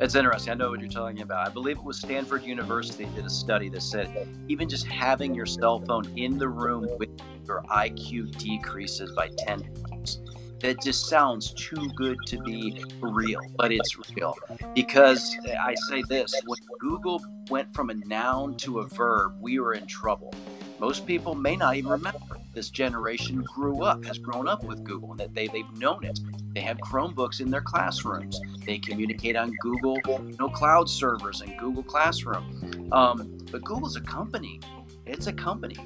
It's 0.00 0.14
interesting. 0.14 0.52
I 0.52 0.54
know 0.54 0.70
what 0.70 0.80
you're 0.80 0.88
talking 0.88 1.20
about. 1.20 1.46
I 1.46 1.50
believe 1.50 1.76
it 1.76 1.84
was 1.84 1.98
Stanford 1.98 2.42
University 2.42 3.04
did 3.14 3.26
a 3.26 3.30
study 3.30 3.68
that 3.68 3.82
said 3.82 4.26
even 4.48 4.70
just 4.70 4.86
having 4.86 5.34
your 5.34 5.44
cell 5.44 5.80
phone 5.80 6.10
in 6.16 6.38
the 6.38 6.48
room 6.48 6.88
with 6.98 7.10
your 7.46 7.62
IQ 7.70 8.38
decreases 8.38 9.12
by 9.12 9.28
10 9.36 9.68
points. 9.84 10.20
That 10.60 10.82
just 10.82 11.06
sounds 11.06 11.52
too 11.52 11.90
good 11.96 12.18
to 12.26 12.42
be 12.42 12.82
real, 13.00 13.40
but 13.56 13.72
it's 13.72 13.96
real. 14.14 14.36
Because 14.74 15.36
I 15.60 15.74
say 15.88 16.02
this 16.08 16.34
when 16.46 16.58
Google 16.80 17.22
went 17.50 17.72
from 17.74 17.90
a 17.90 17.94
noun 17.94 18.56
to 18.58 18.80
a 18.80 18.86
verb, 18.86 19.36
we 19.40 19.58
were 19.60 19.74
in 19.74 19.86
trouble. 19.86 20.32
Most 20.78 21.06
people 21.06 21.34
may 21.34 21.56
not 21.56 21.76
even 21.76 21.90
remember 21.90 22.36
this 22.52 22.70
generation 22.70 23.42
grew 23.42 23.82
up, 23.82 24.04
has 24.04 24.18
grown 24.18 24.48
up 24.48 24.64
with 24.64 24.82
Google, 24.82 25.10
and 25.10 25.20
that 25.20 25.34
they, 25.34 25.46
they've 25.46 25.70
known 25.78 26.04
it. 26.04 26.18
They 26.54 26.60
have 26.60 26.78
Chromebooks 26.78 27.40
in 27.40 27.50
their 27.50 27.60
classrooms. 27.60 28.40
They 28.64 28.78
communicate 28.78 29.36
on 29.36 29.52
Google 29.60 29.98
you 30.06 30.36
know, 30.38 30.48
cloud 30.48 30.88
servers 30.88 31.42
and 31.42 31.56
Google 31.58 31.82
Classroom. 31.82 32.88
Um, 32.92 33.38
but 33.52 33.62
Google's 33.62 33.96
a 33.96 34.00
company. 34.00 34.60
It's 35.06 35.26
a 35.26 35.32
company. 35.32 35.76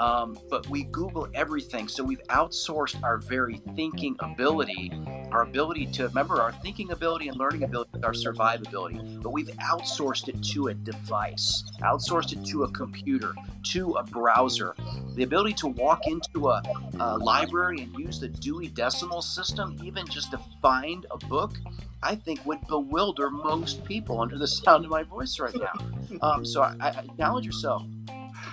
Um, 0.00 0.38
but 0.48 0.66
we 0.70 0.84
Google 0.84 1.28
everything. 1.34 1.86
So 1.86 2.02
we've 2.02 2.22
outsourced 2.28 3.02
our 3.02 3.18
very 3.18 3.60
thinking 3.76 4.16
ability, 4.20 4.90
our 5.30 5.42
ability 5.42 5.86
to 5.92 6.08
remember 6.08 6.40
our 6.40 6.52
thinking 6.52 6.90
ability 6.90 7.28
and 7.28 7.36
learning 7.36 7.64
ability, 7.64 7.90
our 8.02 8.14
survivability. 8.14 9.22
But 9.22 9.34
we've 9.34 9.50
outsourced 9.58 10.28
it 10.28 10.42
to 10.54 10.68
a 10.68 10.74
device, 10.74 11.64
outsourced 11.82 12.32
it 12.32 12.42
to 12.46 12.64
a 12.64 12.70
computer, 12.70 13.34
to 13.72 13.92
a 13.92 14.02
browser. 14.02 14.74
The 15.16 15.22
ability 15.22 15.52
to 15.56 15.68
walk 15.68 16.06
into 16.06 16.48
a, 16.48 16.62
a 16.98 17.18
library 17.18 17.82
and 17.82 17.94
use 17.98 18.18
the 18.18 18.28
Dewey 18.28 18.68
Decimal 18.68 19.20
System, 19.20 19.78
even 19.84 20.06
just 20.06 20.30
to 20.30 20.40
find 20.62 21.04
a 21.10 21.18
book, 21.26 21.58
I 22.02 22.14
think 22.14 22.46
would 22.46 22.66
bewilder 22.68 23.28
most 23.28 23.84
people 23.84 24.18
under 24.22 24.38
the 24.38 24.48
sound 24.48 24.86
of 24.86 24.90
my 24.90 25.02
voice 25.02 25.38
right 25.38 25.54
now. 25.54 25.72
Um, 26.22 26.44
so 26.44 26.60
I, 26.60 26.74
I 26.80 26.88
acknowledge 26.88 27.46
yourself 27.46 27.84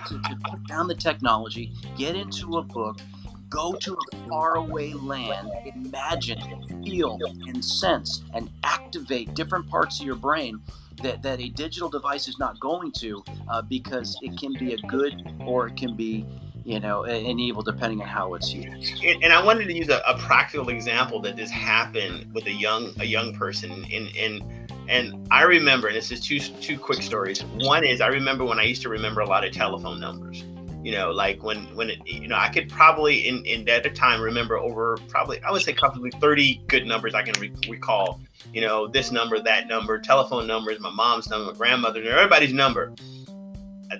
to, 0.08 0.18
to 0.18 0.36
put 0.44 0.66
down 0.66 0.88
the 0.88 0.94
technology, 0.94 1.72
get 1.96 2.16
into 2.16 2.58
a 2.58 2.62
book, 2.62 2.98
go 3.48 3.72
to 3.72 3.94
a 3.94 4.16
faraway 4.28 4.92
land, 4.92 5.50
imagine, 5.74 6.82
feel, 6.84 7.18
and 7.46 7.64
sense, 7.64 8.22
and 8.34 8.50
activate 8.64 9.34
different 9.34 9.68
parts 9.68 10.00
of 10.00 10.06
your 10.06 10.16
brain 10.16 10.60
that, 11.02 11.22
that 11.22 11.40
a 11.40 11.48
digital 11.50 11.88
device 11.88 12.28
is 12.28 12.38
not 12.38 12.58
going 12.60 12.92
to 12.92 13.22
uh, 13.48 13.62
because 13.62 14.18
it 14.22 14.38
can 14.38 14.52
be 14.54 14.74
a 14.74 14.78
good 14.88 15.14
or 15.46 15.68
it 15.68 15.76
can 15.76 15.94
be 15.94 16.26
you 16.64 16.80
know 16.80 17.04
an 17.04 17.38
evil 17.38 17.62
depending 17.62 18.02
on 18.02 18.08
how 18.08 18.34
it's 18.34 18.52
used. 18.52 19.02
And, 19.02 19.22
and 19.22 19.32
i 19.32 19.42
wanted 19.42 19.66
to 19.66 19.72
use 19.72 19.88
a, 19.88 20.02
a, 20.06 20.18
practical 20.18 20.68
example 20.68 21.20
that 21.22 21.36
this 21.36 21.50
happened 21.50 22.32
with 22.34 22.46
a 22.46 22.52
young 22.52 22.92
a 22.98 23.04
young 23.04 23.32
person 23.32 23.70
in 23.84 24.08
in 24.08 24.57
and 24.88 25.28
I 25.30 25.42
remember, 25.42 25.88
and 25.88 25.96
this 25.96 26.10
is 26.10 26.20
two 26.20 26.40
two 26.40 26.78
quick 26.78 27.02
stories. 27.02 27.42
One 27.44 27.84
is 27.84 28.00
I 28.00 28.06
remember 28.06 28.44
when 28.44 28.58
I 28.58 28.62
used 28.62 28.82
to 28.82 28.88
remember 28.88 29.20
a 29.20 29.26
lot 29.26 29.44
of 29.44 29.52
telephone 29.52 30.00
numbers. 30.00 30.44
You 30.82 30.92
know, 30.92 31.10
like 31.10 31.42
when 31.42 31.64
when 31.74 31.90
it, 31.90 31.98
you 32.06 32.26
know, 32.26 32.36
I 32.36 32.48
could 32.48 32.70
probably 32.70 33.28
in 33.28 33.44
in 33.44 33.68
at 33.68 33.82
the 33.82 33.90
time 33.90 34.20
remember 34.20 34.56
over 34.56 34.96
probably 35.08 35.42
I 35.42 35.50
would 35.50 35.60
say 35.60 35.74
comfortably 35.74 36.10
30 36.12 36.62
good 36.68 36.86
numbers 36.86 37.14
I 37.14 37.22
can 37.22 37.38
re- 37.40 37.52
recall. 37.68 38.20
You 38.54 38.62
know, 38.62 38.86
this 38.86 39.12
number, 39.12 39.38
that 39.40 39.68
number, 39.68 39.98
telephone 39.98 40.46
numbers, 40.46 40.80
my 40.80 40.90
mom's 40.90 41.28
number, 41.28 41.52
my 41.52 41.58
grandmother's, 41.58 42.08
everybody's 42.08 42.54
number. 42.54 42.94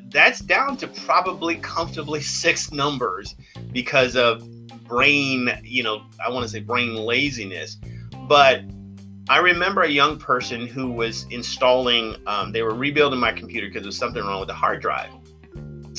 That's 0.07 0.41
down 0.41 0.79
to 0.79 0.89
probably 0.89 1.57
comfortably 1.57 2.23
six 2.23 2.73
numbers 2.73 3.35
because 3.73 4.17
of 4.17 4.49
brain, 4.85 5.51
you 5.63 5.83
know, 5.83 6.03
I 6.25 6.31
want 6.31 6.45
to 6.45 6.49
say 6.49 6.61
brain 6.61 6.95
laziness. 6.95 7.77
But 8.27 8.63
I 9.31 9.39
remember 9.39 9.83
a 9.83 9.91
young 9.91 10.19
person 10.19 10.67
who 10.67 10.91
was 10.91 11.27
installing, 11.31 12.17
um, 12.27 12.51
they 12.51 12.63
were 12.63 12.75
rebuilding 12.75 13.21
my 13.21 13.31
computer 13.31 13.67
because 13.67 13.83
there 13.83 13.89
was 13.89 13.99
something 13.99 14.23
wrong 14.23 14.41
with 14.41 14.49
the 14.49 14.55
hard 14.55 14.81
drive. 14.81 15.11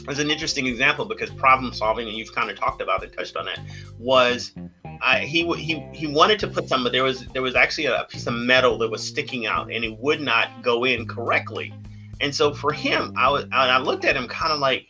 It's 0.07 0.19
an 0.19 0.31
interesting 0.31 0.65
example 0.65 1.05
because 1.05 1.29
problem 1.29 1.71
solving, 1.71 2.07
and 2.07 2.17
you've 2.17 2.33
kind 2.33 2.49
of 2.49 2.57
talked 2.57 2.81
about 2.81 3.03
it, 3.03 3.15
touched 3.15 3.35
on 3.35 3.47
it, 3.47 3.59
was 3.99 4.53
I, 5.01 5.19
he 5.19 5.45
he 5.57 5.85
he 5.93 6.07
wanted 6.07 6.39
to 6.39 6.47
put 6.47 6.67
some, 6.67 6.83
but 6.83 6.91
there 6.91 7.03
was 7.03 7.27
there 7.27 7.43
was 7.43 7.53
actually 7.53 7.85
a 7.85 8.05
piece 8.09 8.25
of 8.25 8.33
metal 8.33 8.79
that 8.79 8.89
was 8.89 9.05
sticking 9.05 9.45
out, 9.45 9.71
and 9.71 9.85
it 9.85 9.95
would 9.99 10.21
not 10.21 10.63
go 10.63 10.85
in 10.85 11.07
correctly. 11.07 11.71
And 12.21 12.33
so 12.33 12.51
for 12.51 12.73
him, 12.73 13.13
I 13.15 13.29
was 13.29 13.45
I 13.51 13.77
looked 13.77 14.05
at 14.05 14.15
him 14.15 14.27
kind 14.27 14.51
of 14.51 14.59
like, 14.59 14.87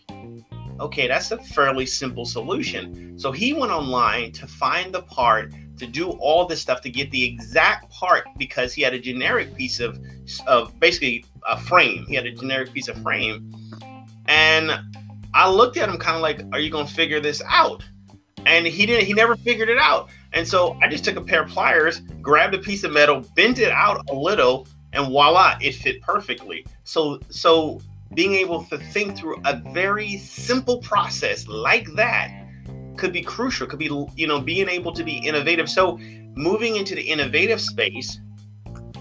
okay, 0.80 1.10
that's 1.10 1.32
a 1.32 1.38
fairly 1.38 1.86
simple 1.86 2.25
solution. 2.25 3.19
So 3.19 3.34
he 3.34 3.54
went 3.54 3.73
online 3.73 4.32
to 4.34 4.47
find 4.47 4.93
the 4.93 5.02
part 5.02 5.54
to 5.79 5.87
do 5.87 6.11
all 6.11 6.45
this 6.45 6.61
stuff 6.61 6.81
to 6.81 6.89
get 6.89 7.09
the 7.11 7.23
exact 7.23 7.89
part 7.89 8.27
because 8.37 8.73
he 8.73 8.81
had 8.81 8.93
a 8.93 8.99
generic 8.99 9.55
piece 9.55 9.79
of 9.79 9.99
of 10.47 10.77
basically 10.79 11.25
a 11.47 11.59
frame. 11.59 12.05
He 12.07 12.15
had 12.15 12.25
a 12.25 12.31
generic 12.31 12.71
piece 12.73 12.87
of 12.87 13.01
frame, 13.01 13.53
and 14.27 14.71
I 15.33 15.49
looked 15.49 15.77
at 15.77 15.89
him 15.89 15.97
kind 15.97 16.15
of 16.15 16.21
like, 16.21 16.41
"Are 16.53 16.59
you 16.59 16.69
gonna 16.69 16.87
figure 16.87 17.19
this 17.19 17.41
out?" 17.47 17.83
And 18.45 18.65
he 18.65 18.85
didn't. 18.85 19.05
He 19.05 19.13
never 19.13 19.35
figured 19.35 19.69
it 19.69 19.77
out. 19.77 20.09
And 20.33 20.47
so 20.47 20.77
I 20.81 20.87
just 20.87 21.03
took 21.03 21.15
a 21.15 21.21
pair 21.21 21.43
of 21.43 21.49
pliers, 21.49 22.01
grabbed 22.21 22.53
a 22.53 22.59
piece 22.59 22.83
of 22.83 22.91
metal, 22.91 23.25
bent 23.35 23.59
it 23.59 23.71
out 23.71 24.07
a 24.09 24.13
little, 24.13 24.67
and 24.93 25.07
voila, 25.07 25.57
it 25.61 25.73
fit 25.73 26.01
perfectly. 26.01 26.65
So 26.83 27.19
so 27.29 27.81
being 28.13 28.33
able 28.33 28.63
to 28.65 28.77
think 28.77 29.17
through 29.17 29.41
a 29.45 29.57
very 29.71 30.17
simple 30.17 30.79
process 30.79 31.47
like 31.47 31.93
that 31.93 32.38
could 32.99 33.13
be 33.13 33.21
crucial 33.21 33.65
could 33.65 33.79
be 33.79 33.89
you 34.15 34.27
know 34.27 34.39
being 34.39 34.69
able 34.69 34.91
to 34.91 35.03
be 35.03 35.17
innovative 35.17 35.69
so 35.69 35.97
moving 36.35 36.75
into 36.75 36.95
the 36.95 37.01
innovative 37.01 37.59
space 37.59 38.19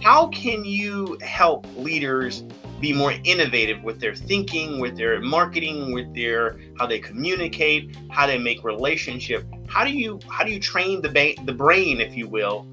how 0.02 0.28
can 0.28 0.64
you 0.64 1.18
help 1.20 1.66
leaders 1.76 2.44
be 2.80 2.92
more 2.92 3.12
innovative 3.24 3.82
with 3.82 4.00
their 4.00 4.14
thinking 4.14 4.78
with 4.78 4.96
their 4.96 5.20
marketing 5.20 5.92
with 5.92 6.14
their 6.14 6.58
how 6.78 6.86
they 6.86 6.98
communicate 6.98 7.96
how 8.10 8.26
they 8.26 8.38
make 8.38 8.62
relationship 8.64 9.44
how 9.68 9.84
do 9.84 9.90
you 9.90 10.18
how 10.30 10.44
do 10.44 10.52
you 10.52 10.60
train 10.60 11.02
the 11.02 11.08
ba- 11.08 11.34
the 11.44 11.52
brain 11.52 12.00
if 12.00 12.16
you 12.16 12.28
will 12.28 12.66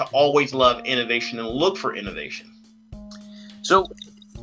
to 0.00 0.04
always 0.12 0.54
love 0.54 0.80
innovation 0.86 1.38
and 1.38 1.48
look 1.48 1.76
for 1.76 1.94
innovation. 1.94 2.50
So, 3.60 3.86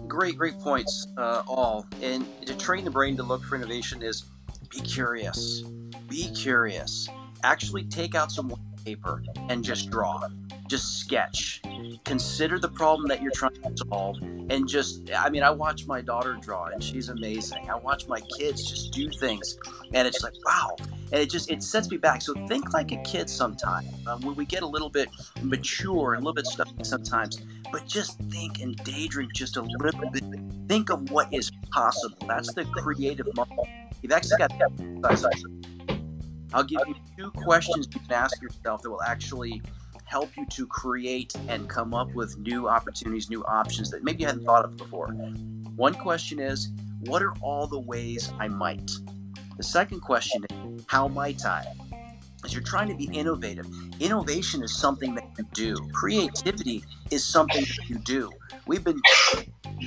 great, 0.07 0.37
great 0.37 0.59
points, 0.59 1.07
uh, 1.17 1.43
all. 1.47 1.87
And 2.01 2.25
to 2.45 2.55
train 2.55 2.85
the 2.85 2.91
brain 2.91 3.17
to 3.17 3.23
look 3.23 3.43
for 3.43 3.55
innovation 3.55 4.03
is 4.03 4.25
be 4.69 4.81
curious. 4.81 5.63
Be 6.07 6.31
curious. 6.31 7.07
Actually, 7.43 7.83
take 7.83 8.15
out 8.15 8.31
some 8.31 8.53
paper 8.83 9.23
and 9.49 9.63
just 9.63 9.89
draw. 9.89 10.21
Just 10.67 10.99
sketch. 10.99 11.61
Consider 12.05 12.59
the 12.59 12.69
problem 12.69 13.07
that 13.07 13.21
you're 13.21 13.31
trying 13.31 13.61
to 13.61 13.85
solve 13.89 14.17
and 14.49 14.67
just 14.67 15.11
i 15.13 15.29
mean 15.29 15.43
i 15.43 15.49
watch 15.49 15.85
my 15.87 15.99
daughter 15.99 16.37
draw 16.41 16.65
and 16.65 16.81
she's 16.81 17.09
amazing. 17.09 17.69
I 17.69 17.75
watch 17.75 18.07
my 18.07 18.21
kids 18.37 18.69
just 18.69 18.93
do 18.93 19.09
things 19.09 19.57
and 19.93 20.07
it's 20.07 20.23
like 20.23 20.33
wow. 20.45 20.75
And 21.11 21.21
it 21.21 21.29
just 21.29 21.49
it 21.51 21.63
sets 21.63 21.89
me 21.89 21.97
back. 21.97 22.21
So 22.21 22.33
think 22.47 22.73
like 22.73 22.91
a 22.91 23.01
kid 23.03 23.29
sometimes. 23.29 23.87
Um, 24.07 24.21
when 24.21 24.35
we 24.35 24.45
get 24.45 24.63
a 24.63 24.67
little 24.67 24.89
bit 24.89 25.09
mature 25.41 26.13
and 26.13 26.23
a 26.23 26.25
little 26.25 26.35
bit 26.35 26.47
stuck 26.47 26.69
sometimes 26.83 27.41
but 27.71 27.85
just 27.85 28.17
think 28.29 28.61
and 28.61 28.75
daydream 28.83 29.29
just 29.33 29.57
a 29.57 29.61
little 29.61 30.09
bit. 30.11 30.23
Think 30.67 30.89
of 30.89 31.11
what 31.11 31.33
is 31.33 31.51
possible. 31.71 32.17
That's 32.27 32.53
the 32.53 32.65
creative 32.65 33.27
moment 33.35 33.67
you've 34.01 34.11
actually 34.11 34.37
got 34.37 34.51
I'll 36.57 36.63
give 36.63 36.81
you 36.87 36.95
two 37.15 37.29
questions 37.29 37.87
you 37.93 37.99
can 37.99 38.13
ask 38.13 38.41
yourself 38.41 38.81
that 38.81 38.89
will 38.89 39.03
actually 39.03 39.61
help 40.05 40.35
you 40.35 40.43
to 40.47 40.65
create 40.65 41.31
and 41.49 41.69
come 41.69 41.93
up 41.93 42.11
with 42.15 42.35
new 42.39 42.67
opportunities, 42.67 43.29
new 43.29 43.43
options 43.43 43.91
that 43.91 44.03
maybe 44.03 44.21
you 44.21 44.25
hadn't 44.25 44.43
thought 44.43 44.65
of 44.65 44.75
before. 44.75 45.09
One 45.75 45.93
question 45.93 46.39
is, 46.39 46.71
what 47.01 47.21
are 47.21 47.33
all 47.41 47.67
the 47.67 47.79
ways 47.79 48.33
I 48.39 48.47
might? 48.47 48.89
The 49.57 49.61
second 49.61 49.99
question 49.99 50.45
is, 50.49 50.83
how 50.87 51.07
might 51.07 51.45
I? 51.45 51.63
As 52.47 52.53
you're 52.53 52.63
trying 52.63 52.87
to 52.87 52.95
be 52.95 53.09
innovative, 53.11 53.67
innovation 53.99 54.63
is 54.63 54.73
something 54.73 55.15
that 55.15 55.25
you 55.37 55.45
do. 55.51 55.75
Creativity 55.91 56.81
is 57.11 57.21
something 57.21 57.59
that 57.59 57.89
you 57.89 57.97
do. 57.97 58.31
We've 58.65 58.85
been 58.85 59.01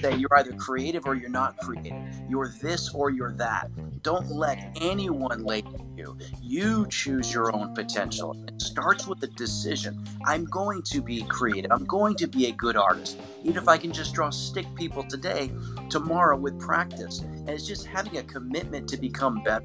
say 0.02 0.14
you're 0.16 0.36
either 0.36 0.52
creative 0.52 1.06
or 1.06 1.14
you're 1.14 1.30
not 1.30 1.56
creative. 1.56 1.94
You're 2.28 2.52
this 2.60 2.94
or 2.94 3.08
you're 3.08 3.32
that. 3.32 3.70
Don't 4.02 4.30
let 4.30 4.76
anyone 4.78 5.42
label 5.42 5.86
you. 5.96 6.18
You 6.42 6.86
choose 6.90 7.32
your 7.32 7.50
own 7.56 7.74
potential. 7.74 8.36
It 8.46 8.60
starts 8.60 9.06
with 9.06 9.22
a 9.22 9.28
decision. 9.28 10.04
I'm 10.26 10.44
going 10.44 10.82
to 10.82 11.00
be 11.00 11.22
creative. 11.22 11.72
I'm 11.72 11.86
going 11.86 12.14
to 12.16 12.26
be 12.26 12.48
a 12.48 12.52
good 12.52 12.76
artist. 12.76 13.18
Even 13.42 13.56
if 13.56 13.68
I 13.68 13.78
can 13.78 13.90
just 13.90 14.12
draw 14.12 14.28
stick 14.28 14.66
people 14.74 15.02
today, 15.02 15.50
tomorrow 15.88 16.36
with 16.36 16.60
practice. 16.60 17.20
And 17.20 17.48
it's 17.48 17.66
just 17.66 17.86
having 17.86 18.18
a 18.18 18.22
commitment 18.22 18.86
to 18.90 18.98
become 18.98 19.42
better. 19.42 19.64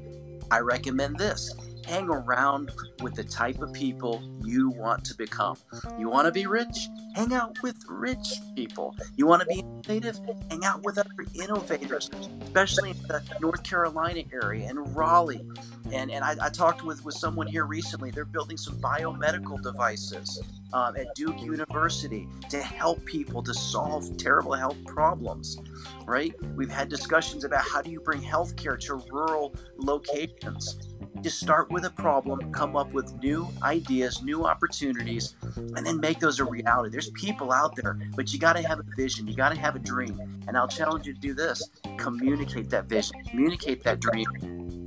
I 0.50 0.60
recommend 0.60 1.18
this 1.18 1.54
hang 1.86 2.08
around 2.08 2.70
with 3.00 3.14
the 3.14 3.24
type 3.24 3.60
of 3.60 3.72
people 3.72 4.22
you 4.44 4.70
want 4.70 5.04
to 5.04 5.14
become. 5.16 5.56
You 5.98 6.08
want 6.08 6.26
to 6.26 6.32
be 6.32 6.46
rich? 6.46 6.88
Hang 7.14 7.32
out 7.32 7.56
with 7.62 7.76
rich 7.88 8.34
people. 8.54 8.94
You 9.16 9.26
want 9.26 9.40
to 9.40 9.46
be 9.46 9.60
innovative? 9.60 10.20
Hang 10.50 10.64
out 10.64 10.82
with 10.82 10.98
other 10.98 11.10
innovators, 11.34 12.10
especially 12.42 12.90
in 12.90 12.98
the 13.02 13.22
North 13.40 13.62
Carolina 13.62 14.22
area 14.32 14.68
and 14.68 14.96
Raleigh. 14.96 15.46
And, 15.92 16.10
and 16.10 16.24
I, 16.24 16.36
I 16.42 16.48
talked 16.48 16.84
with, 16.84 17.04
with 17.04 17.14
someone 17.14 17.46
here 17.46 17.64
recently. 17.64 18.10
They're 18.10 18.24
building 18.24 18.56
some 18.56 18.76
biomedical 18.80 19.62
devices 19.62 20.42
um, 20.72 20.96
at 20.96 21.14
Duke 21.14 21.40
University 21.40 22.28
to 22.50 22.60
help 22.62 23.04
people 23.04 23.42
to 23.42 23.54
solve 23.54 24.16
terrible 24.16 24.54
health 24.54 24.76
problems, 24.86 25.58
right? 26.06 26.34
We've 26.54 26.70
had 26.70 26.88
discussions 26.88 27.44
about 27.44 27.64
how 27.64 27.82
do 27.82 27.90
you 27.90 28.00
bring 28.00 28.20
healthcare 28.20 28.78
to 28.86 28.94
rural 29.10 29.54
locations 29.76 30.78
just 31.22 31.40
start 31.40 31.70
with 31.70 31.84
a 31.84 31.90
problem, 31.90 32.52
come 32.52 32.76
up 32.76 32.92
with 32.92 33.12
new 33.22 33.48
ideas, 33.62 34.22
new 34.22 34.44
opportunities, 34.44 35.34
and 35.56 35.84
then 35.84 35.98
make 35.98 36.20
those 36.20 36.40
a 36.40 36.44
reality. 36.44 36.90
There's 36.90 37.10
people 37.10 37.52
out 37.52 37.74
there, 37.74 37.98
but 38.14 38.32
you 38.32 38.38
got 38.38 38.54
to 38.54 38.62
have 38.62 38.78
a 38.78 38.84
vision, 38.96 39.26
you 39.26 39.34
got 39.34 39.50
to 39.50 39.58
have 39.58 39.76
a 39.76 39.80
dream. 39.80 40.20
And 40.46 40.56
I'll 40.56 40.68
challenge 40.68 41.06
you 41.06 41.14
to 41.14 41.20
do 41.20 41.34
this 41.34 41.68
communicate 41.96 42.70
that 42.70 42.84
vision, 42.84 43.22
communicate 43.24 43.82
that 43.84 44.00
dream, 44.00 44.26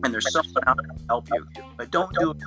and 0.04 0.13
there's 0.13 0.32
someone 0.32 0.63
out 0.68 0.78
there 0.78 0.96
to 0.96 1.04
help 1.10 1.28
you. 1.34 1.46
But 1.76 1.92
don't 1.92 2.13
do 2.18 2.32
it. 2.32 2.38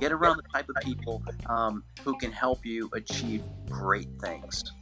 Get 0.00 0.12
around 0.12 0.36
the 0.36 0.48
type 0.52 0.68
of 0.68 0.76
people 0.82 1.22
um, 1.46 1.82
who 2.04 2.16
can 2.18 2.30
help 2.30 2.64
you 2.64 2.88
achieve 2.92 3.42
great 3.68 4.08
things. 4.20 4.72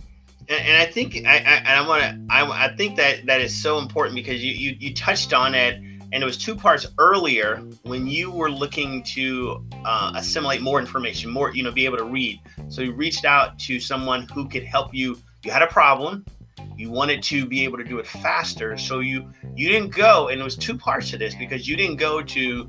And, 0.48 0.61
and 0.61 0.76
I 0.76 0.87
think 0.87 1.26
I, 1.26 1.38
I, 1.38 1.74
I 1.74 1.88
want 1.88 2.02
to 2.02 2.20
I, 2.31 2.66
I 2.66 2.76
think 2.76 2.96
that 2.96 3.26
that 3.26 3.40
is 3.40 3.55
so 3.55 3.79
important 3.79 4.14
because 4.14 4.42
you, 4.44 4.52
you 4.52 4.76
you 4.79 4.94
touched 4.94 5.33
on 5.33 5.55
it 5.55 5.76
and 6.12 6.22
it 6.22 6.24
was 6.24 6.37
two 6.37 6.55
parts 6.55 6.87
earlier 6.98 7.57
when 7.83 8.07
you 8.07 8.31
were 8.31 8.50
looking 8.50 9.02
to 9.02 9.64
uh, 9.85 10.12
assimilate 10.14 10.62
more 10.62 10.79
information 10.79 11.31
more 11.31 11.55
you 11.55 11.62
know 11.62 11.72
be 11.72 11.85
able 11.85 11.98
to 11.98 12.05
read. 12.05 12.40
So 12.68 12.83
you 12.83 12.92
reached 12.92 13.24
out 13.24 13.59
to 13.61 13.81
someone 13.81 14.29
who 14.35 14.48
could 14.48 14.64
help 14.64 14.94
you. 14.94 15.18
You 15.44 15.50
had 15.50 15.62
a 15.62 15.66
problem. 15.66 16.24
You 16.76 16.90
wanted 16.90 17.22
to 17.24 17.46
be 17.46 17.64
able 17.64 17.79
to 17.79 17.85
do 17.85 17.98
it 17.98 18.07
faster. 18.07 18.76
So 18.76 19.00
you 19.00 19.33
you 19.55 19.68
didn't 19.68 19.90
go 19.90 20.29
and 20.29 20.40
it 20.40 20.44
was 20.44 20.57
two 20.57 20.76
parts 20.76 21.11
to 21.11 21.18
this 21.18 21.35
because 21.35 21.66
you 21.66 21.76
didn't 21.76 21.96
go 21.96 22.22
to 22.22 22.68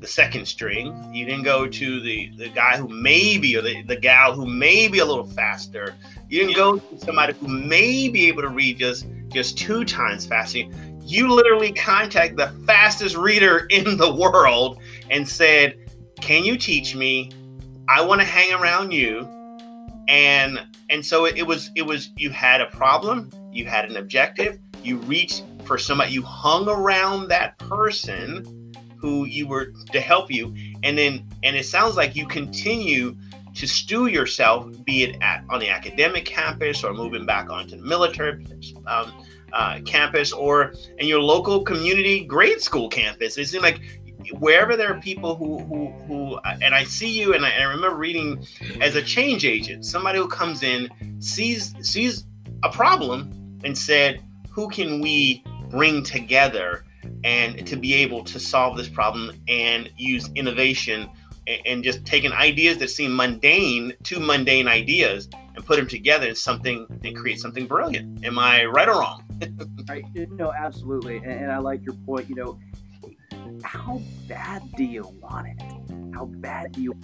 the 0.00 0.06
second 0.06 0.46
string 0.46 1.12
you 1.14 1.24
didn't 1.24 1.42
go 1.42 1.66
to 1.66 2.00
the 2.00 2.30
the 2.36 2.48
guy 2.48 2.76
who 2.76 2.88
maybe 2.88 3.56
or 3.56 3.62
the, 3.62 3.82
the 3.82 3.96
gal 3.96 4.32
who 4.32 4.46
may 4.46 4.88
be 4.88 4.98
a 4.98 5.04
little 5.04 5.26
faster 5.26 5.94
you 6.28 6.40
didn't 6.40 6.56
go 6.56 6.78
to 6.78 6.98
somebody 6.98 7.34
who 7.34 7.48
may 7.48 8.08
be 8.08 8.26
able 8.28 8.42
to 8.42 8.48
read 8.48 8.78
just 8.78 9.06
just 9.28 9.58
two 9.58 9.84
times 9.84 10.26
faster 10.26 10.64
you 11.10 11.32
literally 11.32 11.72
contact 11.72 12.36
the 12.36 12.48
fastest 12.66 13.16
reader 13.16 13.66
in 13.70 13.96
the 13.96 14.14
world 14.14 14.78
and 15.10 15.28
said, 15.28 15.76
"Can 16.20 16.44
you 16.44 16.56
teach 16.56 16.94
me? 16.94 17.30
I 17.88 18.02
want 18.02 18.20
to 18.20 18.26
hang 18.26 18.52
around 18.52 18.92
you." 18.92 19.28
And 20.08 20.60
and 20.88 21.04
so 21.04 21.24
it, 21.24 21.36
it 21.36 21.46
was 21.46 21.70
it 21.74 21.82
was 21.82 22.10
you 22.16 22.30
had 22.30 22.60
a 22.60 22.66
problem, 22.66 23.30
you 23.52 23.64
had 23.64 23.90
an 23.90 23.96
objective, 23.96 24.58
you 24.82 24.98
reached 24.98 25.44
for 25.64 25.78
somebody, 25.78 26.12
you 26.12 26.22
hung 26.22 26.68
around 26.68 27.28
that 27.28 27.58
person 27.58 28.59
who 29.00 29.24
you 29.24 29.46
were 29.46 29.72
to 29.92 30.00
help 30.00 30.30
you, 30.30 30.54
and 30.82 30.96
then 30.96 31.26
and 31.42 31.56
it 31.56 31.64
sounds 31.64 31.96
like 31.96 32.14
you 32.14 32.26
continue 32.26 33.16
to 33.54 33.66
stew 33.66 34.06
yourself, 34.06 34.66
be 34.84 35.02
it 35.02 35.16
at 35.20 35.44
on 35.50 35.60
the 35.60 35.68
academic 35.68 36.24
campus 36.24 36.84
or 36.84 36.92
moving 36.92 37.26
back 37.26 37.50
onto 37.50 37.76
the 37.76 37.82
military 37.82 38.46
um, 38.86 39.12
uh, 39.52 39.80
campus 39.84 40.32
or 40.32 40.74
in 40.98 41.08
your 41.08 41.20
local 41.20 41.62
community 41.62 42.24
grade 42.24 42.60
school 42.60 42.88
campus. 42.88 43.36
It 43.36 43.46
seems 43.46 43.62
like 43.62 43.80
wherever 44.38 44.76
there 44.76 44.92
are 44.94 45.00
people 45.00 45.34
who 45.34 45.58
who 45.64 45.88
who 46.06 46.38
and 46.62 46.74
I 46.74 46.84
see 46.84 47.08
you 47.08 47.34
and 47.34 47.44
I, 47.44 47.50
and 47.50 47.64
I 47.64 47.66
remember 47.66 47.96
reading 47.96 48.44
as 48.80 48.94
a 48.96 49.02
change 49.02 49.44
agent, 49.44 49.84
somebody 49.84 50.18
who 50.18 50.28
comes 50.28 50.62
in 50.62 50.88
sees 51.20 51.74
sees 51.80 52.26
a 52.62 52.70
problem 52.70 53.58
and 53.64 53.76
said, 53.76 54.22
who 54.50 54.68
can 54.68 55.00
we 55.00 55.42
bring 55.70 56.02
together 56.02 56.84
and 57.24 57.66
to 57.66 57.76
be 57.76 57.94
able 57.94 58.24
to 58.24 58.40
solve 58.40 58.76
this 58.76 58.88
problem 58.88 59.32
and 59.48 59.90
use 59.96 60.30
innovation 60.34 61.08
and 61.66 61.82
just 61.82 62.04
taking 62.04 62.32
ideas 62.32 62.78
that 62.78 62.90
seem 62.90 63.14
mundane, 63.14 63.92
two 64.02 64.20
mundane 64.20 64.68
ideas, 64.68 65.28
and 65.54 65.64
put 65.64 65.76
them 65.76 65.86
together 65.86 66.28
in 66.28 66.34
something 66.34 66.86
and 67.04 67.16
create 67.16 67.40
something 67.40 67.66
brilliant. 67.66 68.24
Am 68.24 68.38
I 68.38 68.64
right 68.64 68.88
or 68.88 69.00
wrong? 69.00 69.24
right. 69.88 70.04
No, 70.30 70.52
absolutely. 70.52 71.16
And, 71.16 71.32
and 71.32 71.52
I 71.52 71.58
like 71.58 71.82
your 71.84 71.94
point. 72.06 72.28
You 72.28 72.36
know, 72.36 72.58
how 73.64 74.00
bad 74.28 74.62
do 74.76 74.84
you 74.84 75.02
want 75.20 75.48
it? 75.48 76.14
How 76.14 76.26
bad 76.26 76.72
do 76.72 76.82
you 76.82 76.94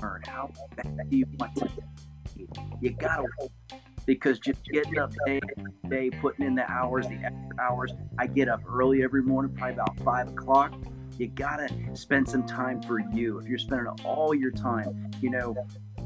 learn? 0.00 0.22
How 0.26 0.50
bad 0.76 1.10
do 1.10 1.16
you 1.16 1.26
want 1.38 1.54
to? 1.56 1.68
You 2.80 2.90
gotta 2.90 3.24
because 4.08 4.38
just 4.38 4.64
getting 4.72 4.98
up 4.98 5.12
day 5.26 5.38
day, 5.90 6.08
putting 6.08 6.46
in 6.46 6.54
the 6.54 6.68
hours, 6.70 7.06
the 7.08 7.16
extra 7.16 7.60
hours. 7.60 7.92
I 8.18 8.26
get 8.26 8.48
up 8.48 8.62
early 8.66 9.02
every 9.02 9.22
morning, 9.22 9.54
probably 9.54 9.74
about 9.74 9.98
five 10.00 10.28
o'clock. 10.28 10.72
You 11.18 11.26
gotta 11.28 11.68
spend 11.92 12.26
some 12.26 12.46
time 12.46 12.80
for 12.82 13.00
you. 13.12 13.38
If 13.38 13.46
you're 13.46 13.58
spending 13.58 13.86
all 14.04 14.34
your 14.34 14.50
time, 14.50 15.10
you 15.20 15.28
know, 15.28 15.54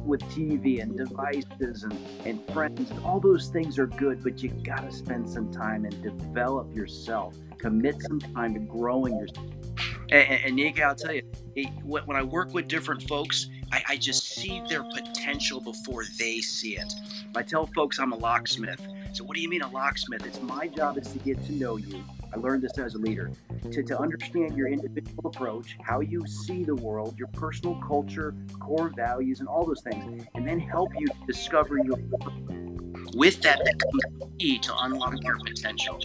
with 0.05 0.21
TV 0.25 0.83
and 0.83 0.97
devices 0.97 1.85
and, 1.85 1.97
and 2.25 2.45
friends, 2.53 2.91
all 3.05 3.21
those 3.21 3.51
things 3.51 3.79
are 3.79 3.87
good, 3.87 4.25
but 4.25 4.43
you 4.43 4.49
got 4.65 4.79
to 4.79 4.91
spend 4.91 5.31
some 5.31 5.53
time 5.53 5.85
and 5.85 6.03
develop 6.03 6.75
yourself. 6.75 7.37
Commit 7.59 8.03
some 8.03 8.19
time 8.19 8.55
to 8.55 8.61
growing 8.61 9.17
yourself. 9.17 9.47
And, 10.11 10.45
and 10.45 10.57
Nick, 10.57 10.81
I'll 10.81 10.97
tell 10.97 11.15
you, 11.15 11.23
when 11.85 12.17
I 12.17 12.23
work 12.25 12.53
with 12.53 12.67
different 12.67 13.07
folks, 13.09 13.49
I, 13.73 13.83
I 13.89 13.97
just 13.97 14.35
see 14.35 14.63
their 14.69 14.85
potential 14.85 15.61
before 15.61 16.05
they 16.19 16.41
see 16.41 16.77
it. 16.77 16.95
I 17.35 17.43
tell 17.43 17.67
folks 17.67 17.99
I'm 17.99 18.13
a 18.13 18.17
locksmith. 18.17 18.81
So, 19.13 19.25
what 19.25 19.35
do 19.35 19.43
you 19.43 19.49
mean 19.49 19.63
a 19.63 19.71
locksmith? 19.71 20.27
It's 20.27 20.41
my 20.43 20.69
job 20.69 20.99
is 20.99 21.11
to 21.13 21.19
get 21.19 21.45
to 21.47 21.53
know 21.53 21.77
you 21.77 22.05
I 22.35 22.39
learned 22.39 22.63
this 22.63 22.79
as 22.79 22.95
a 22.95 22.99
leader 22.99 23.31
to, 23.71 23.83
to 23.83 23.99
understand 23.99 24.57
your 24.57 24.69
individual 24.69 25.27
approach, 25.27 25.77
how 25.83 26.01
you 26.01 26.27
see 26.27 26.65
the 26.65 26.75
world, 26.75 27.19
your 27.19 27.29
personal 27.29 27.75
culture, 27.87 28.35
core 28.59 28.89
values, 28.89 29.41
and 29.41 29.49
all 29.49 29.67
those 29.67 29.83
things, 29.83 30.27
and 30.35 30.47
then 30.47 30.59
help 30.59 30.93
you 30.99 31.07
discover 31.27 31.79
your. 31.79 31.99
With 33.15 33.43
that, 33.43 33.59
that 33.63 33.79
comes 33.79 34.33
key 34.39 34.59
to 34.61 34.77
unlock 34.79 35.23
your 35.23 35.39
potential. 35.41 36.01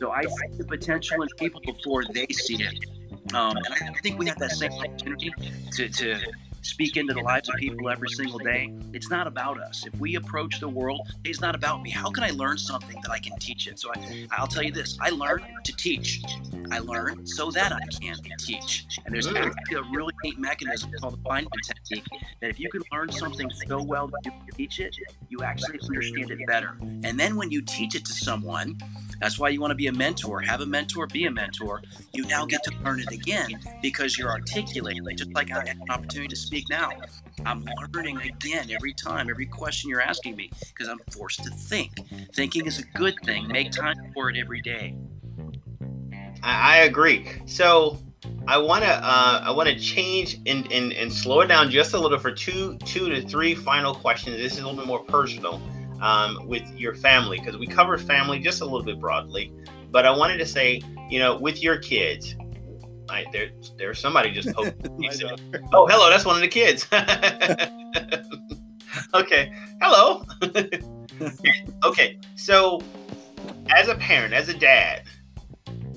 So 0.00 0.10
I 0.10 0.22
see 0.22 0.56
the 0.56 0.64
potential 0.64 1.22
in 1.22 1.28
people 1.38 1.60
before 1.60 2.04
they 2.04 2.26
see 2.26 2.62
it. 2.62 2.84
Um, 3.34 3.56
and 3.56 3.74
I 3.74 3.92
think 4.02 4.18
we 4.18 4.26
have 4.26 4.38
that 4.38 4.52
same 4.52 4.72
opportunity 4.72 5.32
to, 5.72 5.88
to 5.88 6.20
speak 6.68 6.96
into 6.98 7.14
the 7.14 7.20
lives 7.20 7.48
of 7.48 7.54
people 7.56 7.88
every 7.88 8.10
single 8.10 8.38
day, 8.38 8.70
it's 8.92 9.08
not 9.08 9.26
about 9.26 9.58
us. 9.58 9.86
If 9.86 9.98
we 9.98 10.16
approach 10.16 10.60
the 10.60 10.68
world, 10.68 11.00
it's 11.24 11.40
not 11.40 11.54
about 11.54 11.82
me. 11.82 11.90
How 11.90 12.10
can 12.10 12.24
I 12.24 12.30
learn 12.30 12.58
something 12.58 13.00
that 13.02 13.10
I 13.10 13.18
can 13.18 13.36
teach 13.38 13.66
it? 13.66 13.78
So 13.78 13.90
I, 13.96 14.26
I'll 14.32 14.46
tell 14.46 14.62
you 14.62 14.72
this 14.72 14.98
I 15.00 15.10
learn 15.10 15.42
to 15.64 15.72
teach. 15.76 16.22
I 16.70 16.80
learn 16.80 17.26
so 17.26 17.50
that 17.52 17.72
I 17.72 17.80
can 18.00 18.16
teach. 18.38 18.86
And 19.06 19.14
there's 19.14 19.26
actually 19.26 19.76
a 19.76 19.82
really 19.82 20.12
neat 20.22 20.38
mechanism 20.38 20.90
called 21.00 21.14
the 21.14 21.28
Feynman 21.28 21.48
technique 21.62 22.06
that 22.40 22.50
if 22.50 22.58
you 22.58 22.68
can 22.70 22.82
learn 22.92 23.10
something 23.10 23.50
so 23.66 23.82
well 23.82 24.08
that 24.08 24.20
you 24.24 24.32
teach 24.54 24.80
it, 24.80 24.96
you 25.28 25.42
actually 25.42 25.78
understand 25.82 26.30
it 26.30 26.46
better. 26.46 26.76
And 26.80 27.18
then 27.18 27.36
when 27.36 27.50
you 27.50 27.62
teach 27.62 27.94
it 27.94 28.04
to 28.04 28.12
someone, 28.12 28.78
that's 29.20 29.38
why 29.38 29.48
you 29.48 29.60
want 29.60 29.72
to 29.72 29.76
be 29.76 29.88
a 29.88 29.92
mentor. 29.92 30.40
Have 30.40 30.60
a 30.60 30.66
mentor, 30.66 31.06
be 31.06 31.26
a 31.26 31.30
mentor. 31.30 31.82
You 32.12 32.24
now 32.26 32.46
get 32.46 32.62
to 32.64 32.72
learn 32.84 33.00
it 33.00 33.10
again 33.10 33.58
because 33.82 34.16
you're 34.16 34.30
articulating. 34.30 35.04
Just 35.16 35.32
like 35.32 35.50
I 35.50 35.66
had 35.66 35.76
an 35.76 35.90
opportunity 35.90 36.28
to 36.28 36.36
speak 36.36 36.64
now. 36.70 36.90
I'm 37.44 37.64
learning 37.94 38.18
again 38.18 38.70
every 38.70 38.92
time, 38.92 39.30
every 39.30 39.46
question 39.46 39.90
you're 39.90 40.02
asking 40.02 40.36
me, 40.36 40.50
because 40.68 40.88
I'm 40.88 40.98
forced 41.10 41.42
to 41.44 41.50
think. 41.50 41.92
Thinking 42.34 42.66
is 42.66 42.78
a 42.78 42.84
good 42.98 43.14
thing. 43.24 43.48
Make 43.48 43.72
time 43.72 44.12
for 44.14 44.30
it 44.30 44.36
every 44.36 44.60
day. 44.60 44.94
I, 46.42 46.78
agree. 46.78 47.26
So 47.46 47.98
I 48.48 48.56
want 48.56 48.82
to 48.82 48.90
uh, 48.90 49.42
I 49.44 49.50
want 49.50 49.68
to 49.68 49.78
change 49.78 50.40
and, 50.46 50.72
and 50.72 50.94
and 50.94 51.12
slow 51.12 51.42
it 51.42 51.48
down 51.48 51.70
just 51.70 51.92
a 51.92 51.98
little 51.98 52.18
for 52.18 52.32
two 52.32 52.78
two 52.78 53.10
to 53.10 53.20
three 53.20 53.54
final 53.54 53.94
questions. 53.94 54.38
This 54.38 54.54
is 54.54 54.60
a 54.60 54.62
little 54.62 54.78
bit 54.78 54.86
more 54.86 55.04
personal 55.04 55.60
um, 56.00 56.48
with 56.48 56.66
your 56.74 56.94
family 56.94 57.38
because 57.38 57.58
we 57.58 57.66
cover 57.66 57.98
family 57.98 58.38
just 58.38 58.62
a 58.62 58.64
little 58.64 58.82
bit 58.82 58.98
broadly. 58.98 59.52
But 59.90 60.06
I 60.06 60.16
wanted 60.16 60.38
to 60.38 60.46
say, 60.46 60.80
you 61.10 61.18
know, 61.18 61.36
with 61.36 61.62
your 61.62 61.76
kids, 61.76 62.36
I, 63.10 63.26
there, 63.32 63.50
there's 63.76 63.98
somebody 63.98 64.32
just 64.32 64.48
oh, 64.56 65.86
hello, 65.86 66.08
that's 66.08 66.24
one 66.24 66.36
of 66.36 66.40
the 66.40 66.48
kids. 66.48 66.86
okay, 69.14 69.52
hello. 69.82 70.24
okay, 71.84 72.18
so 72.34 72.80
as 73.76 73.88
a 73.88 73.94
parent, 73.96 74.32
as 74.32 74.48
a 74.48 74.54
dad, 74.54 75.02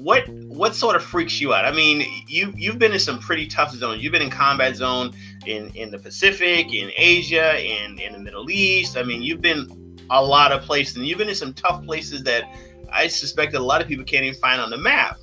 what 0.04 0.28
what 0.30 0.76
sort 0.76 0.96
of 0.96 1.04
freaks 1.04 1.40
you 1.40 1.54
out? 1.54 1.66
I 1.66 1.72
mean, 1.72 2.06
you 2.28 2.54
you've 2.56 2.80
been 2.80 2.94
in 2.94 3.00
some 3.00 3.20
pretty 3.20 3.48
tough 3.48 3.72
zones. 3.72 4.02
You've 4.02 4.12
been 4.12 4.22
in 4.22 4.30
combat 4.30 4.76
zone 4.76 5.14
in 5.46 5.72
in 5.76 5.92
the 5.92 6.00
Pacific, 6.00 6.74
in 6.74 6.92
Asia, 6.96 7.60
in 7.64 8.00
in 8.00 8.14
the 8.14 8.20
Middle 8.20 8.50
East. 8.50 8.98
I 8.98 9.04
mean, 9.04 9.22
you've 9.22 9.42
been 9.42 9.68
a 10.10 10.24
lot 10.24 10.52
of 10.52 10.62
places. 10.62 10.98
And 10.98 11.06
you've 11.06 11.18
been 11.18 11.30
in 11.30 11.36
some 11.36 11.54
tough 11.54 11.84
places 11.86 12.24
that 12.24 12.44
I 12.92 13.08
suspect 13.08 13.54
that 13.54 13.62
a 13.62 13.64
lot 13.64 13.82
of 13.82 13.88
people 13.88 14.04
can't 14.04 14.26
even 14.26 14.40
find 14.40 14.60
on 14.60 14.70
the 14.70 14.78
map. 14.78 15.18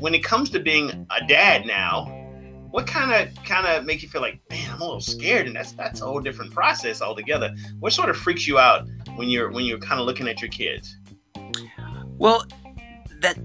When 0.00 0.14
it 0.14 0.24
comes 0.24 0.50
to 0.50 0.60
being 0.60 1.06
a 1.10 1.26
dad 1.26 1.66
now, 1.66 2.06
what 2.70 2.86
kind 2.86 3.12
of 3.12 3.44
kind 3.44 3.66
of 3.66 3.84
makes 3.84 4.02
you 4.02 4.08
feel 4.08 4.20
like, 4.20 4.40
man, 4.50 4.72
I'm 4.72 4.80
a 4.80 4.84
little 4.84 5.00
scared, 5.00 5.46
and 5.46 5.54
that's 5.54 5.72
that's 5.72 6.00
a 6.00 6.04
whole 6.04 6.20
different 6.20 6.52
process 6.52 7.00
altogether. 7.00 7.54
What 7.78 7.92
sort 7.92 8.10
of 8.10 8.16
freaks 8.16 8.46
you 8.48 8.58
out 8.58 8.88
when 9.14 9.28
you're 9.28 9.50
when 9.52 9.64
you're 9.64 9.78
kind 9.78 10.00
of 10.00 10.06
looking 10.06 10.28
at 10.28 10.40
your 10.40 10.50
kids? 10.50 10.96
Well, 12.18 12.44
that 13.20 13.38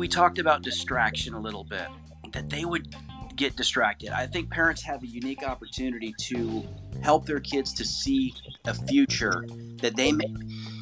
we 0.00 0.08
talked 0.08 0.38
about 0.38 0.62
distraction 0.62 1.34
a 1.34 1.38
little 1.38 1.62
bit. 1.62 1.86
That 2.32 2.48
they 2.48 2.64
would 2.64 2.96
get 3.36 3.54
distracted. 3.54 4.08
I 4.08 4.26
think 4.26 4.50
parents 4.50 4.82
have 4.82 5.02
a 5.02 5.06
unique 5.06 5.42
opportunity 5.46 6.14
to 6.20 6.66
help 7.02 7.26
their 7.26 7.38
kids 7.38 7.74
to 7.74 7.84
see 7.84 8.32
a 8.64 8.72
future 8.72 9.44
that 9.82 9.96
they 9.96 10.10
make 10.12 10.34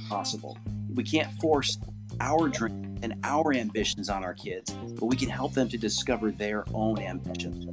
possible. 0.08 0.56
We 0.94 1.02
can't 1.02 1.32
force 1.40 1.78
our 2.20 2.48
dreams 2.48 3.00
and 3.02 3.14
our 3.24 3.52
ambitions 3.52 4.08
on 4.08 4.22
our 4.22 4.34
kids, 4.34 4.70
but 4.70 5.06
we 5.06 5.16
can 5.16 5.28
help 5.28 5.52
them 5.52 5.68
to 5.68 5.76
discover 5.76 6.30
their 6.30 6.64
own 6.72 7.00
ambitions. 7.00 7.66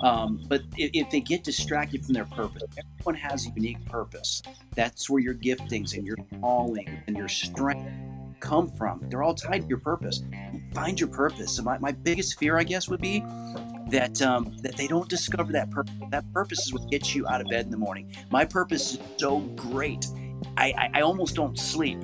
Um, 0.00 0.44
but 0.46 0.62
if, 0.76 0.90
if, 0.94 1.10
they 1.10 1.20
get 1.20 1.42
distracted 1.42 2.04
from 2.04 2.14
their 2.14 2.24
purpose, 2.24 2.62
everyone 3.00 3.20
has 3.20 3.46
a 3.46 3.50
unique 3.50 3.84
purpose. 3.86 4.42
That's 4.76 5.10
where 5.10 5.20
your 5.20 5.34
giftings 5.34 5.96
and 5.96 6.06
your 6.06 6.18
calling 6.40 7.02
and 7.08 7.16
your 7.16 7.28
strength 7.28 7.90
come 8.40 8.70
from. 8.70 9.00
They're 9.08 9.22
all 9.22 9.34
tied 9.34 9.62
to 9.62 9.68
your 9.68 9.78
purpose. 9.78 10.22
Find 10.72 10.98
your 10.98 11.08
purpose. 11.08 11.56
So 11.56 11.62
my, 11.62 11.78
my 11.78 11.92
biggest 11.92 12.38
fear, 12.38 12.58
I 12.58 12.64
guess, 12.64 12.88
would 12.88 13.00
be 13.00 13.20
that 13.88 14.20
um, 14.22 14.56
that 14.62 14.76
they 14.76 14.86
don't 14.86 15.08
discover 15.08 15.52
that 15.52 15.70
purpose. 15.70 15.94
That 16.10 16.24
purpose 16.32 16.66
is 16.66 16.72
what 16.72 16.90
gets 16.90 17.14
you 17.14 17.26
out 17.28 17.40
of 17.40 17.48
bed 17.48 17.64
in 17.64 17.70
the 17.70 17.76
morning. 17.76 18.10
My 18.30 18.44
purpose 18.44 18.94
is 18.94 18.98
so 19.16 19.40
great. 19.40 20.06
I, 20.56 20.72
I, 20.76 20.90
I 20.94 21.00
almost 21.02 21.34
don't 21.34 21.58
sleep 21.58 21.98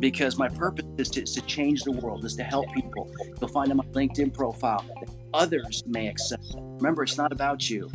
because 0.00 0.36
my 0.36 0.48
purpose 0.48 0.84
is 0.98 1.08
to, 1.10 1.22
is 1.22 1.32
to, 1.34 1.40
change 1.42 1.82
the 1.84 1.92
world, 1.92 2.24
is 2.24 2.34
to 2.36 2.42
help 2.42 2.66
people. 2.74 3.10
You'll 3.40 3.48
find 3.48 3.70
in 3.70 3.76
my 3.76 3.84
LinkedIn 3.84 4.34
profile 4.34 4.84
that 5.00 5.08
others 5.32 5.82
may 5.86 6.08
accept. 6.08 6.42
Remember, 6.56 7.02
it's 7.02 7.16
not 7.16 7.32
about 7.32 7.70
you. 7.70 7.90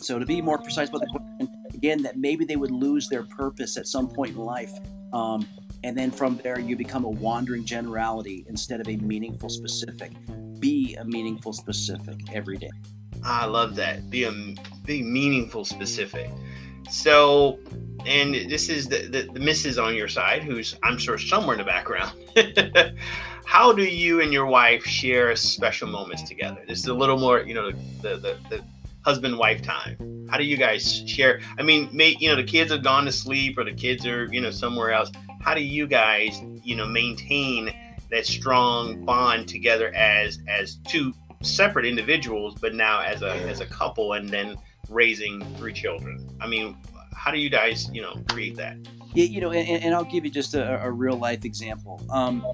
So 0.00 0.18
to 0.18 0.24
be 0.24 0.40
more 0.40 0.58
precise 0.58 0.88
about 0.88 1.00
the 1.00 1.06
question, 1.08 1.48
again, 1.74 2.02
that 2.02 2.16
maybe 2.16 2.44
they 2.44 2.56
would 2.56 2.70
lose 2.70 3.08
their 3.08 3.24
purpose 3.24 3.76
at 3.76 3.86
some 3.86 4.08
point 4.08 4.36
in 4.36 4.38
life. 4.38 4.72
Um, 5.12 5.46
and 5.84 5.96
then 5.96 6.10
from 6.10 6.38
there, 6.38 6.60
you 6.60 6.76
become 6.76 7.04
a 7.04 7.10
wandering 7.10 7.64
generality 7.64 8.44
instead 8.48 8.80
of 8.80 8.88
a 8.88 8.96
meaningful 8.96 9.48
specific 9.48 10.12
be 10.62 10.94
a 10.94 11.04
meaningful 11.04 11.52
specific 11.52 12.16
every 12.32 12.56
day. 12.56 12.70
I 13.24 13.44
love 13.44 13.74
that. 13.76 14.08
Be 14.08 14.24
a 14.24 14.32
be 14.86 15.02
meaningful 15.02 15.64
specific. 15.64 16.30
So, 16.88 17.58
and 18.06 18.34
this 18.34 18.68
is 18.68 18.88
the, 18.88 19.08
the, 19.08 19.22
the 19.32 19.40
Mrs. 19.40 19.82
on 19.82 19.94
your 19.94 20.08
side, 20.08 20.42
who's 20.42 20.76
I'm 20.82 20.96
sure 20.96 21.18
somewhere 21.18 21.54
in 21.54 21.58
the 21.58 21.64
background. 21.64 22.12
How 23.44 23.72
do 23.72 23.84
you 23.84 24.20
and 24.20 24.32
your 24.32 24.46
wife 24.46 24.84
share 24.84 25.34
special 25.36 25.88
moments 25.88 26.22
together? 26.22 26.62
This 26.66 26.78
is 26.78 26.86
a 26.86 26.94
little 26.94 27.18
more, 27.18 27.40
you 27.40 27.54
know, 27.54 27.72
the 28.00 28.16
the, 28.16 28.36
the 28.48 28.64
husband 29.04 29.36
wife 29.36 29.62
time. 29.62 30.26
How 30.30 30.38
do 30.38 30.44
you 30.44 30.56
guys 30.56 31.02
share? 31.06 31.40
I 31.58 31.62
mean, 31.62 31.88
may, 31.92 32.16
you 32.18 32.28
know, 32.28 32.36
the 32.36 32.44
kids 32.44 32.70
have 32.70 32.82
gone 32.82 33.04
to 33.04 33.12
sleep 33.12 33.58
or 33.58 33.64
the 33.64 33.74
kids 33.74 34.06
are, 34.06 34.32
you 34.32 34.40
know, 34.40 34.50
somewhere 34.50 34.92
else. 34.92 35.10
How 35.42 35.54
do 35.54 35.62
you 35.62 35.88
guys, 35.88 36.40
you 36.62 36.76
know, 36.76 36.86
maintain 36.86 37.74
that 38.10 38.26
strong 38.26 39.04
bond 39.04 39.48
together 39.48 39.92
as 39.94 40.38
as 40.46 40.76
two 40.86 41.12
separate 41.42 41.84
individuals, 41.84 42.54
but 42.60 42.74
now 42.74 43.00
as 43.00 43.22
a 43.22 43.32
as 43.48 43.60
a 43.60 43.66
couple, 43.66 44.12
and 44.12 44.28
then 44.28 44.56
raising 44.88 45.42
three 45.56 45.72
children. 45.72 46.28
I 46.40 46.46
mean, 46.46 46.76
how 47.12 47.32
do 47.32 47.38
you 47.38 47.50
guys, 47.50 47.90
you 47.92 48.02
know, 48.02 48.22
create 48.28 48.56
that? 48.56 48.76
Yeah, 49.14 49.24
you 49.24 49.40
know, 49.40 49.50
and, 49.50 49.82
and 49.82 49.94
I'll 49.94 50.04
give 50.04 50.24
you 50.24 50.30
just 50.30 50.54
a, 50.54 50.82
a 50.82 50.90
real 50.90 51.16
life 51.16 51.44
example. 51.44 52.00
Um, 52.08 52.44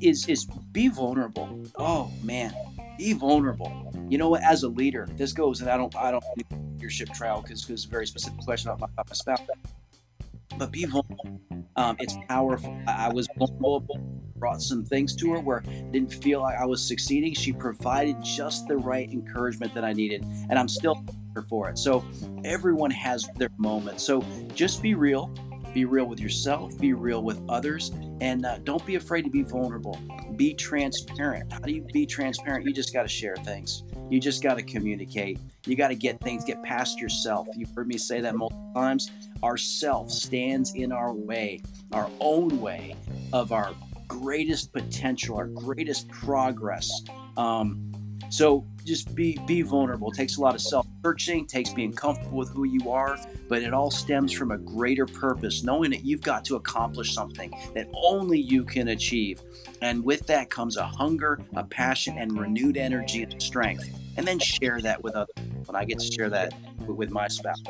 is 0.00 0.28
is 0.28 0.46
be 0.70 0.88
vulnerable. 0.88 1.60
Oh 1.76 2.10
man, 2.22 2.54
be 2.98 3.14
vulnerable. 3.14 3.92
You 4.08 4.18
know 4.18 4.28
what? 4.28 4.42
As 4.44 4.62
a 4.62 4.68
leader, 4.68 5.08
this 5.16 5.32
goes, 5.32 5.60
and 5.60 5.68
I 5.68 5.76
don't 5.76 5.94
I 5.96 6.12
don't 6.12 6.24
leadership 6.76 7.12
trial 7.14 7.42
because 7.42 7.68
it's 7.68 7.84
a 7.84 7.88
very 7.88 8.06
specific 8.06 8.40
question 8.40 8.70
about 8.70 8.80
my, 8.80 8.86
about 8.92 9.08
my 9.08 9.14
spouse. 9.14 9.40
But 10.58 10.72
be 10.72 10.84
vulnerable. 10.84 11.40
Um, 11.76 11.96
it's 11.98 12.16
powerful. 12.28 12.76
I 12.86 13.12
was 13.12 13.28
vulnerable 13.36 14.22
brought 14.42 14.60
some 14.60 14.84
things 14.84 15.14
to 15.14 15.30
her 15.32 15.38
where 15.38 15.62
I 15.68 15.70
didn't 15.92 16.12
feel 16.14 16.40
like 16.40 16.58
I 16.58 16.66
was 16.66 16.82
succeeding. 16.82 17.32
She 17.32 17.52
provided 17.52 18.20
just 18.24 18.66
the 18.66 18.76
right 18.76 19.08
encouragement 19.08 19.72
that 19.72 19.84
I 19.84 19.92
needed, 19.92 20.24
and 20.50 20.58
I'm 20.58 20.66
still 20.66 20.96
here 21.32 21.44
for 21.44 21.68
it. 21.68 21.78
So 21.78 22.04
everyone 22.44 22.90
has 22.90 23.28
their 23.36 23.50
moment. 23.56 24.00
So 24.00 24.24
just 24.52 24.82
be 24.82 24.94
real. 24.94 25.32
Be 25.72 25.84
real 25.84 26.06
with 26.06 26.18
yourself, 26.18 26.76
be 26.76 26.92
real 26.92 27.22
with 27.22 27.40
others, 27.48 27.92
and 28.20 28.44
uh, 28.44 28.58
don't 28.58 28.84
be 28.84 28.96
afraid 28.96 29.22
to 29.22 29.30
be 29.30 29.42
vulnerable. 29.42 29.96
Be 30.34 30.54
transparent. 30.54 31.52
How 31.52 31.60
do 31.60 31.72
you 31.72 31.82
be 31.92 32.04
transparent? 32.04 32.66
You 32.66 32.74
just 32.74 32.92
got 32.92 33.02
to 33.02 33.08
share 33.08 33.36
things. 33.36 33.84
You 34.12 34.20
just 34.20 34.42
got 34.42 34.56
to 34.56 34.62
communicate. 34.62 35.38
You 35.64 35.74
got 35.74 35.88
to 35.88 35.94
get 35.94 36.20
things, 36.20 36.44
get 36.44 36.62
past 36.62 37.00
yourself. 37.00 37.48
You've 37.56 37.74
heard 37.74 37.88
me 37.88 37.96
say 37.96 38.20
that 38.20 38.36
multiple 38.36 38.70
times. 38.74 39.10
Our 39.42 39.56
self 39.56 40.10
stands 40.10 40.74
in 40.74 40.92
our 40.92 41.14
way, 41.14 41.62
our 41.92 42.10
own 42.20 42.60
way 42.60 42.94
of 43.32 43.52
our 43.52 43.72
greatest 44.08 44.70
potential, 44.70 45.38
our 45.38 45.46
greatest 45.46 46.10
progress. 46.10 46.90
Um, 47.38 47.90
so 48.28 48.66
just 48.84 49.14
be 49.14 49.38
be 49.46 49.62
vulnerable. 49.62 50.10
It 50.10 50.16
takes 50.16 50.36
a 50.36 50.42
lot 50.42 50.54
of 50.54 50.60
self 50.60 50.86
searching, 51.04 51.46
takes 51.46 51.72
being 51.72 51.92
comfortable 51.92 52.38
with 52.38 52.50
who 52.50 52.64
you 52.64 52.90
are, 52.90 53.18
but 53.48 53.62
it 53.62 53.72
all 53.72 53.90
stems 53.90 54.32
from 54.32 54.52
a 54.52 54.58
greater 54.58 55.06
purpose, 55.06 55.62
knowing 55.62 55.90
that 55.90 56.04
you've 56.04 56.22
got 56.22 56.44
to 56.44 56.56
accomplish 56.56 57.14
something 57.14 57.52
that 57.74 57.88
only 57.94 58.38
you 58.38 58.64
can 58.64 58.88
achieve. 58.88 59.42
And 59.80 60.04
with 60.04 60.26
that 60.26 60.50
comes 60.50 60.76
a 60.76 60.84
hunger, 60.84 61.40
a 61.54 61.64
passion, 61.64 62.18
and 62.18 62.38
renewed 62.38 62.76
energy 62.76 63.22
and 63.24 63.42
strength. 63.42 63.88
And 64.16 64.26
then 64.26 64.38
share 64.38 64.80
that 64.82 65.02
with 65.02 65.14
others. 65.14 65.34
When 65.64 65.74
I 65.74 65.84
get 65.84 65.98
to 65.98 66.12
share 66.12 66.28
that 66.30 66.52
with 66.86 67.10
my 67.10 67.28
spouse. 67.28 67.62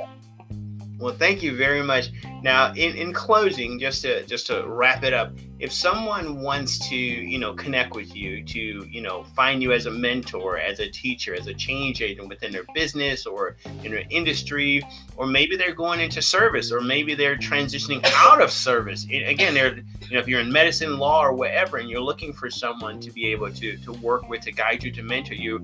Well, 1.02 1.12
thank 1.12 1.42
you 1.42 1.56
very 1.56 1.82
much. 1.82 2.12
Now, 2.42 2.72
in, 2.74 2.94
in 2.94 3.12
closing, 3.12 3.80
just 3.80 4.02
to 4.02 4.24
just 4.24 4.46
to 4.46 4.64
wrap 4.68 5.02
it 5.02 5.12
up, 5.12 5.32
if 5.58 5.72
someone 5.72 6.40
wants 6.40 6.78
to, 6.90 6.94
you 6.94 7.40
know, 7.40 7.54
connect 7.54 7.96
with 7.96 8.14
you, 8.14 8.44
to, 8.44 8.86
you 8.88 9.00
know, 9.00 9.24
find 9.34 9.60
you 9.60 9.72
as 9.72 9.86
a 9.86 9.90
mentor, 9.90 10.58
as 10.58 10.78
a 10.78 10.88
teacher, 10.88 11.34
as 11.34 11.48
a 11.48 11.54
change 11.54 12.02
agent 12.02 12.28
within 12.28 12.52
their 12.52 12.62
business 12.72 13.26
or 13.26 13.56
in 13.82 13.90
their 13.90 14.04
industry, 14.10 14.80
or 15.16 15.26
maybe 15.26 15.56
they're 15.56 15.74
going 15.74 15.98
into 15.98 16.22
service, 16.22 16.70
or 16.70 16.80
maybe 16.80 17.16
they're 17.16 17.36
transitioning 17.36 18.00
out 18.14 18.40
of 18.40 18.52
service. 18.52 19.04
Again, 19.04 19.54
they're, 19.54 19.78
you 20.08 20.12
know, 20.12 20.20
if 20.20 20.28
you're 20.28 20.40
in 20.40 20.52
medicine, 20.52 20.98
law, 20.98 21.20
or 21.24 21.32
whatever, 21.32 21.78
and 21.78 21.90
you're 21.90 22.00
looking 22.00 22.32
for 22.32 22.48
someone 22.48 23.00
to 23.00 23.10
be 23.10 23.26
able 23.32 23.52
to 23.52 23.76
to 23.76 23.92
work 23.94 24.28
with, 24.28 24.42
to 24.42 24.52
guide 24.52 24.84
you, 24.84 24.92
to 24.92 25.02
mentor 25.02 25.34
you, 25.34 25.56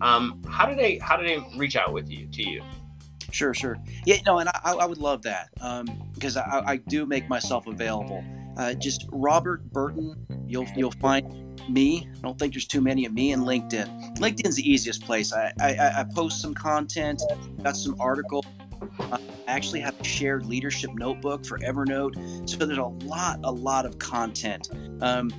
um, 0.00 0.40
how 0.48 0.64
do 0.66 0.76
they 0.76 0.98
how 0.98 1.16
do 1.16 1.26
they 1.26 1.44
reach 1.56 1.74
out 1.74 1.92
with 1.92 2.08
you 2.08 2.28
to 2.28 2.48
you? 2.48 2.62
Sure, 3.34 3.52
sure. 3.52 3.76
Yeah, 4.06 4.18
no, 4.24 4.38
and 4.38 4.48
I, 4.48 4.76
I 4.78 4.86
would 4.86 4.98
love 4.98 5.22
that 5.22 5.50
because 6.14 6.36
um, 6.36 6.44
I, 6.46 6.62
I, 6.64 6.76
do 6.76 7.04
make 7.04 7.28
myself 7.28 7.66
available. 7.66 8.24
Uh, 8.56 8.74
just 8.74 9.08
Robert 9.10 9.72
Burton, 9.72 10.24
you'll 10.46 10.68
you'll 10.76 10.92
find 10.92 11.60
me. 11.68 12.08
I 12.16 12.20
don't 12.20 12.38
think 12.38 12.54
there's 12.54 12.68
too 12.68 12.80
many 12.80 13.04
of 13.06 13.12
me 13.12 13.32
in 13.32 13.40
LinkedIn. 13.40 14.18
LinkedIn's 14.18 14.54
the 14.54 14.70
easiest 14.70 15.02
place. 15.02 15.32
I, 15.32 15.52
I, 15.58 16.00
I 16.00 16.06
post 16.14 16.40
some 16.40 16.54
content, 16.54 17.22
got 17.64 17.76
some 17.76 17.96
articles. 17.98 18.46
I 19.00 19.18
actually 19.48 19.80
have 19.80 19.98
a 20.00 20.04
shared 20.04 20.46
leadership 20.46 20.92
notebook 20.94 21.44
for 21.44 21.58
Evernote. 21.58 22.48
So 22.48 22.64
there's 22.64 22.78
a 22.78 22.84
lot, 22.84 23.40
a 23.42 23.50
lot 23.50 23.84
of 23.84 23.98
content. 23.98 24.68
Um, 25.00 25.30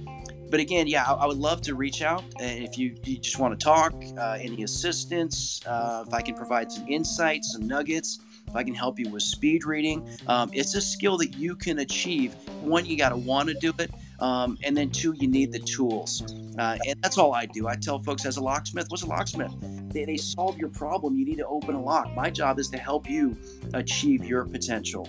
but 0.50 0.60
again, 0.60 0.88
yeah, 0.88 1.04
I, 1.04 1.14
I, 1.14 1.26
would 1.26 1.38
love 1.38 1.62
to 1.64 1.76
reach 1.76 2.02
out 2.02 2.24
if 2.40 2.78
you, 2.78 2.96
you 3.04 3.18
just 3.18 3.40
want 3.40 3.58
to 3.58 3.64
talk, 3.64 3.94
uh, 4.18 4.38
any 4.40 4.64
assistance, 4.64 5.62
uh, 5.66 6.04
if 6.08 6.14
I 6.14 6.22
can 6.22 6.36
provide 6.36 6.72
some 6.72 6.88
insights, 6.88 7.54
some 7.54 7.68
nuggets, 7.68 8.20
if 8.48 8.56
I 8.56 8.64
can 8.64 8.74
help 8.76 9.00
you 9.00 9.10
with 9.10 9.24
speed 9.24 9.66
reading. 9.66 10.08
Um, 10.28 10.50
it's 10.54 10.76
a 10.76 10.82
skill 10.82 11.18
that 11.18 11.36
you 11.36 11.56
can 11.56 11.80
achieve. 11.80 12.34
One, 12.62 12.86
you 12.86 12.98
got 12.98 13.10
to 13.10 13.18
want 13.18 13.50
to 13.50 13.56
do 13.56 13.74
it. 13.80 13.92
Um, 14.20 14.58
and 14.64 14.78
then 14.78 14.92
two, 14.92 15.14
you 15.20 15.28
need 15.28 15.52
the 15.52 15.60
tools. 15.60 16.22
Uh, 16.58 16.78
and 16.88 17.02
that's 17.02 17.18
all 17.18 17.34
I 17.34 17.46
do. 17.46 17.68
I 17.68 17.76
tell 17.76 18.00
folks 18.00 18.26
as 18.26 18.38
a 18.38 18.42
locksmith, 18.42 18.88
what's 18.90 19.04
a 19.04 19.08
locksmith? 19.08 19.52
They, 19.92 20.06
they 20.06 20.18
solve 20.18 20.58
your 20.58 20.70
problem. 20.70 21.18
You 21.18 21.26
need 21.26 21.38
to 21.38 21.48
open 21.48 21.76
a 21.76 21.82
lock. 21.82 22.14
My 22.16 22.30
job 22.30 22.60
is 22.60 22.70
to 22.70 22.78
help 22.78 23.10
you 23.10 23.38
achieve 23.74 24.24
your 24.24 24.46
potential. 24.46 25.08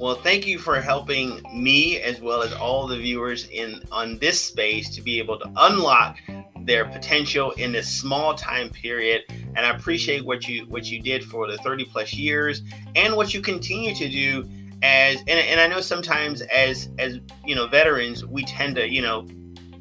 Well, 0.00 0.14
thank 0.14 0.46
you 0.46 0.58
for 0.58 0.80
helping 0.80 1.42
me 1.52 2.00
as 2.00 2.22
well 2.22 2.40
as 2.40 2.54
all 2.54 2.86
the 2.86 2.96
viewers 2.96 3.46
in 3.48 3.82
on 3.92 4.16
this 4.16 4.40
space 4.40 4.88
to 4.94 5.02
be 5.02 5.18
able 5.18 5.38
to 5.38 5.52
unlock 5.58 6.16
their 6.60 6.86
potential 6.86 7.50
in 7.52 7.72
this 7.72 7.86
small 7.86 8.34
time 8.34 8.70
period. 8.70 9.24
And 9.28 9.58
I 9.58 9.76
appreciate 9.76 10.24
what 10.24 10.48
you 10.48 10.64
what 10.68 10.86
you 10.86 11.02
did 11.02 11.22
for 11.22 11.46
the 11.50 11.58
30 11.58 11.84
plus 11.84 12.14
years 12.14 12.62
and 12.96 13.14
what 13.14 13.34
you 13.34 13.42
continue 13.42 13.94
to 13.94 14.08
do 14.08 14.48
as 14.82 15.18
and, 15.28 15.38
and 15.38 15.60
I 15.60 15.66
know 15.66 15.82
sometimes 15.82 16.40
as 16.40 16.88
as 16.98 17.20
you 17.44 17.54
know 17.54 17.66
veterans 17.66 18.24
we 18.24 18.42
tend 18.44 18.76
to 18.76 18.88
you 18.90 19.02
know 19.02 19.28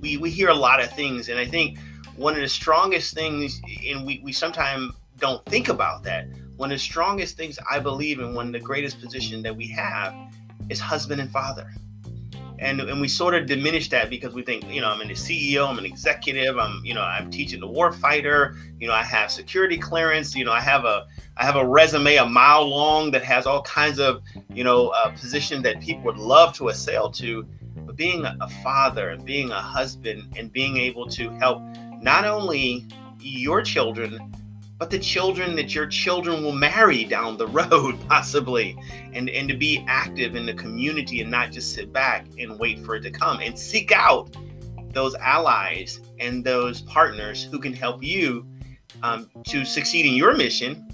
we 0.02 0.18
we 0.18 0.30
hear 0.30 0.50
a 0.50 0.54
lot 0.54 0.84
of 0.84 0.92
things 0.92 1.30
and 1.30 1.40
I 1.40 1.46
think 1.46 1.80
one 2.18 2.36
of 2.36 2.42
the 2.42 2.50
strongest 2.50 3.14
things 3.14 3.62
and 3.88 4.06
we 4.06 4.20
we 4.22 4.34
sometimes 4.34 4.94
don't 5.18 5.46
think 5.46 5.70
about 5.70 6.04
that 6.04 6.28
one 6.60 6.74
of 6.74 6.76
the 6.76 6.84
strongest 6.84 7.38
things 7.38 7.58
I 7.72 7.80
believe 7.80 8.20
in, 8.20 8.34
one 8.34 8.48
of 8.48 8.52
the 8.52 8.60
greatest 8.60 9.00
positions 9.00 9.44
that 9.44 9.56
we 9.56 9.66
have 9.68 10.14
is 10.68 10.78
husband 10.78 11.22
and 11.22 11.32
father. 11.32 11.72
And, 12.60 12.82
and 12.82 13.00
we 13.00 13.08
sort 13.08 13.34
of 13.34 13.46
diminish 13.46 13.88
that 13.92 14.10
because 14.10 14.34
we 14.34 14.42
think, 14.42 14.70
you 14.70 14.82
know, 14.82 14.90
I'm 14.90 15.00
an 15.00 15.08
CEO, 15.08 15.70
I'm 15.70 15.78
an 15.78 15.86
executive, 15.86 16.58
I'm, 16.58 16.82
you 16.84 16.94
know, 16.94 17.02
I'm 17.02 17.32
teaching 17.32 17.62
the 17.62 17.68
war 17.68 17.94
fighter, 17.94 18.58
you 18.78 18.90
know, 18.90 18.94
I 18.94 19.04
have 19.04 19.32
security 19.32 19.78
clearance, 19.78 20.36
you 20.36 20.44
know, 20.44 20.52
I 20.52 20.60
have 20.60 20.84
a, 20.84 21.08
I 21.38 21.46
have 21.46 21.56
a 21.56 21.66
resume 21.66 22.18
a 22.18 22.26
mile 22.26 22.68
long 22.68 23.12
that 23.12 23.24
has 23.24 23.46
all 23.46 23.62
kinds 23.62 23.98
of, 23.98 24.22
you 24.50 24.66
know, 24.66 24.90
uh, 24.90 25.12
position 25.12 25.62
that 25.62 25.80
people 25.80 26.04
would 26.04 26.18
love 26.18 26.54
to 26.56 26.68
assail 26.68 27.10
to. 27.12 27.48
But 27.86 27.96
being 27.96 28.26
a 28.26 28.50
father 28.62 29.12
and 29.12 29.24
being 29.24 29.50
a 29.50 29.62
husband 29.62 30.34
and 30.36 30.52
being 30.52 30.76
able 30.76 31.08
to 31.12 31.30
help 31.38 31.64
not 32.02 32.26
only 32.26 32.86
your 33.18 33.62
children, 33.62 34.20
but 34.80 34.90
the 34.90 34.98
children 34.98 35.56
that 35.58 35.76
your 35.76 35.86
children 35.86 36.42
will 36.42 36.54
marry 36.54 37.04
down 37.04 37.38
the 37.38 37.48
road 37.70 37.96
possibly 38.08 38.76
and 39.14 39.30
and 39.30 39.48
to 39.50 39.56
be 39.56 39.84
active 39.88 40.36
in 40.36 40.46
the 40.46 40.54
community 40.54 41.22
and 41.22 41.30
not 41.30 41.52
just 41.52 41.74
sit 41.74 41.94
back 41.94 42.26
and 42.40 42.58
wait 42.58 42.84
for 42.84 42.96
it 42.96 43.02
to 43.02 43.12
come 43.12 43.40
and 43.42 43.60
seek 43.60 43.92
out 43.92 44.36
those 44.94 45.14
allies 45.16 46.00
and 46.20 46.44
those 46.44 46.82
partners 46.82 47.44
who 47.44 47.60
can 47.60 47.74
help 47.74 48.02
you 48.04 48.48
um, 49.04 49.30
to 49.46 49.64
succeed 49.64 50.06
in 50.06 50.14
your 50.14 50.36
mission 50.36 50.88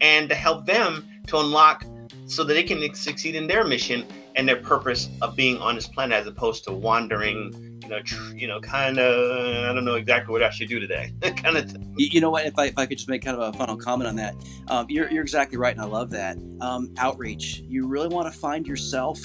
and 0.00 0.28
to 0.28 0.34
help 0.34 0.64
them 0.64 1.06
to 1.26 1.38
unlock 1.38 1.84
so 2.26 2.42
that 2.44 2.54
they 2.54 2.62
can 2.62 2.94
succeed 2.94 3.34
in 3.34 3.46
their 3.46 3.64
mission 3.64 4.06
and 4.36 4.48
their 4.48 4.56
purpose 4.56 5.10
of 5.20 5.36
being 5.36 5.58
on 5.58 5.74
this 5.74 5.86
planet 5.86 6.18
as 6.18 6.26
opposed 6.26 6.64
to 6.64 6.72
wandering 6.72 7.71
you 7.82 7.88
know, 7.88 8.02
tr- 8.02 8.34
you 8.34 8.46
know, 8.46 8.60
kind 8.60 8.98
of, 8.98 9.70
I 9.70 9.72
don't 9.72 9.84
know 9.84 9.94
exactly 9.94 10.32
what 10.32 10.42
I 10.42 10.50
should 10.50 10.68
do 10.68 10.80
today, 10.80 11.12
kind 11.36 11.56
of. 11.56 11.76
You 11.96 12.20
know 12.20 12.30
what? 12.30 12.46
If 12.46 12.58
I, 12.58 12.66
if 12.66 12.78
I 12.78 12.86
could 12.86 12.98
just 12.98 13.08
make 13.08 13.24
kind 13.24 13.36
of 13.36 13.54
a 13.54 13.58
final 13.58 13.76
comment 13.76 14.08
on 14.08 14.16
that, 14.16 14.34
um, 14.68 14.86
you're 14.88 15.10
you're 15.10 15.22
exactly 15.22 15.58
right, 15.58 15.74
and 15.74 15.80
I 15.80 15.86
love 15.86 16.10
that 16.10 16.38
um, 16.60 16.92
outreach. 16.98 17.62
You 17.66 17.86
really 17.86 18.08
want 18.08 18.32
to 18.32 18.38
find 18.38 18.66
yourself. 18.66 19.20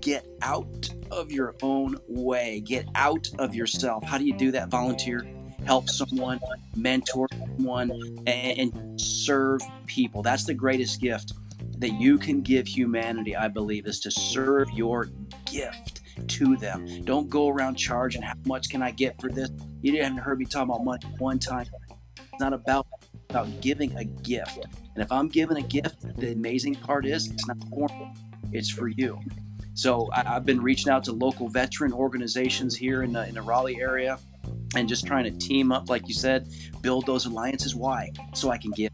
Get 0.00 0.26
out 0.42 0.90
of 1.10 1.32
your 1.32 1.54
own 1.62 1.96
way. 2.06 2.60
Get 2.60 2.86
out 2.94 3.28
of 3.38 3.54
yourself. 3.54 4.04
How 4.04 4.18
do 4.18 4.24
you 4.24 4.36
do 4.36 4.50
that? 4.52 4.68
Volunteer 4.68 5.26
help 5.64 5.88
someone, 5.88 6.40
mentor 6.76 7.26
someone, 7.32 7.90
and, 8.26 8.58
and, 8.58 9.00
serve 9.00 9.60
people. 9.86 10.22
That's 10.22 10.44
the 10.44 10.54
greatest 10.54 11.00
gift 11.00 11.34
that 11.78 11.92
you 12.00 12.16
can 12.16 12.40
give 12.40 12.66
humanity, 12.66 13.36
I 13.36 13.48
believe, 13.48 13.86
is 13.86 14.00
to 14.00 14.10
serve 14.10 14.70
your 14.70 15.10
gift 15.50 15.97
to 16.26 16.56
them. 16.56 17.04
Don't 17.04 17.28
go 17.28 17.48
around 17.48 17.76
charging 17.76 18.22
how 18.22 18.34
much 18.46 18.68
can 18.70 18.82
I 18.82 18.90
get 18.90 19.20
for 19.20 19.30
this. 19.30 19.50
You 19.82 19.92
didn't 19.92 20.18
heard 20.18 20.38
me 20.38 20.44
talk 20.44 20.64
about 20.64 20.84
money 20.84 21.06
one 21.18 21.38
time. 21.38 21.66
It's 22.16 22.40
not 22.40 22.52
about 22.52 22.86
about 23.30 23.60
giving 23.60 23.94
a 23.96 24.04
gift. 24.04 24.58
And 24.94 25.02
if 25.02 25.12
I'm 25.12 25.28
giving 25.28 25.58
a 25.58 25.62
gift, 25.62 26.16
the 26.16 26.32
amazing 26.32 26.76
part 26.76 27.04
is 27.04 27.30
it's 27.30 27.46
not 27.46 27.58
for 27.68 27.88
me, 27.88 28.12
it's 28.52 28.70
for 28.70 28.88
you. 28.88 29.20
So 29.74 30.08
I, 30.12 30.24
have 30.24 30.44
been 30.44 30.60
reaching 30.60 30.90
out 30.90 31.04
to 31.04 31.12
local 31.12 31.48
veteran 31.48 31.92
organizations 31.92 32.74
here 32.74 33.02
in 33.02 33.12
the, 33.12 33.28
in 33.28 33.34
the 33.34 33.42
Raleigh 33.42 33.80
area 33.80 34.18
and 34.74 34.88
just 34.88 35.06
trying 35.06 35.24
to 35.24 35.30
team 35.30 35.70
up, 35.70 35.88
like 35.88 36.08
you 36.08 36.14
said, 36.14 36.48
build 36.80 37.06
those 37.06 37.26
alliances. 37.26 37.76
Why? 37.76 38.10
So 38.34 38.50
I 38.50 38.58
can 38.58 38.72
give, 38.72 38.90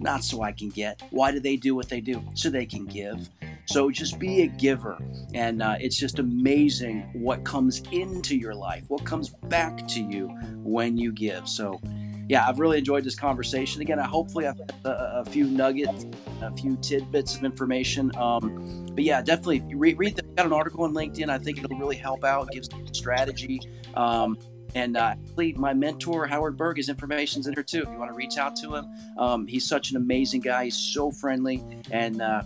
not 0.00 0.24
so 0.24 0.42
I 0.42 0.52
can 0.52 0.70
get. 0.70 1.02
Why 1.10 1.32
do 1.32 1.40
they 1.40 1.56
do 1.56 1.74
what 1.74 1.88
they 1.88 2.00
do? 2.00 2.22
So 2.34 2.48
they 2.48 2.66
can 2.66 2.86
give. 2.86 3.28
So 3.66 3.90
just 3.90 4.18
be 4.18 4.42
a 4.42 4.46
giver. 4.46 4.98
And 5.34 5.62
uh, 5.62 5.76
it's 5.80 5.96
just 5.96 6.18
amazing 6.18 7.08
what 7.14 7.44
comes 7.44 7.82
into 7.92 8.36
your 8.36 8.54
life, 8.54 8.84
what 8.88 9.04
comes 9.04 9.30
back 9.30 9.86
to 9.88 10.00
you 10.00 10.28
when 10.62 10.96
you 10.96 11.12
give. 11.12 11.48
So, 11.48 11.80
yeah, 12.28 12.46
I've 12.48 12.58
really 12.58 12.78
enjoyed 12.78 13.04
this 13.04 13.14
conversation. 13.14 13.82
Again, 13.82 13.98
I 13.98 14.04
hopefully 14.04 14.46
I've 14.46 14.60
a, 14.84 15.22
a, 15.24 15.24
few 15.24 15.46
nuggets, 15.46 16.06
a 16.40 16.54
few 16.56 16.76
tidbits 16.76 17.36
of 17.36 17.44
information. 17.44 18.10
Um, 18.16 18.86
but 18.92 19.04
yeah, 19.04 19.22
definitely 19.22 19.62
read, 19.74 19.98
read 19.98 20.16
the, 20.16 20.22
got 20.22 20.46
an 20.46 20.52
article 20.52 20.84
on 20.84 20.94
LinkedIn. 20.94 21.28
I 21.28 21.38
think 21.38 21.58
it'll 21.58 21.78
really 21.78 21.96
help 21.96 22.24
out, 22.24 22.50
gives 22.50 22.68
strategy. 22.92 23.60
Um, 23.94 24.38
and 24.74 24.96
uh, 24.96 25.16
my 25.56 25.74
mentor, 25.74 26.26
Howard 26.26 26.56
Berg, 26.56 26.78
his 26.78 26.88
information's 26.88 27.46
in 27.46 27.54
here 27.54 27.62
too. 27.62 27.82
If 27.82 27.88
you 27.88 27.98
want 27.98 28.10
to 28.10 28.16
reach 28.16 28.38
out 28.38 28.56
to 28.56 28.76
him, 28.76 28.86
um, 29.18 29.46
he's 29.46 29.68
such 29.68 29.90
an 29.90 29.98
amazing 29.98 30.40
guy. 30.40 30.64
He's 30.64 30.76
so 30.76 31.10
friendly. 31.10 31.62
And, 31.90 32.22
uh, 32.22 32.42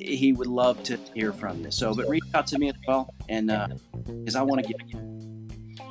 he 0.00 0.32
would 0.32 0.46
love 0.46 0.82
to 0.84 0.98
hear 1.14 1.32
from 1.32 1.64
you. 1.64 1.70
So, 1.70 1.94
but 1.94 2.08
reach 2.08 2.24
out 2.34 2.46
to 2.48 2.58
me 2.58 2.68
as 2.68 2.76
well, 2.86 3.14
and 3.28 3.48
because 4.06 4.36
uh, 4.36 4.40
I 4.40 4.42
want 4.42 4.64
to 4.64 4.68
get. 4.68 4.76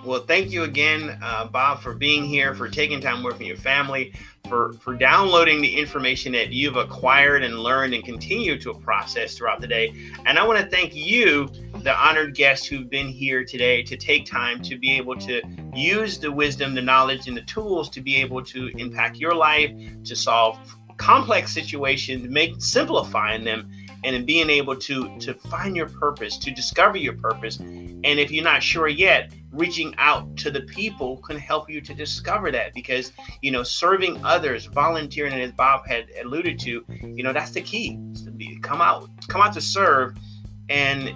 Well, 0.05 0.21
thank 0.21 0.51
you 0.51 0.63
again, 0.63 1.19
uh, 1.21 1.45
Bob, 1.47 1.81
for 1.81 1.93
being 1.93 2.23
here, 2.23 2.55
for 2.55 2.69
taking 2.69 3.01
time 3.01 3.21
with 3.21 3.41
your 3.41 3.57
family, 3.57 4.13
for 4.47 4.73
for 4.73 4.93
downloading 4.95 5.61
the 5.61 5.75
information 5.75 6.31
that 6.33 6.51
you've 6.51 6.77
acquired 6.77 7.43
and 7.43 7.59
learned 7.59 7.93
and 7.93 8.03
continue 8.03 8.57
to 8.59 8.73
process 8.75 9.37
throughout 9.37 9.59
the 9.59 9.67
day. 9.67 9.93
And 10.25 10.39
I 10.39 10.47
want 10.47 10.59
to 10.59 10.65
thank 10.65 10.95
you, 10.95 11.49
the 11.83 11.93
honored 11.93 12.33
guests 12.33 12.65
who've 12.65 12.89
been 12.89 13.09
here 13.09 13.43
today, 13.43 13.83
to 13.83 13.97
take 13.97 14.25
time 14.25 14.61
to 14.63 14.77
be 14.77 14.91
able 14.91 15.17
to 15.17 15.41
use 15.75 16.17
the 16.17 16.31
wisdom, 16.31 16.75
the 16.75 16.81
knowledge, 16.81 17.27
and 17.27 17.35
the 17.35 17.41
tools 17.43 17.89
to 17.89 18.01
be 18.01 18.15
able 18.15 18.43
to 18.45 18.67
impact 18.77 19.17
your 19.17 19.35
life, 19.35 19.71
to 20.05 20.15
solve 20.15 20.57
complex 20.99 21.51
situations, 21.51 22.29
make 22.29 22.61
simplifying 22.61 23.43
them 23.43 23.69
and 24.03 24.15
in 24.15 24.25
being 24.25 24.49
able 24.49 24.75
to 24.75 25.17
to 25.19 25.33
find 25.33 25.75
your 25.75 25.87
purpose 25.87 26.37
to 26.37 26.51
discover 26.51 26.97
your 26.97 27.13
purpose. 27.13 27.57
And 27.59 28.05
if 28.05 28.31
you're 28.31 28.43
not 28.43 28.63
sure 28.63 28.87
yet 28.87 29.33
reaching 29.51 29.95
out 29.97 30.37
to 30.37 30.51
the 30.51 30.61
people 30.61 31.17
can 31.17 31.37
help 31.37 31.69
you 31.69 31.81
to 31.81 31.93
discover 31.93 32.51
that 32.51 32.73
because 32.73 33.11
you 33.41 33.51
know 33.51 33.63
serving 33.63 34.23
others 34.23 34.65
volunteering 34.65 35.33
as 35.33 35.51
bob 35.51 35.87
had 35.87 36.05
alluded 36.23 36.59
to 36.59 36.85
you 37.01 37.23
know 37.23 37.33
that's 37.33 37.51
the 37.51 37.61
key. 37.61 37.99
Come 38.61 38.81
out 38.81 39.09
come 39.27 39.41
out 39.41 39.53
to 39.53 39.61
serve 39.61 40.17
and 40.69 41.13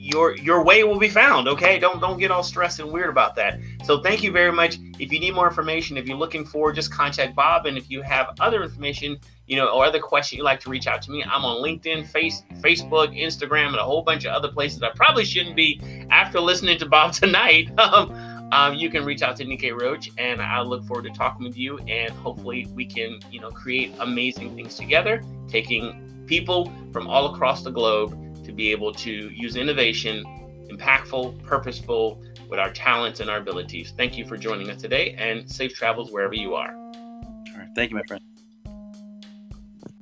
your 0.00 0.34
your 0.36 0.64
way 0.64 0.82
will 0.82 0.98
be 0.98 1.08
found 1.08 1.46
okay? 1.46 1.78
Don't 1.78 2.00
don't 2.00 2.18
get 2.18 2.30
all 2.30 2.42
stressed 2.42 2.80
and 2.80 2.90
weird 2.90 3.10
about 3.10 3.34
that. 3.36 3.60
So 3.84 4.02
thank 4.02 4.22
you 4.22 4.32
very 4.32 4.52
much. 4.52 4.78
If 4.98 5.12
you 5.12 5.20
need 5.20 5.34
more 5.34 5.46
information 5.46 5.96
if 5.96 6.06
you're 6.06 6.16
looking 6.16 6.44
for 6.44 6.72
just 6.72 6.90
contact 6.90 7.34
bob. 7.34 7.66
And 7.66 7.76
if 7.78 7.90
you 7.90 8.02
have 8.02 8.34
other 8.40 8.62
information 8.62 9.18
you 9.50 9.56
know, 9.56 9.66
or 9.66 9.84
other 9.84 9.98
question 9.98 10.38
you'd 10.38 10.44
like 10.44 10.60
to 10.60 10.70
reach 10.70 10.86
out 10.86 11.02
to 11.02 11.10
me, 11.10 11.24
I'm 11.24 11.44
on 11.44 11.60
LinkedIn, 11.60 12.06
face, 12.06 12.44
Facebook, 12.60 13.20
Instagram, 13.20 13.66
and 13.66 13.76
a 13.76 13.82
whole 13.82 14.02
bunch 14.02 14.24
of 14.24 14.32
other 14.32 14.46
places 14.46 14.80
I 14.80 14.90
probably 14.90 15.24
shouldn't 15.24 15.56
be 15.56 15.80
after 16.08 16.38
listening 16.38 16.78
to 16.78 16.86
Bob 16.86 17.12
tonight. 17.14 17.68
Um, 17.76 18.12
um, 18.52 18.74
you 18.74 18.88
can 18.90 19.04
reach 19.04 19.22
out 19.22 19.34
to 19.36 19.44
Nikkei 19.44 19.78
Roach, 19.78 20.08
and 20.18 20.40
I 20.40 20.60
look 20.60 20.84
forward 20.84 21.02
to 21.02 21.10
talking 21.10 21.44
with 21.44 21.56
you. 21.56 21.78
And 21.88 22.12
hopefully, 22.12 22.68
we 22.76 22.86
can, 22.86 23.18
you 23.32 23.40
know, 23.40 23.50
create 23.50 23.92
amazing 23.98 24.54
things 24.54 24.76
together, 24.76 25.20
taking 25.48 26.24
people 26.26 26.72
from 26.92 27.08
all 27.08 27.34
across 27.34 27.64
the 27.64 27.72
globe 27.72 28.44
to 28.44 28.52
be 28.52 28.70
able 28.70 28.92
to 28.94 29.10
use 29.10 29.56
innovation, 29.56 30.24
impactful, 30.70 31.42
purposeful, 31.42 32.22
with 32.48 32.60
our 32.60 32.70
talents 32.70 33.18
and 33.18 33.28
our 33.28 33.38
abilities. 33.38 33.92
Thank 33.96 34.16
you 34.16 34.24
for 34.24 34.36
joining 34.36 34.70
us 34.70 34.80
today, 34.80 35.16
and 35.18 35.50
safe 35.50 35.74
travels 35.74 36.12
wherever 36.12 36.34
you 36.34 36.54
are. 36.54 36.72
All 36.72 37.58
right. 37.58 37.68
Thank 37.74 37.90
you, 37.90 37.96
my 37.96 38.04
friend. 38.04 38.22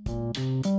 you 0.08 0.77